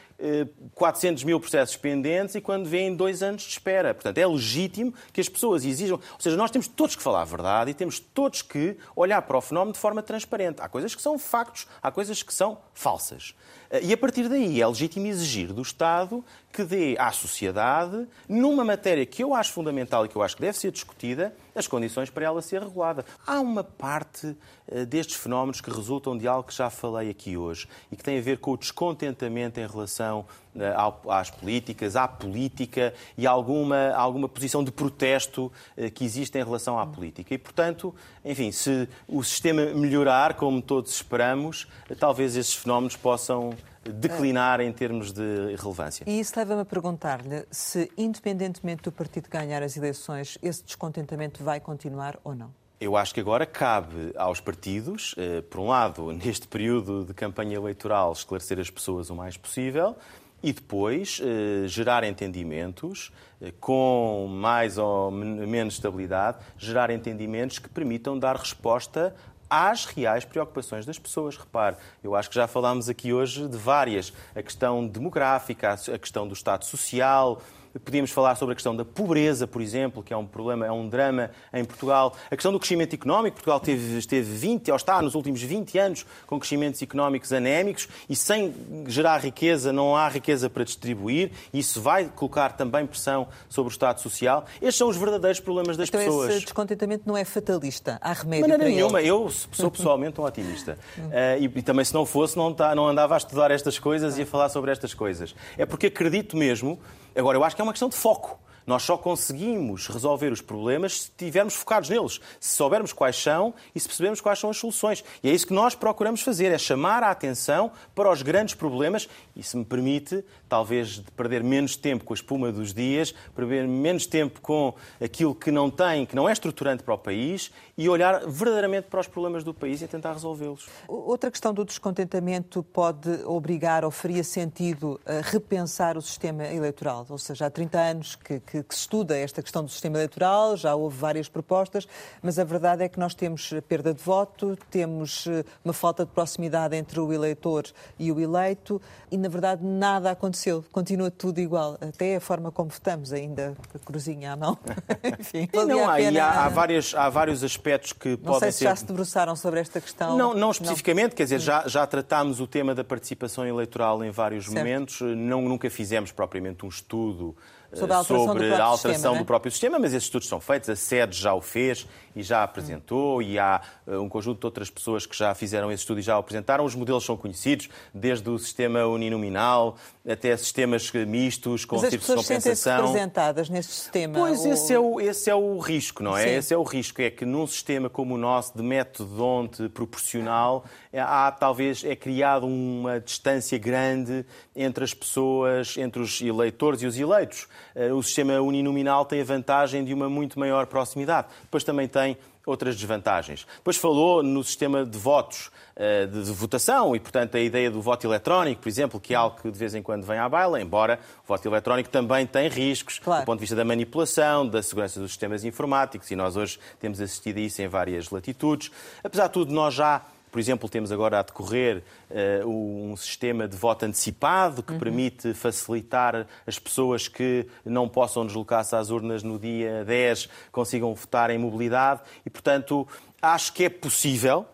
400 0.74 1.24
mil 1.24 1.40
processos 1.40 1.76
pendentes 1.76 2.36
e 2.36 2.42
quando 2.42 2.68
vêm 2.68 2.96
dois 2.96 3.22
anos 3.22 3.44
de 3.44 3.50
espera. 3.50 3.94
Portanto, 3.94 4.18
é 4.18 4.26
legítimo 4.26 4.94
que 5.14 5.22
as 5.22 5.30
pessoas 5.30 5.64
exijam. 5.64 6.00
Ou 6.14 6.20
seja, 6.20 6.36
nós 6.36 6.50
temos 6.50 6.68
todos 6.68 6.96
que 6.96 7.04
falar 7.04 7.22
a 7.22 7.26
verdade 7.26 7.72
e 7.72 7.74
temos 7.74 8.00
todos 8.00 8.42
que 8.42 8.78
olhar 8.96 9.22
para 9.22 9.38
o 9.38 9.42
fenómeno 9.42 9.74
de 9.74 9.80
forma 9.80 10.02
transparente. 10.02 10.62
Há 10.62 10.68
coisas 10.68 10.96
que 10.96 11.02
são 11.02 11.20
factos, 11.20 11.68
há 11.82 11.92
coisas 11.92 12.24
que 12.24 12.34
são 12.34 12.58
falsas. 12.74 13.36
Eh, 13.70 13.86
e 13.86 13.94
a 13.94 13.98
partir 13.98 14.28
daí 14.28 14.62
é 14.62 14.68
legítimo 14.68 15.06
exigir 15.08 15.54
do 15.54 15.62
Estado 15.62 16.24
que 16.52 16.64
dê 16.64 16.96
à 16.98 17.12
sociedade, 17.12 18.08
numa 18.28 18.66
matéria 18.66 19.06
que 19.06 19.24
eu 19.24 19.36
acho 19.36 19.54
fundamental 19.54 20.06
e 20.06 20.10
que 20.10 20.16
eu 20.16 20.24
acho 20.24 20.36
que 20.36 20.42
deve 20.42 20.58
ser 20.58 20.72
discutida, 20.72 21.36
as 21.54 21.68
condições 21.68 22.10
para 22.10 22.26
ela 22.26 22.42
ser 22.42 22.62
regulada. 22.62 23.06
Há 23.26 23.40
uma 23.40 23.64
parte 23.64 24.36
eh, 24.68 24.86
destes 24.86 25.18
fenómenos 25.18 25.62
que 25.62 25.70
resultam 25.70 26.18
de 26.18 26.28
algo 26.28 26.48
que 26.48 26.56
já 26.56 26.70
falei 26.70 27.10
aqui 27.10 27.38
hoje 27.38 27.68
e 27.92 27.96
que 27.96 28.04
tem 28.04 28.18
a 28.18 28.22
ver 28.22 28.40
com 28.40 28.52
o 28.52 28.58
descontentamento 28.58 29.60
em 29.60 29.68
relação 29.68 30.07
eh, 30.56 30.74
às 31.10 31.30
políticas, 31.30 31.96
à 31.96 32.08
política 32.08 32.94
e 33.18 33.28
alguma, 33.28 33.92
alguma 33.92 34.28
posição 34.28 34.64
de 34.64 34.72
protesto 34.72 35.52
eh, 35.76 35.90
que 35.90 36.04
existe 36.04 36.38
em 36.38 36.44
relação 36.44 36.80
à 36.80 36.86
política. 36.86 37.34
E, 37.34 37.38
portanto, 37.38 37.94
enfim, 38.24 38.52
se 38.52 38.88
o 39.08 39.24
sistema 39.24 39.66
melhorar, 39.66 40.34
como 40.36 40.62
todos 40.62 40.92
esperamos, 40.92 41.68
talvez 42.00 42.36
esses 42.36 42.56
fenómenos 42.56 42.96
possam 42.96 43.54
declinar 43.84 44.60
em 44.60 44.72
termos 44.72 45.12
de 45.12 45.56
relevância. 45.58 46.04
E 46.08 46.20
isso 46.20 46.34
leva-me 46.36 46.62
a 46.62 46.66
perguntar-lhe 46.66 47.46
se, 47.50 47.92
independentemente 47.98 48.84
do 48.84 48.92
partido 48.92 49.30
ganhar 49.30 49.64
as 49.64 49.78
eleições, 49.78 50.38
esse 50.42 50.64
descontentamento 50.64 51.44
vai 51.44 51.60
continuar 51.60 52.20
ou 52.24 52.36
não? 52.36 52.52
Eu 52.80 52.96
acho 52.96 53.12
que 53.12 53.20
agora 53.20 53.44
cabe 53.44 54.14
aos 54.16 54.40
partidos, 54.40 55.16
eh, 55.18 55.42
por 55.42 55.60
um 55.60 55.68
lado, 55.68 56.12
neste 56.14 56.48
período 56.48 57.06
de 57.06 57.14
campanha 57.14 57.56
eleitoral, 57.56 58.12
esclarecer 58.14 58.60
as 58.60 58.70
pessoas 58.70 59.10
o 59.10 59.16
mais 59.16 59.36
possível 59.36 59.96
e 60.44 60.54
depois 60.54 61.20
eh, 61.24 61.68
gerar 61.68 62.04
entendimentos 62.04 63.12
eh, 63.42 63.52
com 63.60 64.28
mais 64.30 64.78
ou 64.78 65.10
menos 65.10 65.74
estabilidade, 65.74 66.38
gerar 66.56 66.92
entendimentos 66.92 67.58
que 67.58 67.68
permitam 67.68 68.18
dar 68.18 68.36
resposta 68.36 69.16
às 69.50 69.86
reais 69.86 70.24
preocupações 70.24 70.86
das 70.86 71.00
pessoas. 71.00 71.36
Repare, 71.36 71.78
eu 72.04 72.16
acho 72.16 72.30
que 72.30 72.36
já 72.36 72.48
falámos 72.48 72.90
aqui 72.90 73.12
hoje 73.12 73.48
de 73.48 73.58
várias. 73.58 74.14
A 74.36 74.44
questão 74.44 74.86
demográfica, 74.86 75.74
a 75.74 75.98
questão 75.98 76.28
do 76.28 76.34
Estado 76.36 76.64
social, 76.64 77.42
Podíamos 77.84 78.12
falar 78.12 78.36
sobre 78.36 78.54
a 78.54 78.56
questão 78.56 78.76
da 78.76 78.86
pobreza, 78.86 79.48
por 79.48 79.62
exemplo, 79.62 80.04
que 80.04 80.14
é 80.14 80.18
um 80.18 80.26
problema, 80.26 80.66
é 80.66 80.72
um 80.72 80.88
drama 80.88 81.32
em 81.54 81.64
Portugal. 81.64 82.16
A 82.30 82.36
questão 82.36 82.52
do 82.52 82.60
crescimento 82.60 82.94
económico. 82.94 83.36
Portugal 83.36 83.60
teve, 83.60 83.98
esteve 83.98 84.32
20, 84.32 84.72
ou 84.72 84.78
está 84.78 85.02
nos 85.02 85.16
últimos 85.16 85.42
20 85.42 85.78
anos 85.78 86.06
com 86.26 86.40
crescimentos 86.40 86.82
económicos 86.82 87.32
anémicos 87.34 87.88
e 88.10 88.16
sem 88.16 88.54
gerar 88.88 89.20
riqueza 89.20 89.72
não 89.72 89.96
há 89.96 90.08
riqueza 90.08 90.50
para 90.50 90.64
distribuir. 90.64 91.32
Isso 91.54 91.82
vai 91.82 92.06
colocar 92.06 92.54
também 92.54 92.86
pressão 92.86 93.28
sobre 93.50 93.72
o 93.72 93.74
Estado 93.74 94.00
Social. 94.02 94.46
Estes 94.62 94.76
são 94.76 94.90
os 94.90 94.98
verdadeiros 94.98 95.40
problemas 95.40 95.78
das 95.78 95.90
então, 95.90 96.00
pessoas. 96.00 96.30
Esse 96.32 96.42
descontentamento 96.42 97.04
não 97.06 97.18
é 97.18 97.24
fatalista. 97.24 97.98
Há 98.02 98.14
remédio 98.14 98.46
De 98.46 98.52
maneira 98.52 98.74
nenhuma. 98.74 99.00
Ele. 99.00 99.10
Eu 99.10 99.30
sou 99.52 99.72
pessoalmente 99.72 100.20
um 100.20 100.24
otimista. 100.24 100.78
Uh, 100.98 101.42
e, 101.42 101.46
e, 101.46 101.62
também, 101.62 101.86
se 101.86 101.94
não 101.94 102.06
fosse, 102.06 102.38
não, 102.38 102.54
tá, 102.54 102.76
não 102.76 102.88
andava 102.88 103.14
a 103.14 103.18
estudar 103.18 103.52
estas 103.52 103.80
coisas 103.80 104.18
e 104.18 104.24
a 104.24 104.26
falar 104.26 104.50
sobre 104.50 104.72
estas 104.72 104.94
coisas. 104.94 105.36
É 105.58 105.66
porque 105.66 105.88
acredito 105.88 106.36
mesmo 106.36 106.80
Agora, 107.18 107.38
eu 107.38 107.44
acho 107.44 107.56
que 107.56 107.62
é 107.62 107.64
uma 107.64 107.74
questão 107.74 107.90
de 107.90 107.96
foco. 107.96 108.40
Nós 108.68 108.84
só 108.84 108.98
conseguimos 108.98 109.88
resolver 109.88 110.30
os 110.30 110.42
problemas 110.42 111.04
se 111.04 111.04
estivermos 111.04 111.54
focados 111.54 111.90
neles, 111.90 112.20
se 112.38 112.54
soubermos 112.56 112.92
quais 112.92 113.16
são 113.16 113.54
e 113.74 113.80
se 113.80 113.88
percebermos 113.88 114.20
quais 114.20 114.40
são 114.40 114.50
as 114.50 114.58
soluções. 114.58 115.06
E 115.24 115.30
é 115.30 115.34
isso 115.34 115.48
que 115.48 115.54
nós 115.54 115.74
procuramos 115.74 116.22
fazer, 116.22 116.52
é 116.52 116.58
chamar 116.58 117.02
a 117.02 117.10
atenção 117.10 117.72
para 117.96 118.12
os 118.12 118.22
grandes 118.22 118.56
problemas 118.56 119.08
e, 119.34 119.42
se 119.42 119.56
me 119.56 119.64
permite, 119.64 120.22
talvez 120.50 121.02
perder 121.16 121.46
menos 121.46 121.78
tempo 121.78 122.04
com 122.04 122.14
a 122.14 122.16
espuma 122.16 122.52
dos 122.52 122.74
dias, 122.74 123.14
perder 123.34 123.66
menos 123.66 124.06
tempo 124.06 124.42
com 124.42 124.74
aquilo 125.02 125.34
que 125.34 125.50
não 125.50 125.70
tem, 125.70 126.06
que 126.06 126.16
não 126.16 126.28
é 126.28 126.34
estruturante 126.34 126.84
para 126.84 126.94
o 126.94 126.98
país 126.98 127.52
e 127.78 127.88
olhar 127.88 128.28
verdadeiramente 128.28 128.90
para 128.90 129.00
os 129.00 129.08
problemas 129.08 129.46
do 129.46 129.54
país 129.54 129.82
e 129.82 129.88
tentar 129.88 130.12
resolvê-los. 130.12 130.68
Outra 130.90 131.32
questão 131.32 131.54
do 131.54 131.64
descontentamento 131.64 132.62
pode 132.64 133.10
obrigar 133.24 133.86
ou 133.86 133.92
faria 133.92 134.26
sentido 134.26 135.00
a 135.06 135.22
repensar 135.22 135.98
o 135.98 136.02
sistema 136.02 136.46
eleitoral, 136.48 137.06
ou 137.10 137.18
seja, 137.18 137.46
há 137.46 137.50
30 137.50 137.80
anos 137.80 138.16
que, 138.16 138.42
que 138.42 138.57
que, 138.64 138.70
que, 138.70 138.76
se 138.76 138.82
estuda 138.82 139.18
esta 139.18 139.42
questão 139.42 139.64
do 139.64 139.70
sistema 139.70 139.98
eleitoral, 139.98 140.56
já 140.56 140.76
houve 140.76 140.98
várias 140.98 141.28
propostas, 141.28 141.88
mas 142.22 142.40
a 142.40 142.44
verdade 142.44 142.84
é 142.84 142.90
que 142.90 143.00
nós 143.00 143.14
temos 143.14 143.54
perda 143.68 143.94
de 143.94 144.02
voto, 144.02 144.58
temos 144.70 145.28
eh, 145.28 145.44
uma 145.64 145.74
falta 145.74 146.06
de 146.06 146.12
proximidade 146.12 146.76
entre 146.76 147.00
o 147.00 147.12
eleitor 147.12 147.66
e 147.98 148.12
o 148.12 148.20
eleito 148.20 148.82
e, 149.12 149.18
na 149.18 149.30
verdade, 149.30 149.64
nada 149.64 150.12
aconteceu. 150.12 150.64
Continua 150.72 151.12
tudo 151.12 151.40
igual, 151.40 151.78
até 151.82 152.16
a 152.16 152.22
forma 152.22 152.52
como 152.52 152.70
votamos, 152.70 153.12
ainda 153.14 153.56
a 153.74 153.80
cruzinha 153.80 154.34
à 154.34 154.36
mão. 154.36 154.58
Enfim, 155.20 155.50
não, 155.54 155.90
há, 155.90 155.96
pena... 155.96 156.24
há, 156.24 156.46
há, 156.46 156.50
vários, 156.50 156.96
há 156.96 157.10
vários 157.10 157.44
aspectos 157.44 157.94
que 157.94 158.10
não 158.10 158.18
podem 158.18 158.32
ser... 158.32 158.34
Não 158.34 158.40
sei 158.40 158.52
se 158.52 158.64
já 158.64 158.76
se 158.76 158.86
debruçaram 158.86 159.36
sobre 159.36 159.60
esta 159.60 159.82
questão. 159.82 160.18
Não, 160.18 160.34
não 160.34 160.52
especificamente, 160.52 161.12
não. 161.12 161.18
quer 161.18 161.24
dizer, 161.24 161.40
já, 161.40 161.68
já 161.68 161.86
tratámos 161.86 162.40
o 162.40 162.48
tema 162.48 162.74
da 162.74 162.84
participação 162.84 163.46
eleitoral 163.46 164.04
em 164.04 164.12
vários 164.12 164.46
certo. 164.46 164.58
momentos, 164.58 165.02
não, 165.02 165.42
nunca 165.42 165.70
fizemos 165.70 166.12
propriamente 166.12 166.66
um 166.66 166.70
estudo 166.70 167.36
sobre 167.80 167.94
a 167.94 167.98
alteração, 167.98 168.26
sobre 168.26 168.44
do, 168.44 168.48
próprio 168.48 168.64
a 168.64 168.68
alteração 168.68 168.94
sistema, 168.94 169.18
do 169.18 169.26
próprio 169.26 169.52
sistema, 169.52 169.80
mas 169.80 169.94
esses 169.94 170.04
estudos 170.04 170.28
são 170.28 170.40
feitos, 170.40 170.70
a 170.70 170.76
SED 170.76 171.16
já 171.16 171.34
o 171.34 171.42
fez 171.42 171.88
e 172.16 172.24
já 172.24 172.44
apresentou, 172.44 173.22
e 173.22 173.38
há 173.38 173.62
uh, 173.86 174.00
um 174.00 174.10
conjunto 174.10 174.40
de 174.40 174.46
outras 174.46 174.70
pessoas 174.70 175.06
que 175.06 175.16
já 175.16 175.36
fizeram 175.36 175.72
esse 175.72 175.82
estudo 175.82 176.00
e 176.00 176.04
já 176.04 176.16
o 176.16 176.20
apresentaram. 176.20 176.66
Os 176.66 176.74
modelos 176.74 177.06
são 177.06 177.16
conhecidos, 177.16 177.70
desde 177.94 178.28
o 178.30 178.40
sistema 178.40 178.86
uninominal 178.88 179.78
até 180.08 180.36
sistemas 180.38 180.92
mistos, 180.92 181.66
com 181.66 181.76
mas 181.76 181.90
círculos 181.90 182.22
de 182.22 182.28
compensação. 182.28 182.88
representadas 182.88 183.50
neste 183.50 183.74
sistema? 183.74 184.20
Pois, 184.20 184.40
ou... 184.40 184.54
esse, 184.54 184.74
é 184.74 184.80
o, 184.80 185.02
esse 185.02 185.30
é 185.30 185.36
o 185.36 185.60
risco, 185.60 186.02
não 186.02 186.18
é? 186.18 186.24
Sim. 186.24 186.30
Esse 186.30 186.54
é 186.54 186.58
o 186.58 186.64
risco, 186.64 187.02
é 187.02 187.10
que 187.10 187.26
num 187.26 187.46
sistema 187.46 187.90
como 187.90 188.16
o 188.16 188.18
nosso, 188.18 188.58
de 188.58 188.64
método 188.64 189.24
onde 189.24 189.70
proporcional, 189.70 190.66
há 191.00 191.32
talvez, 191.32 191.84
é 191.84 191.96
criado 191.96 192.46
uma 192.46 193.00
distância 193.00 193.58
grande 193.58 194.26
entre 194.56 194.84
as 194.84 194.94
pessoas, 194.94 195.78
entre 195.78 196.02
os 196.02 196.22
eleitores 196.22 196.82
e 196.82 196.86
os 196.86 196.98
eleitos. 196.98 197.48
Eh, 197.76 197.92
o 197.94 198.02
sistema 198.02 198.40
uninominal 198.40 199.06
tem 199.06 199.22
a 199.22 199.24
vantagem 199.24 199.84
de 199.84 199.94
uma 199.94 200.10
muito 200.10 200.40
maior 200.40 200.66
proximidade. 200.66 201.28
Depois 201.44 201.64
também 201.64 201.88
tem 201.88 202.18
outras 202.48 202.76
desvantagens. 202.78 203.46
Depois 203.58 203.76
falou 203.76 204.24
no 204.24 204.44
sistema 204.44 204.86
de 204.86 204.98
votos, 204.98 205.52
eh, 205.76 206.06
de 206.06 206.32
votação, 206.32 206.96
e, 206.96 207.00
portanto, 207.00 207.36
a 207.36 207.40
ideia 207.40 207.70
do 207.70 207.82
voto 207.82 208.08
eletrónico, 208.08 208.62
por 208.62 208.70
exemplo, 208.70 209.00
que 209.00 209.14
é 209.14 209.18
algo 209.18 209.38
que 209.42 209.52
de 209.52 209.60
vez 209.60 209.76
em 209.76 209.82
quando 209.82 210.06
vem 210.06 210.18
à 210.18 210.30
baila, 210.30 210.62
embora 210.62 211.00
o 211.26 211.28
voto 211.28 211.46
eletrónico 211.48 211.90
também 211.90 212.26
tem 212.26 212.48
riscos 212.48 213.00
claro. 213.00 213.24
do 213.24 213.26
ponto 213.26 213.40
de 213.40 213.42
vista 213.42 213.56
da 213.56 213.66
manipulação, 213.66 214.48
da 214.48 214.64
segurança 214.64 215.00
dos 215.00 215.12
sistemas 215.12 215.44
informáticos, 215.44 216.10
e 216.10 216.16
nós 216.16 216.38
hoje 216.38 216.58
temos 216.80 217.02
assistido 217.02 217.38
a 217.38 217.42
isso 217.42 217.62
em 217.62 217.68
várias 217.68 218.10
latitudes. 218.10 218.72
Apesar 219.04 219.28
de 219.28 219.34
tudo, 219.34 219.54
nós 219.54 219.74
já 219.74 220.02
por 220.38 220.42
exemplo, 220.42 220.70
temos 220.70 220.92
agora 220.92 221.18
a 221.18 221.24
decorrer 221.24 221.82
uh, 222.12 222.48
um 222.48 222.96
sistema 222.96 223.48
de 223.48 223.58
voto 223.58 223.88
antecipado 223.88 224.62
que 224.62 224.74
uhum. 224.74 224.78
permite 224.78 225.34
facilitar 225.34 226.28
as 226.46 226.60
pessoas 226.60 227.08
que 227.08 227.48
não 227.66 227.90
possam 227.90 228.24
deslocar-se 228.24 228.76
às 228.76 228.92
urnas 228.92 229.24
no 229.24 229.40
dia 229.40 229.84
10 229.84 230.30
consigam 230.52 230.94
votar 230.94 231.32
em 231.32 231.40
mobilidade 231.40 232.02
e, 232.24 232.30
portanto, 232.30 232.88
acho 233.20 233.52
que 233.52 233.64
é 233.64 233.70
possível 233.70 234.46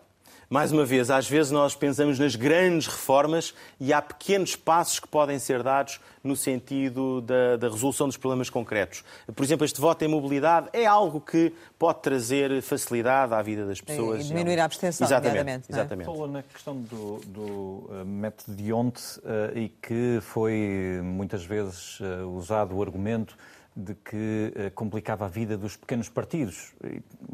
mais 0.54 0.70
uma 0.70 0.84
vez, 0.84 1.10
às 1.10 1.28
vezes 1.28 1.50
nós 1.50 1.74
pensamos 1.74 2.16
nas 2.16 2.36
grandes 2.36 2.86
reformas 2.86 3.52
e 3.80 3.92
há 3.92 4.00
pequenos 4.00 4.54
passos 4.54 5.00
que 5.00 5.08
podem 5.08 5.36
ser 5.36 5.64
dados 5.64 5.98
no 6.22 6.36
sentido 6.36 7.20
da, 7.22 7.56
da, 7.56 7.68
resolução 7.68 8.06
dos 8.06 8.16
problemas 8.16 8.48
concretos. 8.48 9.02
Por 9.34 9.42
exemplo, 9.44 9.64
este 9.64 9.80
voto 9.80 10.04
em 10.04 10.08
mobilidade 10.08 10.68
é 10.72 10.86
algo 10.86 11.20
que 11.20 11.52
pode 11.76 12.02
trazer 12.02 12.62
facilidade 12.62 13.34
à 13.34 13.42
vida 13.42 13.66
das 13.66 13.80
pessoas. 13.80 14.26
E 14.26 14.28
diminuir 14.28 14.60
a 14.60 14.66
abstenção, 14.66 15.04
exatamente. 15.04 15.66
É? 15.70 15.72
exatamente. 15.72 16.06
Falou 16.06 16.28
na 16.28 16.44
questão 16.44 16.76
do, 16.76 17.20
do 17.26 17.42
uh, 17.42 18.04
método 18.06 18.56
de 18.56 18.72
ontem 18.72 19.02
uh, 19.24 19.58
e 19.58 19.68
que 19.68 20.20
foi 20.20 21.00
muitas 21.02 21.44
vezes 21.44 21.98
uh, 21.98 22.28
usado 22.28 22.76
o 22.76 22.80
argumento 22.80 23.36
de 23.76 23.94
que 23.94 24.52
eh, 24.54 24.70
complicava 24.70 25.26
a 25.26 25.28
vida 25.28 25.58
dos 25.58 25.76
pequenos 25.76 26.08
partidos, 26.08 26.72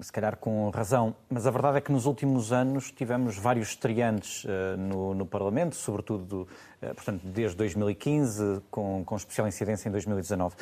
se 0.00 0.10
calhar 0.10 0.36
com 0.38 0.70
razão, 0.70 1.14
mas 1.28 1.46
a 1.46 1.50
verdade 1.50 1.78
é 1.78 1.80
que 1.82 1.92
nos 1.92 2.06
últimos 2.06 2.50
anos 2.50 2.90
tivemos 2.90 3.36
vários 3.36 3.68
estreantes 3.68 4.46
eh, 4.48 4.76
no, 4.76 5.14
no 5.14 5.26
Parlamento, 5.26 5.76
sobretudo 5.76 6.48
eh, 6.80 6.94
portanto, 6.94 7.20
desde 7.26 7.56
2015, 7.58 8.62
com, 8.70 9.02
com 9.04 9.16
especial 9.16 9.46
incidência 9.46 9.88
em 9.88 9.92
2019. 9.92 10.56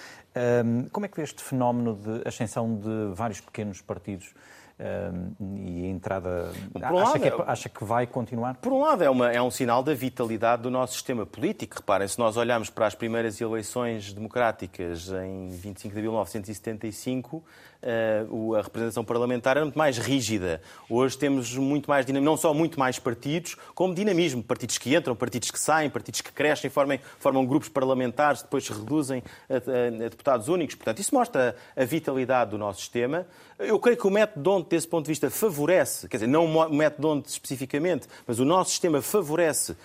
Como 0.92 1.06
é 1.06 1.08
que 1.08 1.16
vê 1.16 1.22
este 1.22 1.42
fenómeno 1.42 1.96
de 1.96 2.26
ascensão 2.26 2.76
de 2.76 3.14
vários 3.14 3.40
pequenos 3.40 3.80
partidos? 3.80 4.34
E 5.40 5.84
a 5.84 5.88
entrada. 5.88 6.52
Um 6.74 6.84
acha, 6.84 6.94
lado, 6.94 7.20
que 7.20 7.28
é, 7.28 7.44
acha, 7.46 7.68
que 7.68 7.84
vai 7.84 8.06
continuar? 8.06 8.54
Por 8.56 8.72
um 8.72 8.80
lado, 8.80 9.02
é, 9.02 9.10
uma, 9.10 9.30
é 9.30 9.42
um 9.42 9.50
sinal 9.50 9.82
da 9.82 9.92
vitalidade 9.92 10.62
do 10.62 10.70
nosso 10.70 10.94
sistema 10.94 11.26
político. 11.26 11.76
Reparem, 11.76 12.06
se 12.06 12.18
nós 12.18 12.36
olharmos 12.36 12.70
para 12.70 12.86
as 12.86 12.94
primeiras 12.94 13.40
eleições 13.40 14.12
democráticas 14.12 15.08
em 15.08 15.48
25 15.48 15.92
de 15.92 15.98
abril 15.98 16.10
de 16.10 16.16
1975, 16.16 17.36
uh, 17.36 17.42
a 17.80 18.62
representação 18.62 19.04
parlamentar 19.04 19.56
era 19.56 19.64
muito 19.64 19.78
mais 19.78 19.98
rígida. 19.98 20.60
Hoje 20.90 21.16
temos 21.16 21.54
muito 21.54 21.88
mais 21.88 22.04
dinamismo, 22.04 22.30
não 22.30 22.36
só 22.36 22.52
muito 22.52 22.78
mais 22.78 22.98
partidos, 22.98 23.56
como 23.74 23.94
dinamismo. 23.94 24.42
Partidos 24.42 24.78
que 24.78 24.94
entram, 24.94 25.14
partidos 25.14 25.50
que 25.50 25.58
saem, 25.58 25.88
partidos 25.88 26.20
que 26.20 26.32
crescem, 26.32 26.68
formam, 26.70 26.98
formam 27.18 27.46
grupos 27.46 27.68
parlamentares, 27.68 28.42
depois 28.42 28.64
se 28.64 28.72
reduzem 28.72 29.22
a, 29.48 29.54
a, 29.54 30.06
a 30.06 30.08
deputados 30.08 30.48
únicos. 30.48 30.74
Portanto, 30.74 30.98
isso 30.98 31.14
mostra 31.14 31.54
a 31.76 31.84
vitalidade 31.84 32.50
do 32.50 32.58
nosso 32.58 32.80
sistema. 32.80 33.26
Eu 33.58 33.78
creio 33.80 33.96
que 33.98 34.06
o 34.06 34.10
método 34.10 34.50
onde, 34.50 34.68
desse 34.68 34.86
ponto 34.86 35.04
de 35.04 35.10
vista, 35.10 35.28
favorece, 35.30 36.08
quer 36.08 36.18
dizer, 36.18 36.28
não 36.28 36.46
o 36.46 36.74
método 36.74 37.08
onde 37.08 37.28
especificamente, 37.28 38.06
mas 38.24 38.38
o 38.38 38.44
nosso 38.44 38.70
sistema 38.70 39.02
favorece, 39.02 39.76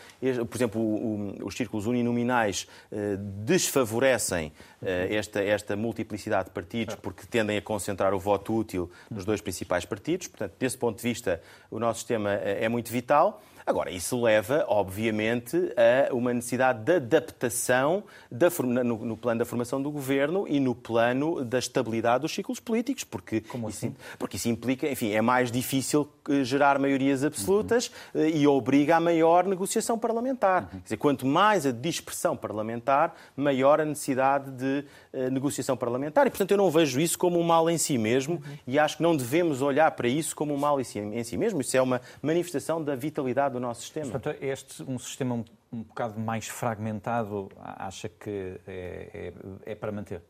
por 0.47 0.55
exemplo, 0.55 0.79
o, 0.79 1.39
o, 1.41 1.47
os 1.47 1.55
círculos 1.55 1.87
uninominais 1.87 2.67
eh, 2.91 3.17
desfavorecem 3.17 4.51
eh, 4.81 5.15
esta, 5.15 5.41
esta 5.41 5.75
multiplicidade 5.75 6.49
de 6.49 6.51
partidos 6.51 6.95
porque 6.95 7.25
tendem 7.25 7.57
a 7.57 7.61
concentrar 7.83 8.13
o 8.13 8.19
voto 8.19 8.55
útil 8.55 8.89
nos 9.11 9.25
dois 9.25 9.41
principais 9.41 9.83
partidos. 9.83 10.27
Portanto, 10.27 10.53
desse 10.57 10.77
ponto 10.77 10.95
de 10.95 11.03
vista, 11.03 11.41
o 11.69 11.77
nosso 11.79 11.99
sistema 11.99 12.33
eh, 12.35 12.63
é 12.63 12.69
muito 12.69 12.89
vital. 12.89 13.41
Agora, 13.65 13.89
isso 13.89 14.21
leva, 14.21 14.65
obviamente, 14.67 15.57
a 15.77 16.13
uma 16.13 16.33
necessidade 16.33 16.83
de 16.83 16.95
adaptação 16.95 18.03
da, 18.29 18.49
no, 18.49 19.05
no, 19.05 19.17
plano 19.17 19.39
da 19.39 19.45
formação 19.45 19.81
do 19.81 19.89
governo 19.89 20.45
e 20.47 20.59
no 20.59 20.75
plano 20.75 21.45
da 21.45 21.59
estabilidade 21.59 22.23
dos 22.23 22.33
ciclos 22.33 22.59
políticos, 22.59 23.03
porque, 23.03 23.41
Como 23.41 23.69
isso, 23.69 23.85
assim? 23.85 23.95
porque 24.19 24.35
isso 24.35 24.49
implica, 24.49 24.89
enfim, 24.89 25.11
é 25.11 25.21
mais 25.21 25.49
difícil 25.49 26.09
eh, 26.29 26.43
gerar 26.43 26.77
maiorias 26.77 27.23
absolutas 27.23 27.91
uhum. 28.13 28.25
e 28.25 28.47
obriga 28.47 28.97
a 28.97 28.99
maior 28.99 29.45
negociação 29.45 29.97
parlamentar. 29.97 30.63
Uhum. 30.63 30.69
Quer 30.69 30.83
dizer, 30.83 30.97
quanto 30.97 31.25
mais 31.25 31.65
a 31.65 31.71
dispersão 31.71 32.35
parlamentar, 32.35 33.15
maior 33.35 33.79
a 33.79 33.85
necessidade 33.85 34.51
de 34.51 34.85
uh, 35.13 35.29
negociação 35.31 35.77
parlamentar. 35.77 36.27
E, 36.27 36.29
portanto, 36.29 36.51
eu 36.51 36.57
não 36.57 36.69
vejo 36.69 36.99
isso 36.99 37.17
como 37.17 37.39
um 37.39 37.43
mal 37.43 37.69
em 37.69 37.77
si 37.77 37.97
mesmo 37.97 38.35
uhum. 38.35 38.57
e 38.67 38.77
acho 38.77 38.97
que 38.97 39.03
não 39.03 39.15
devemos 39.15 39.61
olhar 39.61 39.89
para 39.91 40.07
isso 40.07 40.35
como 40.35 40.53
um 40.53 40.57
mal 40.57 40.79
em 40.81 40.83
si, 40.83 40.99
em 40.99 41.23
si 41.23 41.37
mesmo. 41.37 41.61
Isso 41.61 41.77
é 41.77 41.81
uma 41.81 42.01
manifestação 42.21 42.83
da 42.83 42.95
vitalidade 42.95 43.52
do 43.53 43.59
nosso 43.59 43.81
sistema. 43.81 44.11
Portanto, 44.11 44.37
este 44.41 44.83
um 44.83 44.99
sistema 44.99 45.35
um, 45.35 45.45
um 45.71 45.83
bocado 45.83 46.19
mais 46.19 46.47
fragmentado, 46.47 47.49
acha 47.57 48.09
que 48.09 48.59
é, 48.67 49.31
é, 49.65 49.71
é 49.71 49.75
para 49.75 49.91
manter? 49.91 50.21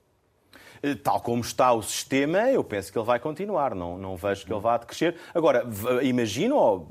Tal 1.01 1.21
como 1.21 1.41
está 1.41 1.71
o 1.71 1.81
sistema, 1.81 2.51
eu 2.51 2.61
penso 2.61 2.91
que 2.91 2.97
ele 2.97 3.05
vai 3.05 3.17
continuar, 3.17 3.73
não, 3.73 3.97
não 3.97 4.17
vejo 4.17 4.45
que 4.45 4.51
ele 4.51 4.59
vá 4.59 4.77
crescer. 4.77 5.15
Agora, 5.33 5.65
imagino, 6.01 6.85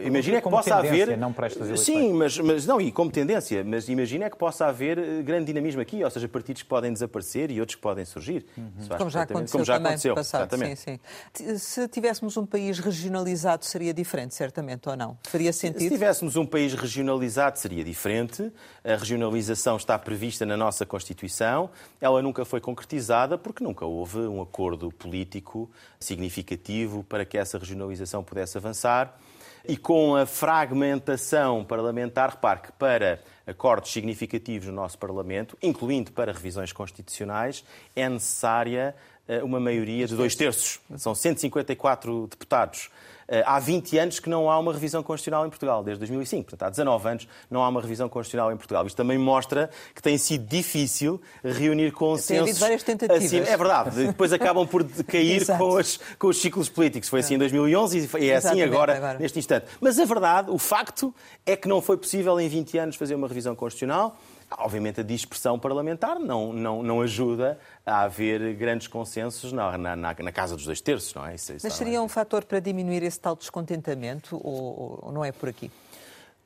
imagina 0.00 0.38
é 0.38 0.40
que 0.40 0.50
possa 0.50 0.74
haver. 0.74 1.16
Não 1.16 1.32
para 1.32 1.46
estas 1.46 1.80
Sim, 1.82 2.14
mas, 2.14 2.36
mas 2.38 2.66
não, 2.66 2.80
e 2.80 2.90
como 2.90 3.12
tendência, 3.12 3.62
mas 3.62 3.88
imagina 3.88 4.24
é 4.24 4.30
que 4.30 4.36
possa 4.36 4.66
haver 4.66 4.98
eh, 4.98 5.22
grande 5.22 5.44
dinamismo 5.44 5.80
aqui, 5.80 6.02
ou 6.02 6.10
seja, 6.10 6.28
partidos 6.28 6.62
que 6.62 6.68
podem 6.68 6.92
desaparecer 6.92 7.52
e 7.52 7.60
outros 7.60 7.76
que 7.76 7.80
podem 7.82 8.04
surgir. 8.04 8.44
Uhum. 8.58 8.88
Como 8.98 9.10
já 9.10 9.22
aconteceu, 9.22 9.52
como 9.52 9.64
já 9.64 9.76
aconteceu 9.76 10.14
passado, 10.16 10.40
exatamente. 10.40 10.80
Sim, 10.80 10.98
sim. 11.32 11.58
Se 11.58 11.86
tivéssemos 11.86 12.36
um 12.36 12.44
país 12.44 12.80
regionalizado, 12.80 13.64
seria 13.64 13.94
diferente, 13.94 14.34
certamente, 14.34 14.88
ou 14.88 14.96
não? 14.96 15.16
Faria 15.22 15.52
sentido? 15.52 15.82
Se 15.82 15.90
tivéssemos 15.90 16.34
um 16.34 16.44
país 16.44 16.74
regionalizado, 16.74 17.56
seria 17.56 17.84
diferente. 17.84 18.50
A 18.84 18.96
regionalização 18.96 19.76
está 19.76 19.96
prevista 19.96 20.44
na 20.44 20.56
nossa 20.56 20.84
Constituição, 20.84 21.70
ela 22.00 22.20
nunca 22.20 22.44
foi 22.44 22.60
concretizada 22.60 23.11
porque 23.38 23.62
nunca 23.62 23.84
houve 23.84 24.18
um 24.20 24.40
acordo 24.40 24.90
político 24.90 25.70
significativo 25.98 27.04
para 27.04 27.24
que 27.24 27.36
essa 27.36 27.58
regionalização 27.58 28.24
pudesse 28.24 28.56
avançar. 28.56 29.18
E 29.66 29.76
com 29.76 30.16
a 30.16 30.26
fragmentação 30.26 31.64
parlamentar, 31.64 32.30
repare 32.30 32.60
que 32.60 32.72
para 32.72 33.20
acordos 33.46 33.92
significativos 33.92 34.68
no 34.68 34.74
nosso 34.74 34.98
Parlamento, 34.98 35.56
incluindo 35.62 36.10
para 36.10 36.32
revisões 36.32 36.72
constitucionais, 36.72 37.64
é 37.94 38.08
necessária 38.08 38.94
eh, 39.28 39.42
uma 39.42 39.60
maioria 39.60 40.06
de 40.06 40.16
dois 40.16 40.34
terços. 40.34 40.80
São 40.96 41.14
154 41.14 42.26
deputados. 42.26 42.90
Eh, 43.28 43.42
há 43.46 43.58
20 43.58 43.98
anos 43.98 44.20
que 44.20 44.28
não 44.28 44.50
há 44.50 44.58
uma 44.58 44.72
revisão 44.72 45.02
constitucional 45.02 45.46
em 45.46 45.48
Portugal, 45.48 45.82
desde 45.82 45.98
2005. 46.00 46.50
Portanto, 46.50 46.62
há 46.66 46.70
19 46.70 47.08
anos 47.08 47.28
não 47.50 47.62
há 47.62 47.68
uma 47.68 47.80
revisão 47.80 48.08
constitucional 48.08 48.52
em 48.52 48.56
Portugal. 48.56 48.86
Isto 48.86 48.96
também 48.96 49.18
mostra 49.18 49.70
que 49.94 50.02
tem 50.02 50.18
sido 50.18 50.46
difícil 50.46 51.20
reunir 51.44 51.92
consensos. 51.92 52.28
Tem 52.28 52.40
havido 52.40 52.58
várias 52.58 52.82
tentativas. 52.82 53.24
Assim, 53.24 53.38
é 53.38 53.56
verdade. 53.56 54.06
Depois 54.06 54.32
acabam 54.32 54.66
por 54.66 54.84
cair 55.04 55.46
com 55.46 55.74
os, 55.74 56.00
com 56.18 56.28
os 56.28 56.40
ciclos 56.40 56.68
políticos. 56.68 57.08
Foi 57.08 57.20
assim 57.20 57.34
em 57.34 57.38
2011 57.38 58.10
e 58.18 58.30
é 58.30 58.36
assim 58.36 58.62
agora, 58.62 58.96
agora, 58.96 59.18
neste 59.18 59.38
instante. 59.38 59.66
Mas 59.80 59.98
a 59.98 60.04
verdade, 60.04 60.50
o 60.50 60.58
facto, 60.58 61.14
é 61.46 61.56
que 61.56 61.68
não 61.68 61.80
foi 61.80 61.96
possível 61.96 62.38
em 62.40 62.48
20 62.48 62.78
anos 62.78 62.96
fazer 62.96 63.14
uma 63.14 63.28
revisão 63.28 63.54
constitucional. 63.54 64.16
Obviamente, 64.58 65.00
a 65.00 65.04
dispersão 65.04 65.58
parlamentar 65.58 66.18
não, 66.18 66.52
não, 66.52 66.82
não 66.82 67.00
ajuda 67.00 67.58
a 67.84 68.02
haver 68.02 68.54
grandes 68.54 68.86
consensos 68.86 69.52
na, 69.52 69.76
na, 69.78 69.96
na 69.96 70.32
casa 70.32 70.56
dos 70.56 70.64
dois 70.64 70.80
terços, 70.80 71.14
não 71.14 71.26
é? 71.26 71.34
Isso, 71.34 71.52
isso 71.52 71.66
Mas 71.66 71.74
seria 71.74 72.02
um 72.02 72.08
fator 72.08 72.44
para 72.44 72.60
diminuir 72.60 73.02
esse 73.02 73.20
tal 73.20 73.36
descontentamento 73.36 74.36
ou, 74.36 74.98
ou 75.02 75.12
não 75.12 75.24
é 75.24 75.32
por 75.32 75.48
aqui? 75.48 75.70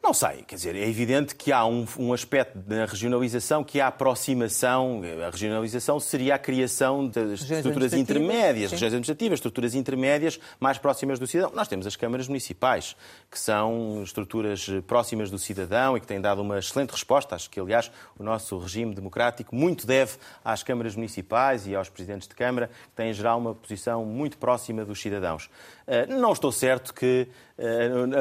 Não 0.06 0.14
sei, 0.14 0.44
quer 0.46 0.54
dizer, 0.54 0.76
é 0.76 0.88
evidente 0.88 1.34
que 1.34 1.50
há 1.50 1.66
um, 1.66 1.84
um, 1.98 2.12
aspecto 2.12 2.56
da 2.56 2.84
regionalização 2.84 3.64
que 3.64 3.80
é 3.80 3.82
a 3.82 3.88
aproximação. 3.88 5.02
A 5.26 5.30
regionalização 5.30 5.98
seria 5.98 6.36
a 6.36 6.38
criação 6.38 7.08
das 7.08 7.40
estruturas 7.40 7.92
intermédias, 7.92 8.70
regiões 8.70 8.92
administrativas, 8.92 9.38
estruturas 9.38 9.74
intermédias 9.74 10.38
mais 10.60 10.78
próximas 10.78 11.18
do 11.18 11.26
cidadão. 11.26 11.52
Nós 11.56 11.66
temos 11.66 11.88
as 11.88 11.96
câmaras 11.96 12.28
municipais, 12.28 12.94
que 13.28 13.36
são 13.36 14.00
estruturas 14.04 14.68
próximas 14.86 15.28
do 15.28 15.40
cidadão 15.40 15.96
e 15.96 16.00
que 16.00 16.06
têm 16.06 16.20
dado 16.20 16.40
uma 16.40 16.60
excelente 16.60 16.92
resposta. 16.92 17.34
Acho 17.34 17.50
que, 17.50 17.58
aliás, 17.58 17.90
o 18.16 18.22
nosso 18.22 18.56
regime 18.58 18.94
democrático 18.94 19.56
muito 19.56 19.88
deve 19.88 20.18
às 20.44 20.62
câmaras 20.62 20.94
municipais 20.94 21.66
e 21.66 21.74
aos 21.74 21.88
presidentes 21.88 22.28
de 22.28 22.34
Câmara, 22.36 22.68
que 22.68 22.94
têm, 22.94 23.10
em 23.10 23.12
geral, 23.12 23.40
uma 23.40 23.56
posição 23.56 24.04
muito 24.04 24.38
próxima 24.38 24.84
dos 24.84 25.00
cidadãos. 25.00 25.50
Eh, 25.84 26.06
não 26.06 26.32
estou 26.32 26.52
certo 26.52 26.94
que 26.94 27.26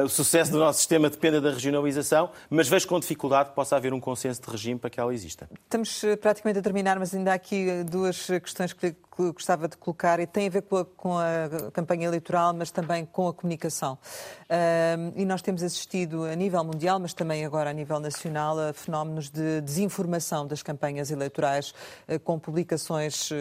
o 0.04 0.08
sucesso 0.08 0.50
do 0.50 0.58
nosso 0.58 0.78
sistema 0.78 1.10
dependa 1.10 1.40
da 1.40 1.50
regionalização, 1.50 2.30
mas 2.48 2.68
vejo 2.68 2.88
com 2.88 2.98
dificuldade 2.98 3.50
que 3.50 3.54
possa 3.54 3.76
haver 3.76 3.92
um 3.92 4.00
consenso 4.00 4.40
de 4.40 4.50
regime 4.50 4.78
para 4.78 4.88
que 4.88 4.98
ela 4.98 5.12
exista. 5.12 5.48
Estamos 5.64 6.02
eh, 6.04 6.16
praticamente 6.16 6.58
a 6.58 6.62
terminar, 6.62 6.98
mas 6.98 7.14
ainda 7.14 7.32
há 7.32 7.34
aqui 7.34 7.84
duas 7.84 8.26
questões 8.26 8.72
que 8.72 8.96
gostava 9.16 9.66
de 9.68 9.76
colocar 9.76 10.20
e 10.20 10.26
tem 10.26 10.46
a 10.46 10.50
ver 10.50 10.62
com 10.62 10.76
a, 10.76 10.84
com 10.84 11.18
a 11.18 11.70
campanha 11.72 12.06
eleitoral, 12.06 12.52
mas 12.52 12.70
também 12.70 13.04
com 13.04 13.28
a 13.28 13.32
comunicação. 13.32 13.98
Uh, 14.44 15.12
e 15.16 15.24
nós 15.24 15.42
temos 15.42 15.62
assistido 15.62 16.24
a 16.24 16.34
nível 16.34 16.62
mundial, 16.62 17.00
mas 17.00 17.14
também 17.14 17.44
agora 17.44 17.70
a 17.70 17.72
nível 17.72 17.98
nacional, 17.98 18.58
a 18.58 18.72
fenómenos 18.72 19.30
de 19.30 19.60
desinformação 19.60 20.46
das 20.46 20.62
campanhas 20.62 21.10
eleitorais, 21.10 21.74
uh, 22.08 22.20
com 22.20 22.38
publicações 22.38 23.30
uh, 23.30 23.34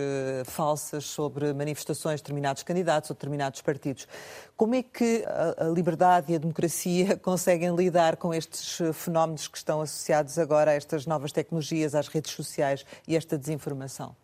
falsas 0.45 1.05
sobre 1.05 1.53
manifestações 1.53 2.19
de 2.19 2.23
determinados 2.23 2.63
candidatos 2.63 3.09
ou 3.09 3.15
determinados 3.15 3.61
partidos. 3.61 4.07
Como 4.55 4.73
é 4.73 4.83
que 4.83 5.25
a, 5.27 5.65
a 5.65 5.69
liberdade 5.69 6.31
e 6.31 6.35
a 6.35 6.39
democracia 6.39 7.17
conseguem 7.21 7.75
lidar 7.75 8.15
com 8.15 8.33
estes 8.33 8.81
fenómenos 8.93 9.47
que 9.47 9.57
estão 9.57 9.81
associados 9.81 10.39
agora 10.39 10.71
a 10.71 10.73
estas 10.73 11.05
novas 11.05 11.31
tecnologias, 11.31 11.93
às 11.93 12.07
redes 12.07 12.31
sociais 12.31 12.85
e 13.07 13.15
esta 13.15 13.37
desinformação? 13.37 14.15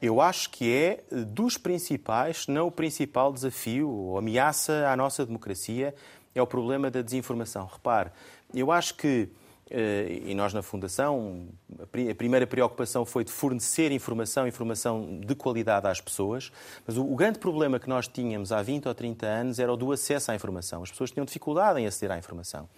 Eu 0.00 0.20
acho 0.20 0.50
que 0.50 0.72
é 0.72 1.02
dos 1.10 1.58
principais, 1.58 2.44
se 2.44 2.50
não 2.50 2.68
o 2.68 2.70
principal 2.70 3.32
desafio 3.32 3.90
ou 3.90 4.18
ameaça 4.18 4.88
à 4.88 4.96
nossa 4.96 5.26
democracia, 5.26 5.92
é 6.34 6.40
o 6.40 6.46
problema 6.46 6.88
da 6.90 7.02
desinformação. 7.02 7.66
Repare, 7.66 8.10
eu 8.54 8.70
acho 8.70 8.94
que, 8.94 9.28
eh, 9.68 10.20
e 10.24 10.34
nós 10.36 10.54
na 10.54 10.62
Fundação, 10.62 11.48
a 11.82 12.14
primeira 12.14 12.46
preocupação 12.46 13.04
foi 13.04 13.24
de 13.24 13.32
fornecer 13.32 13.90
informação, 13.90 14.46
informação 14.46 15.18
de 15.18 15.34
qualidade 15.34 15.88
às 15.88 16.00
pessoas, 16.00 16.52
mas 16.86 16.96
o 16.96 17.16
grande 17.16 17.40
problema 17.40 17.80
que 17.80 17.88
nós 17.88 18.06
tínhamos 18.06 18.52
há 18.52 18.62
20 18.62 18.86
ou 18.86 18.94
30 18.94 19.26
anos 19.26 19.58
era 19.58 19.72
o 19.72 19.76
do 19.76 19.90
acesso 19.90 20.30
à 20.30 20.34
informação. 20.36 20.84
As 20.84 20.90
pessoas 20.92 21.10
tinham 21.10 21.24
dificuldade 21.24 21.80
em 21.80 21.86
aceder 21.88 22.14
à 22.14 22.18
informação. 22.18 22.68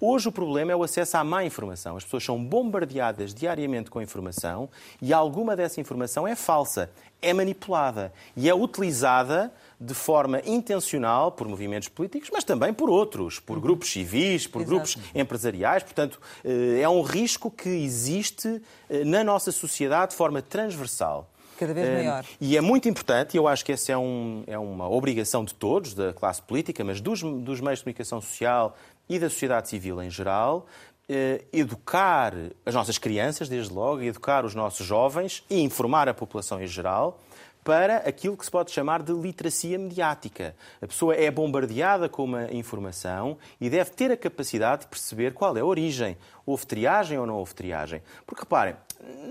Hoje 0.00 0.28
o 0.28 0.32
problema 0.32 0.72
é 0.72 0.76
o 0.76 0.82
acesso 0.82 1.16
à 1.16 1.24
má 1.24 1.44
informação. 1.44 1.96
As 1.96 2.04
pessoas 2.04 2.24
são 2.24 2.42
bombardeadas 2.42 3.32
diariamente 3.32 3.90
com 3.90 4.02
informação 4.02 4.68
e 5.00 5.12
alguma 5.12 5.54
dessa 5.54 5.80
informação 5.80 6.26
é 6.26 6.34
falsa, 6.34 6.90
é 7.22 7.32
manipulada 7.32 8.12
e 8.36 8.48
é 8.48 8.54
utilizada 8.54 9.52
de 9.80 9.94
forma 9.94 10.40
intencional 10.44 11.32
por 11.32 11.48
movimentos 11.48 11.88
políticos, 11.88 12.28
mas 12.32 12.44
também 12.44 12.72
por 12.72 12.90
outros, 12.90 13.38
por 13.38 13.60
grupos 13.60 13.90
civis, 13.90 14.46
por 14.46 14.62
Exato. 14.62 14.74
grupos 14.74 14.98
empresariais. 15.14 15.82
Portanto, 15.82 16.20
eh, 16.44 16.80
é 16.80 16.88
um 16.88 17.02
risco 17.02 17.50
que 17.50 17.68
existe 17.68 18.60
eh, 18.90 19.04
na 19.04 19.22
nossa 19.22 19.52
sociedade 19.52 20.10
de 20.10 20.16
forma 20.16 20.42
transversal. 20.42 21.30
Cada 21.58 21.74
vez 21.74 21.88
maior. 21.88 22.24
E 22.40 22.56
é 22.56 22.60
muito 22.60 22.88
importante, 22.88 23.36
eu 23.36 23.46
acho 23.46 23.64
que 23.64 23.72
essa 23.72 23.92
é, 23.92 23.96
um, 23.96 24.42
é 24.46 24.58
uma 24.58 24.88
obrigação 24.88 25.44
de 25.44 25.54
todos, 25.54 25.94
da 25.94 26.12
classe 26.12 26.42
política, 26.42 26.82
mas 26.84 27.00
dos, 27.00 27.22
dos 27.22 27.60
meios 27.60 27.78
de 27.78 27.84
comunicação 27.84 28.20
social, 28.20 28.76
e 29.08 29.18
da 29.18 29.28
sociedade 29.28 29.68
civil 29.68 30.02
em 30.02 30.10
geral, 30.10 30.66
eh, 31.08 31.42
educar 31.52 32.32
as 32.64 32.74
nossas 32.74 32.98
crianças, 32.98 33.48
desde 33.48 33.72
logo, 33.72 34.02
educar 34.02 34.44
os 34.44 34.54
nossos 34.54 34.86
jovens 34.86 35.44
e 35.50 35.60
informar 35.60 36.08
a 36.08 36.14
população 36.14 36.62
em 36.62 36.66
geral 36.66 37.20
para 37.62 37.96
aquilo 37.98 38.36
que 38.36 38.44
se 38.44 38.50
pode 38.50 38.70
chamar 38.70 39.02
de 39.02 39.12
literacia 39.12 39.78
mediática. 39.78 40.54
A 40.82 40.86
pessoa 40.86 41.14
é 41.14 41.30
bombardeada 41.30 42.10
com 42.10 42.24
uma 42.24 42.52
informação 42.52 43.38
e 43.58 43.70
deve 43.70 43.90
ter 43.90 44.12
a 44.12 44.16
capacidade 44.18 44.82
de 44.82 44.88
perceber 44.88 45.32
qual 45.32 45.56
é 45.56 45.60
a 45.60 45.64
origem. 45.64 46.16
Houve 46.44 46.66
triagem 46.66 47.18
ou 47.18 47.26
não 47.26 47.36
houve 47.36 47.54
triagem? 47.54 48.02
Porque 48.26 48.42
reparem, 48.42 48.76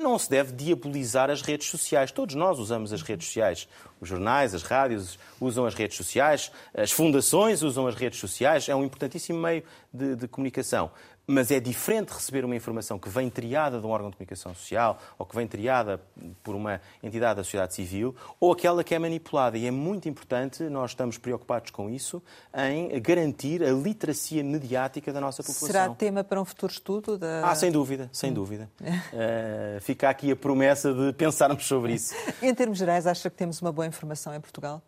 não 0.02 0.20
se 0.20 0.30
deve 0.30 0.52
diabolizar 0.52 1.30
as 1.30 1.42
redes 1.42 1.68
sociais. 1.68 2.12
Todos 2.12 2.36
nós 2.36 2.60
usamos 2.60 2.92
as 2.92 3.02
redes 3.02 3.28
sociais. 3.28 3.68
Os 4.00 4.10
jornais, 4.10 4.54
as 4.54 4.64
rádios 4.64 5.18
usam 5.40 5.66
as 5.66 5.74
redes 5.74 5.98
sociais, 5.98 6.52
as 6.74 6.92
fundações 6.92 7.62
usam 7.62 7.88
as 7.88 7.96
redes 7.96 8.20
sociais. 8.20 8.68
É 8.68 8.76
um 8.76 8.84
importantíssimo 8.84 9.40
meio 9.40 9.64
de, 9.94 10.16
de 10.16 10.28
comunicação 10.28 10.92
mas 11.26 11.52
é 11.52 11.60
diferente 11.60 12.10
receber 12.10 12.44
uma 12.44 12.56
informação 12.56 13.00
que 13.00 13.10
vem 13.10 13.30
triada 13.30 13.80
de 13.80 13.86
um 13.86 13.90
órgão 13.90 14.10
de 14.10 14.18
comunicação 14.18 14.54
social 14.54 15.00
ou 15.18 15.26
que 15.26 15.36
vem 15.36 15.48
triada 15.48 16.02
por 16.44 16.56
uma 16.56 16.82
entidade 17.02 17.38
da 17.38 17.44
sociedade 17.44 17.74
civil 17.74 18.16
ou 18.40 18.52
aquela 18.52 18.84
que 18.84 18.94
é 18.94 19.00
manipulada. 19.00 19.58
E 19.58 19.66
é 19.66 19.72
muito 19.72 20.10
importante, 20.10 20.64
nós 20.64 20.92
estamos 20.92 21.18
preocupados 21.18 21.72
com 21.72 21.90
isso, 21.90 22.22
em 22.54 23.00
garantir 23.02 23.64
a 23.64 23.72
literacia 23.72 24.44
mediática 24.44 25.14
da 25.14 25.22
nossa 25.22 25.42
população. 25.42 25.68
Será 25.68 25.90
tema 25.90 26.24
para 26.24 26.42
um 26.42 26.46
futuro 26.46 26.72
estudo? 26.72 27.18
Da... 27.18 27.50
Ah, 27.50 27.56
sem 27.56 27.72
dúvida, 27.72 28.10
sem 28.12 28.32
hum. 28.32 28.34
dúvida. 28.34 28.70
uh, 28.82 29.80
fica 29.82 30.10
aqui 30.10 30.32
a 30.32 30.36
promessa 30.36 30.94
de 30.94 31.14
pensarmos 31.14 31.66
sobre 31.66 31.94
isso. 31.94 32.14
em 32.42 32.54
termos 32.54 32.78
gerais, 32.78 33.08
acha 33.08 33.30
que 33.30 33.36
temos 33.36 33.62
uma 33.62 33.72
boa 33.72 33.88
informação 33.88 34.34
em 34.36 34.42
Portugal? 34.42 34.82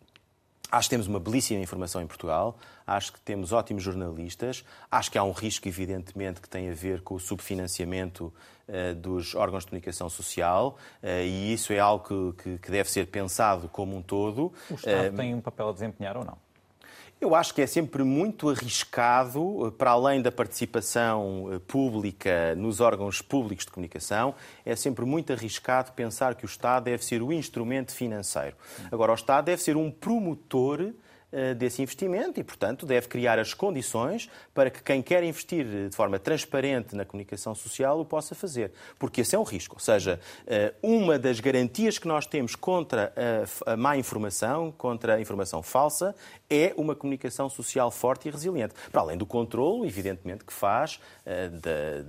Acho 0.70 0.88
que 0.88 0.90
temos 0.90 1.06
uma 1.06 1.20
belíssima 1.20 1.60
informação 1.60 2.02
em 2.02 2.06
Portugal, 2.06 2.58
acho 2.86 3.12
que 3.12 3.20
temos 3.20 3.52
ótimos 3.52 3.82
jornalistas, 3.82 4.64
acho 4.90 5.10
que 5.10 5.16
há 5.16 5.22
um 5.22 5.30
risco, 5.30 5.68
evidentemente, 5.68 6.40
que 6.40 6.48
tem 6.48 6.68
a 6.70 6.74
ver 6.74 7.02
com 7.02 7.14
o 7.14 7.20
subfinanciamento 7.20 8.32
uh, 8.68 8.94
dos 8.96 9.34
órgãos 9.34 9.64
de 9.64 9.70
comunicação 9.70 10.08
social 10.08 10.76
uh, 11.02 11.06
e 11.06 11.52
isso 11.52 11.72
é 11.72 11.78
algo 11.78 12.32
que, 12.32 12.58
que, 12.58 12.70
deve 12.70 12.90
ser 12.90 13.06
pensado 13.06 13.68
como 13.68 13.96
um 13.96 14.02
todo. 14.02 14.52
O 14.68 14.74
Estado 14.74 15.14
uh, 15.14 15.16
tem 15.16 15.34
um 15.34 15.40
papel 15.40 15.68
a 15.68 15.72
desempenhar 15.72 16.16
ou 16.16 16.24
não? 16.24 16.45
Eu 17.18 17.34
acho 17.34 17.54
que 17.54 17.62
é 17.62 17.66
sempre 17.66 18.02
muito 18.04 18.50
arriscado, 18.50 19.74
para 19.78 19.92
além 19.92 20.20
da 20.20 20.30
participação 20.30 21.62
pública 21.66 22.54
nos 22.54 22.78
órgãos 22.78 23.22
públicos 23.22 23.64
de 23.64 23.70
comunicação, 23.70 24.34
é 24.66 24.76
sempre 24.76 25.06
muito 25.06 25.32
arriscado 25.32 25.92
pensar 25.92 26.34
que 26.34 26.44
o 26.44 26.46
Estado 26.46 26.84
deve 26.84 27.02
ser 27.02 27.22
o 27.22 27.32
instrumento 27.32 27.92
financeiro. 27.92 28.54
Agora, 28.92 29.12
o 29.12 29.14
Estado 29.14 29.46
deve 29.46 29.62
ser 29.62 29.78
um 29.78 29.90
promotor 29.90 30.82
eh, 30.82 30.92
desse 31.56 31.82
investimento 31.82 32.40
e, 32.40 32.44
portanto, 32.44 32.86
deve 32.86 33.08
criar 33.08 33.38
as 33.38 33.52
condições 33.54 34.30
para 34.54 34.70
que 34.70 34.82
quem 34.82 35.02
quer 35.02 35.22
investir 35.22 35.64
de 35.88 35.94
forma 35.94 36.18
transparente 36.18 36.94
na 36.94 37.04
comunicação 37.04 37.54
social 37.54 38.00
o 38.00 38.04
possa 38.04 38.34
fazer. 38.34 38.72
Porque 38.98 39.20
esse 39.20 39.34
é 39.34 39.38
um 39.38 39.42
risco. 39.42 39.76
Ou 39.76 39.80
seja, 39.80 40.20
eh, 40.46 40.72
uma 40.82 41.18
das 41.18 41.40
garantias 41.40 41.98
que 41.98 42.08
nós 42.08 42.26
temos 42.26 42.54
contra 42.54 43.12
a 43.66 43.76
má 43.76 43.96
informação, 43.96 44.72
contra 44.72 45.16
a 45.16 45.20
informação 45.20 45.62
falsa, 45.62 46.14
é 46.48 46.72
uma 46.76 46.94
comunicação 46.94 47.48
social 47.48 47.90
forte 47.90 48.28
e 48.28 48.30
resiliente. 48.30 48.74
Para 48.90 49.00
além 49.00 49.16
do 49.16 49.26
controle, 49.26 49.86
evidentemente, 49.86 50.44
que 50.44 50.52
faz 50.52 51.00
da, 51.24 52.04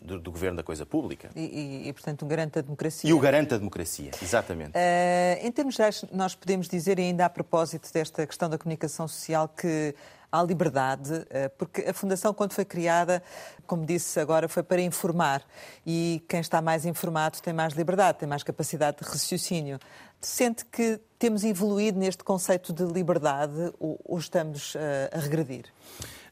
do, 0.00 0.18
do, 0.20 0.30
governo 0.30 0.56
da 0.56 0.62
coisa 0.62 0.86
pública. 0.86 1.30
E, 1.34 1.40
e, 1.40 1.88
e, 1.88 1.92
portanto, 1.92 2.24
garante 2.24 2.58
a 2.58 2.62
democracia. 2.62 3.10
E 3.10 3.12
o 3.12 3.18
garante 3.18 3.54
a 3.54 3.58
democracia, 3.58 4.10
exatamente. 4.22 4.70
Uh, 4.70 5.46
em 5.46 5.50
termos 5.50 5.74
gerais, 5.74 6.04
nós 6.12 6.34
podemos 6.34 6.68
dizer, 6.68 6.98
ainda 6.98 7.24
a 7.24 7.30
propósito 7.30 7.92
desta 7.92 8.26
questão 8.26 8.48
da 8.48 8.56
comunicação 8.56 8.69
social, 8.88 9.48
que 9.48 9.94
há 10.30 10.42
liberdade, 10.42 11.26
eh, 11.30 11.48
porque 11.48 11.82
a 11.82 11.92
Fundação, 11.92 12.32
quando 12.32 12.52
foi 12.52 12.64
criada, 12.64 13.22
como 13.66 13.84
disse 13.84 14.18
agora, 14.20 14.48
foi 14.48 14.62
para 14.62 14.80
informar. 14.80 15.42
E 15.84 16.22
quem 16.28 16.40
está 16.40 16.62
mais 16.62 16.86
informado 16.86 17.40
tem 17.40 17.52
mais 17.52 17.74
liberdade, 17.74 18.18
tem 18.18 18.28
mais 18.28 18.42
capacidade 18.42 18.98
de 18.98 19.04
raciocínio. 19.04 19.78
Sente 20.20 20.64
que 20.66 21.00
temos 21.18 21.44
evoluído 21.44 21.98
neste 21.98 22.22
conceito 22.22 22.72
de 22.72 22.84
liberdade 22.84 23.72
ou, 23.78 24.18
estamos 24.18 24.74
uh, 24.74 24.78
a 25.12 25.18
regredir? 25.18 25.64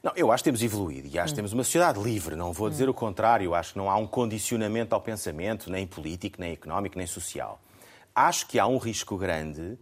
Não, 0.01 0.13
eu 0.15 0.31
acho 0.31 0.43
que 0.43 0.49
temos 0.49 0.63
evoluído 0.63 1.07
e 1.07 1.19
acho 1.19 1.33
que 1.33 1.35
temos 1.35 1.53
uma 1.53 1.63
sociedade 1.63 1.99
livre. 1.99 2.35
Não 2.35 2.53
vou 2.53 2.69
dizer 2.69 2.87
o 2.87 2.93
contrário. 2.93 3.53
Acho 3.53 3.73
que 3.73 3.77
não 3.79 3.89
há 3.89 3.97
um 3.97 4.07
condicionamento 4.07 4.95
ao 4.95 5.01
pensamento, 5.01 5.69
nem 5.69 5.85
político, 5.85 6.39
nem 6.39 6.53
económico, 6.53 6.97
nem 6.97 7.07
social. 7.07 7.59
Acho 8.15 8.47
que 8.47 8.59
há 8.59 8.67
um 8.67 8.77
risco 8.77 9.17
grande 9.17 9.61
eh, 9.71 9.77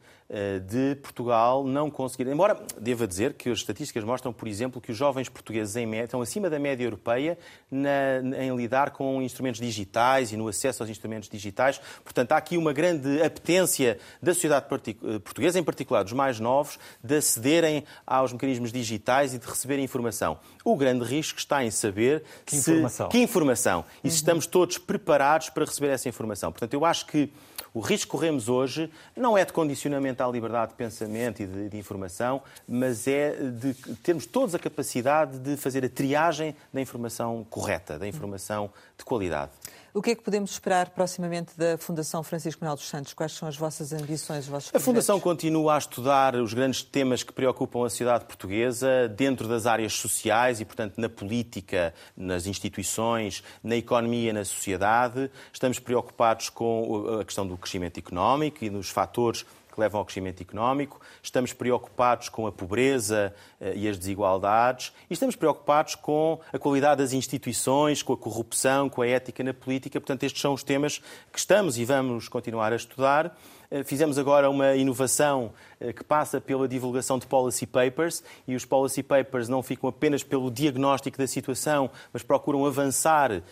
de 0.65 0.95
Portugal 0.95 1.63
não 1.63 1.89
conseguir. 1.89 2.27
Embora 2.27 2.59
deva 2.79 3.07
dizer 3.07 3.33
que 3.35 3.49
as 3.49 3.59
estatísticas 3.59 4.03
mostram, 4.03 4.33
por 4.33 4.47
exemplo, 4.47 4.81
que 4.81 4.91
os 4.91 4.97
jovens 4.97 5.29
portugueses 5.29 5.75
em 5.77 5.85
média 5.85 6.05
estão 6.05 6.21
acima 6.21 6.49
da 6.49 6.59
média 6.59 6.83
europeia 6.83 7.37
na, 7.71 8.19
em 8.43 8.53
lidar 8.55 8.91
com 8.91 9.21
instrumentos 9.21 9.59
digitais 9.59 10.33
e 10.33 10.37
no 10.37 10.47
acesso 10.49 10.83
aos 10.83 10.89
instrumentos 10.89 11.29
digitais. 11.29 11.79
Portanto, 12.03 12.33
há 12.33 12.37
aqui 12.37 12.57
uma 12.57 12.73
grande 12.73 13.21
apetência 13.21 13.99
da 14.21 14.33
sociedade 14.33 14.65
eh, 14.69 15.19
portuguesa, 15.19 15.59
em 15.59 15.63
particular 15.63 16.03
dos 16.03 16.13
mais 16.13 16.39
novos, 16.39 16.77
de 17.01 17.15
acederem 17.15 17.85
aos 18.05 18.33
mecanismos 18.33 18.71
digitais 18.71 19.33
e 19.33 19.39
de 19.39 19.47
receberem 19.47 19.85
informação. 19.85 20.39
O 20.65 20.75
grande 20.75 21.05
risco 21.05 21.39
está 21.39 21.63
em 21.63 21.71
saber 21.71 22.23
que 22.45 22.57
se, 22.57 22.71
informação, 22.71 23.09
que 23.09 23.17
informação 23.19 23.85
e 24.03 24.09
se 24.09 24.17
estamos 24.17 24.45
todos 24.45 24.77
preparados 24.77 25.49
para 25.49 25.63
receber 25.63 25.87
essa 25.87 26.09
informação. 26.09 26.51
Portanto, 26.51 26.73
eu 26.73 26.83
acho 26.83 27.05
que 27.05 27.31
o 27.73 27.79
risco 27.79 28.07
que 28.07 28.11
corremos 28.11 28.49
hoje 28.49 28.89
não 29.15 29.37
é 29.37 29.45
de 29.45 29.53
condicionamento 29.53 30.23
à 30.23 30.27
liberdade 30.27 30.71
de 30.71 30.77
pensamento 30.77 31.41
e 31.41 31.45
de, 31.45 31.69
de, 31.69 31.77
informação, 31.77 32.41
mas 32.67 33.07
é 33.07 33.35
de 33.35 33.73
termos 34.03 34.25
todos 34.25 34.55
a 34.55 34.59
capacidade 34.59 35.37
de 35.39 35.57
fazer 35.57 35.85
a 35.85 35.89
triagem 35.89 36.55
da 36.73 36.81
informação 36.81 37.45
correta, 37.49 37.99
da 37.99 38.07
informação 38.07 38.69
de 38.97 39.05
qualidade. 39.05 39.51
O 39.97 40.01
que 40.03 40.11
é 40.11 40.15
que 40.15 40.21
podemos 40.21 40.51
esperar 40.51 40.91
proximamente 40.91 41.57
da 41.57 41.75
Fundação 41.75 42.21
Francisco 42.21 42.63
Manuel 42.63 42.75
dos 42.75 42.87
Santos? 42.87 43.15
Quais 43.15 43.31
são 43.31 43.47
as 43.47 43.57
vossas 43.57 43.91
ambições, 43.91 44.43
os 44.43 44.47
vossos 44.47 44.71
A 44.71 44.79
Fundação 44.79 45.19
continua 45.19 45.73
a 45.73 45.77
estudar 45.79 46.35
os 46.35 46.53
grandes 46.53 46.83
temas 46.83 47.23
que 47.23 47.33
preocupam 47.33 47.83
a 47.83 47.89
sociedade 47.89 48.25
portuguesa 48.25 49.07
dentro 49.07 49.47
das 49.47 49.65
áreas 49.65 49.93
sociais 49.93 50.61
e, 50.61 50.65
portanto, 50.65 51.01
na 51.01 51.09
política, 51.09 51.95
nas 52.15 52.45
instituições, 52.45 53.43
na 53.63 53.75
economia, 53.75 54.31
na 54.31 54.45
sociedade. 54.45 55.31
Estamos 55.51 55.79
preocupados 55.79 56.49
com 56.49 57.19
a 57.19 57.25
questão 57.25 57.47
do 57.47 57.57
crescimento 57.57 57.97
económico 57.97 58.63
e 58.63 58.69
nos 58.69 58.91
fatores 58.91 59.47
que 59.77 59.81
levam 59.81 59.99
ao 59.99 60.05
crescimento 60.05 60.41
económico, 60.41 60.99
estamos 61.21 61.53
preocupados 61.53 62.29
com 62.29 62.47
a 62.47 62.51
pobreza 62.51 63.31
eh, 63.61 63.73
e 63.75 63.87
as 63.87 63.95
desigualdades 63.95 64.91
e 65.07 65.13
estamos 65.13 65.35
preocupados 65.35 65.93
com 65.93 66.39
a 66.51 66.57
qualidade 66.57 67.03
das 67.03 67.13
instituições, 67.13 68.01
com 68.01 68.11
a 68.11 68.17
corrupção, 68.17 68.89
com 68.89 69.03
a 69.03 69.07
ética 69.07 69.43
na 69.43 69.53
política. 69.53 70.01
Portanto, 70.01 70.23
estes 70.23 70.41
são 70.41 70.53
os 70.53 70.63
temas 70.63 70.99
que 71.31 71.37
estamos 71.37 71.77
e 71.77 71.85
vamos 71.85 72.27
continuar 72.27 72.73
a 72.73 72.75
estudar. 72.75 73.37
Eh, 73.69 73.83
fizemos 73.83 74.17
agora 74.17 74.49
uma 74.49 74.75
inovação 74.75 75.51
eh, 75.79 75.91
que 75.91 76.03
passa 76.03 76.39
pela 76.39 76.67
divulgação 76.67 77.19
de 77.19 77.27
policy 77.27 77.65
papers 77.65 78.23
e 78.47 78.55
os 78.55 78.63
policy 78.63 79.03
papers 79.03 79.49
não 79.49 79.61
ficam 79.61 79.89
apenas 79.89 80.23
pelo 80.23 80.49
diagnóstico 80.49 81.17
da 81.17 81.27
situação, 81.27 81.89
mas 82.13 82.23
procuram 82.23 82.65
avançar 82.65 83.31
eh, 83.31 83.43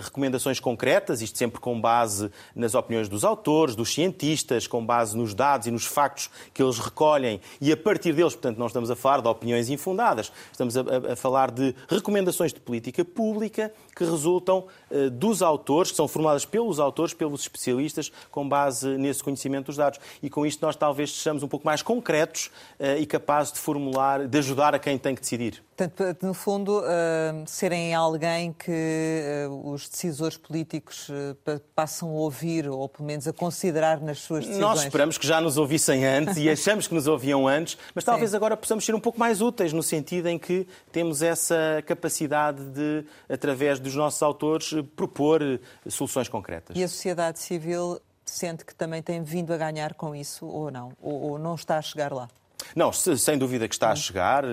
recomendações 0.00 0.60
concretas, 0.60 1.20
isto 1.20 1.36
sempre 1.36 1.60
com 1.60 1.80
base 1.80 2.30
nas 2.54 2.74
opiniões 2.76 3.08
dos 3.08 3.24
autores, 3.24 3.74
dos 3.74 3.92
cientistas, 3.92 4.68
com 4.68 4.84
base 4.84 5.16
nos 5.16 5.34
dados 5.34 5.66
e 5.66 5.70
nos 5.72 5.84
factos 5.84 6.30
que 6.54 6.62
eles 6.62 6.78
recolhem. 6.78 7.40
E 7.60 7.72
a 7.72 7.76
partir 7.76 8.12
deles, 8.12 8.34
portanto, 8.34 8.58
não 8.58 8.66
estamos 8.68 8.90
a 8.90 8.94
falar 8.94 9.20
de 9.20 9.28
opiniões 9.28 9.68
infundadas, 9.68 10.30
estamos 10.52 10.76
a, 10.76 11.16
falar 11.16 11.50
de 11.50 11.74
recomendações 11.88 12.52
de 12.52 12.60
política 12.60 13.04
pública 13.04 13.72
que 13.94 14.04
resultam 14.04 14.66
dos 15.12 15.42
autores, 15.42 15.90
que 15.90 15.96
são 15.96 16.06
formadas 16.06 16.44
pelos 16.44 16.78
autores, 16.78 17.14
pelos 17.14 17.40
especialistas, 17.40 18.12
com 18.30 18.48
base 18.48 18.96
nesse 18.98 19.22
conhecimento 19.22 19.55
dos 19.64 19.76
dados. 19.76 19.98
E 20.22 20.28
com 20.28 20.44
isto 20.44 20.64
nós 20.64 20.76
talvez 20.76 21.12
sejamos 21.12 21.42
um 21.42 21.48
pouco 21.48 21.66
mais 21.66 21.82
concretos 21.82 22.50
uh, 22.78 22.98
e 22.98 23.06
capazes 23.06 23.52
de 23.52 23.58
formular, 23.58 24.26
de 24.26 24.38
ajudar 24.38 24.74
a 24.74 24.78
quem 24.78 24.98
tem 24.98 25.14
que 25.14 25.20
decidir. 25.20 25.62
Portanto, 25.76 26.24
no 26.24 26.32
fundo, 26.32 26.80
uh, 26.80 26.84
serem 27.46 27.94
alguém 27.94 28.52
que 28.52 29.46
uh, 29.48 29.70
os 29.70 29.88
decisores 29.88 30.36
políticos 30.36 31.10
passam 31.74 32.08
a 32.08 32.12
ouvir 32.12 32.68
ou 32.68 32.88
pelo 32.88 33.04
menos 33.06 33.28
a 33.28 33.32
considerar 33.32 34.00
nas 34.00 34.20
suas 34.20 34.44
decisões. 34.44 34.60
Nós 34.60 34.82
esperamos 34.82 35.18
que 35.18 35.26
já 35.26 35.40
nos 35.40 35.58
ouvissem 35.58 36.04
antes 36.04 36.36
e 36.38 36.48
achamos 36.50 36.86
que 36.86 36.94
nos 36.94 37.06
ouviam 37.06 37.46
antes, 37.46 37.76
mas 37.94 38.04
talvez 38.04 38.30
Sim. 38.30 38.36
agora 38.36 38.56
possamos 38.56 38.84
ser 38.84 38.94
um 38.94 39.00
pouco 39.00 39.18
mais 39.18 39.40
úteis 39.42 39.72
no 39.72 39.82
sentido 39.82 40.28
em 40.28 40.38
que 40.38 40.66
temos 40.90 41.22
essa 41.22 41.82
capacidade 41.86 42.64
de, 42.70 43.04
através 43.28 43.78
dos 43.78 43.94
nossos 43.94 44.22
autores, 44.22 44.72
propor 44.94 45.42
soluções 45.88 46.28
concretas. 46.28 46.76
E 46.76 46.82
a 46.82 46.88
sociedade 46.88 47.38
civil 47.38 48.00
sente 48.26 48.64
que 48.64 48.74
também 48.74 49.02
tem 49.02 49.22
vindo 49.22 49.52
a 49.52 49.56
ganhar 49.56 49.94
com 49.94 50.14
isso 50.14 50.46
ou 50.46 50.70
não? 50.70 50.92
Ou, 51.00 51.30
ou 51.30 51.38
não 51.38 51.54
está 51.54 51.78
a 51.78 51.82
chegar 51.82 52.12
lá? 52.12 52.28
Não, 52.74 52.92
sem 52.92 53.38
dúvida 53.38 53.68
que 53.68 53.74
está 53.74 53.90
a 53.90 53.96
chegar. 53.96 54.44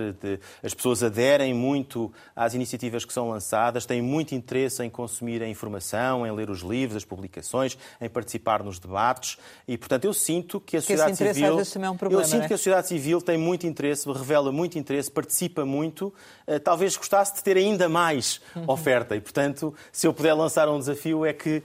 As 0.61 0.73
pessoas 0.73 1.01
aderem 1.01 1.53
muito 1.53 2.11
às 2.35 2.53
iniciativas 2.53 3.05
que 3.05 3.13
são 3.13 3.29
lançadas, 3.29 3.85
têm 3.85 4.01
muito 4.01 4.35
interesse 4.35 4.83
em 4.83 4.89
consumir 4.89 5.41
a 5.41 5.47
informação, 5.47 6.25
em 6.25 6.31
ler 6.31 6.49
os 6.49 6.61
livros, 6.61 6.97
as 6.97 7.05
publicações, 7.05 7.77
em 7.99 8.09
participar 8.09 8.63
nos 8.63 8.79
debates. 8.79 9.37
E, 9.67 9.77
portanto, 9.77 10.05
eu 10.05 10.13
sinto 10.13 10.59
que 10.59 10.77
a 10.77 10.81
sociedade 10.81 11.11
esse 11.11 11.33
civil. 11.33 11.59
É 11.81 11.89
um 11.89 11.97
problema, 11.97 12.23
eu 12.23 12.27
sinto 12.27 12.43
é? 12.43 12.47
que 12.47 12.53
a 12.53 12.57
sociedade 12.57 12.87
civil 12.87 13.21
tem 13.21 13.37
muito 13.37 13.65
interesse, 13.65 14.09
revela 14.11 14.51
muito 14.51 14.77
interesse, 14.77 15.09
participa 15.09 15.65
muito. 15.65 16.13
Eh, 16.45 16.59
talvez 16.59 16.95
gostasse 16.95 17.35
de 17.35 17.43
ter 17.43 17.57
ainda 17.57 17.87
mais 17.89 18.41
uhum. 18.55 18.65
oferta. 18.67 19.15
E, 19.15 19.21
portanto, 19.21 19.73
se 19.91 20.07
eu 20.07 20.13
puder 20.13 20.33
lançar 20.33 20.69
um 20.69 20.77
desafio, 20.77 21.25
é 21.25 21.33
que 21.33 21.63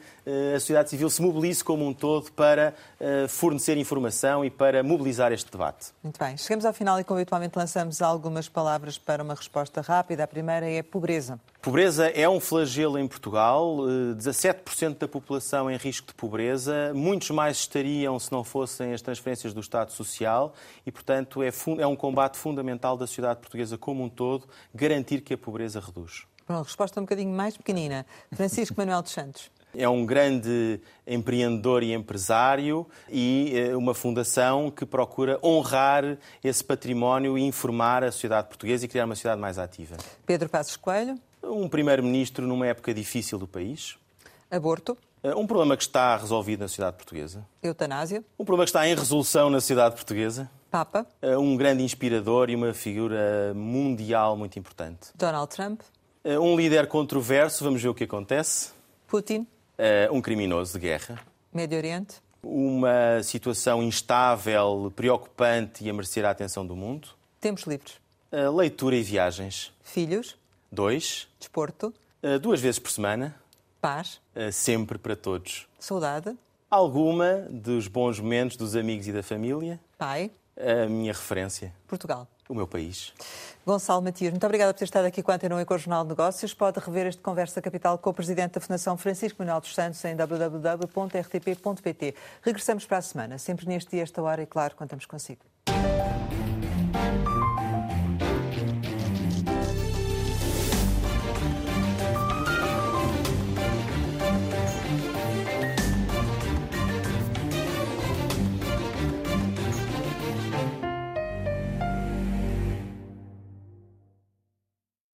a 0.54 0.60
sociedade 0.60 0.90
civil 0.90 1.08
se 1.08 1.22
mobilize 1.22 1.62
como 1.62 1.86
um 1.86 1.92
todo 1.92 2.30
para 2.32 2.74
eh, 3.00 3.26
fornecer 3.28 3.76
informação 3.76 4.44
e 4.44 4.50
para 4.50 4.82
mobilizar 4.82 5.32
este 5.32 5.50
debate. 5.50 5.92
Muito 6.02 6.18
bem. 6.18 6.36
Chegamos 6.36 6.64
ao 6.64 6.72
final 6.72 7.00
e, 7.00 7.04
como 7.04 7.18
habitualmente, 7.18 7.56
lançamos 7.56 8.02
algumas 8.02 8.48
palavras 8.48 8.98
para 8.98 9.22
uma 9.22 9.34
resposta 9.34 9.80
rápida. 9.80 10.24
A 10.24 10.26
primeira 10.26 10.68
é 10.68 10.82
pobreza. 10.82 11.40
Pobreza 11.62 12.08
é 12.08 12.28
um 12.28 12.40
flagelo 12.40 12.98
em 12.98 13.06
Portugal. 13.06 13.78
17% 14.16 14.92
eh, 14.92 14.94
da 14.98 15.08
população 15.08 15.70
em 15.70 15.76
risco 15.76 16.08
de 16.08 16.14
pobreza. 16.14 16.92
Muitos 16.94 17.30
mais 17.30 17.58
estariam 17.58 18.18
se 18.18 18.30
não 18.30 18.44
fossem 18.44 18.92
as 18.92 19.02
transferências 19.02 19.54
do 19.54 19.60
Estado 19.60 19.92
Social 19.92 20.54
e, 20.84 20.92
portanto, 20.92 21.42
é, 21.42 21.50
é 21.78 21.86
um 21.86 21.96
combate 21.96 22.36
fundamental 22.36 22.96
da 22.96 23.06
sociedade 23.06 23.40
portuguesa 23.40 23.78
como 23.78 24.04
um 24.04 24.08
todo 24.08 24.46
garantir 24.74 25.20
que 25.20 25.34
a 25.34 25.38
pobreza 25.38 25.80
reduz. 25.80 26.24
Uma 26.48 26.62
resposta 26.62 26.98
um 26.98 27.04
bocadinho 27.04 27.34
mais 27.34 27.56
pequenina. 27.56 28.06
Francisco 28.32 28.74
Manuel 28.78 29.02
dos 29.02 29.12
Santos. 29.12 29.50
É 29.78 29.88
um 29.88 30.04
grande 30.04 30.80
empreendedor 31.06 31.84
e 31.84 31.92
empresário 31.92 32.84
e 33.08 33.52
eh, 33.54 33.76
uma 33.76 33.94
fundação 33.94 34.72
que 34.72 34.84
procura 34.84 35.38
honrar 35.40 36.18
esse 36.42 36.64
património 36.64 37.38
e 37.38 37.42
informar 37.42 38.02
a 38.02 38.10
sociedade 38.10 38.48
portuguesa 38.48 38.84
e 38.84 38.88
criar 38.88 39.04
uma 39.04 39.14
sociedade 39.14 39.40
mais 39.40 39.56
ativa. 39.56 39.96
Pedro 40.26 40.48
Passos 40.48 40.76
Coelho. 40.76 41.16
Um 41.44 41.68
primeiro-ministro 41.68 42.44
numa 42.44 42.66
época 42.66 42.92
difícil 42.92 43.38
do 43.38 43.46
país. 43.46 43.96
Aborto. 44.50 44.98
Eh, 45.22 45.32
um 45.36 45.46
problema 45.46 45.76
que 45.76 45.84
está 45.84 46.16
resolvido 46.16 46.58
na 46.58 46.66
sociedade 46.66 46.96
portuguesa. 46.96 47.46
Eutanásia. 47.62 48.24
Um 48.36 48.44
problema 48.44 48.64
que 48.64 48.70
está 48.70 48.84
em 48.88 48.96
resolução 48.96 49.48
na 49.48 49.60
sociedade 49.60 49.94
portuguesa. 49.94 50.50
Papa. 50.72 51.06
Um 51.22 51.56
grande 51.56 51.84
inspirador 51.84 52.50
e 52.50 52.56
uma 52.56 52.74
figura 52.74 53.54
mundial 53.54 54.36
muito 54.36 54.58
importante. 54.58 55.10
Donald 55.14 55.54
Trump. 55.54 55.82
Um 56.24 56.56
líder 56.56 56.88
controverso, 56.88 57.62
vamos 57.62 57.80
ver 57.80 57.88
o 57.88 57.94
que 57.94 58.04
acontece. 58.04 58.70
Putin. 59.06 59.46
Um 60.10 60.20
criminoso 60.20 60.72
de 60.72 60.78
guerra. 60.80 61.20
Médio 61.52 61.78
Oriente. 61.78 62.16
Uma 62.42 63.22
situação 63.22 63.82
instável, 63.82 64.92
preocupante 64.94 65.84
e 65.84 65.90
a 65.90 65.92
merecer 65.92 66.24
a 66.24 66.30
atenção 66.30 66.66
do 66.66 66.76
mundo. 66.76 67.08
Tempos 67.40 67.64
livres. 67.64 67.94
Leitura 68.54 68.96
e 68.96 69.02
viagens. 69.02 69.72
Filhos. 69.80 70.36
Dois. 70.70 71.28
Desporto. 71.38 71.94
Duas 72.42 72.60
vezes 72.60 72.78
por 72.78 72.90
semana. 72.90 73.34
Paz. 73.80 74.20
Sempre 74.52 74.98
para 74.98 75.16
todos. 75.16 75.66
Saudade. 75.78 76.36
Alguma 76.70 77.46
dos 77.48 77.88
bons 77.88 78.20
momentos 78.20 78.56
dos 78.56 78.76
amigos 78.76 79.08
e 79.08 79.12
da 79.12 79.22
família. 79.22 79.80
Pai. 79.96 80.30
A 80.56 80.86
minha 80.86 81.12
referência. 81.12 81.72
Portugal. 81.86 82.28
O 82.49 82.55
meu 82.55 82.66
país. 82.66 83.12
Gonçalo 83.66 84.01
Matias, 84.01 84.30
muito 84.30 84.46
obrigada 84.46 84.72
por 84.72 84.78
ter 84.78 84.86
estado 84.86 85.05
aqui 85.05 85.22
com 85.22 85.30
a 85.30 85.34
Antena 85.34 85.61
e 85.61 85.64
com 85.64 85.74
o 85.74 85.78
Jornal 85.78 86.03
de 86.05 86.09
Negócios. 86.09 86.55
Pode 86.55 86.80
rever 86.80 87.07
este 87.07 87.20
Conversa 87.20 87.61
Capital 87.61 87.99
com 87.99 88.09
o 88.09 88.14
Presidente 88.14 88.53
da 88.53 88.61
Fundação 88.61 88.96
Francisco 88.96 89.36
Manuel 89.40 89.61
dos 89.61 89.74
Santos 89.74 90.03
em 90.05 90.16
www.rtp.pt. 90.16 90.55
Regressamos 92.42 92.86
para 92.86 92.96
a 92.99 93.03
semana, 93.03 93.36
sempre 93.36 93.66
neste 93.66 93.90
dia, 93.90 94.03
esta 94.03 94.22
hora 94.22 94.42
e, 94.42 94.46
claro, 94.46 94.74
contamos 94.74 95.05
consigo. 95.05 95.42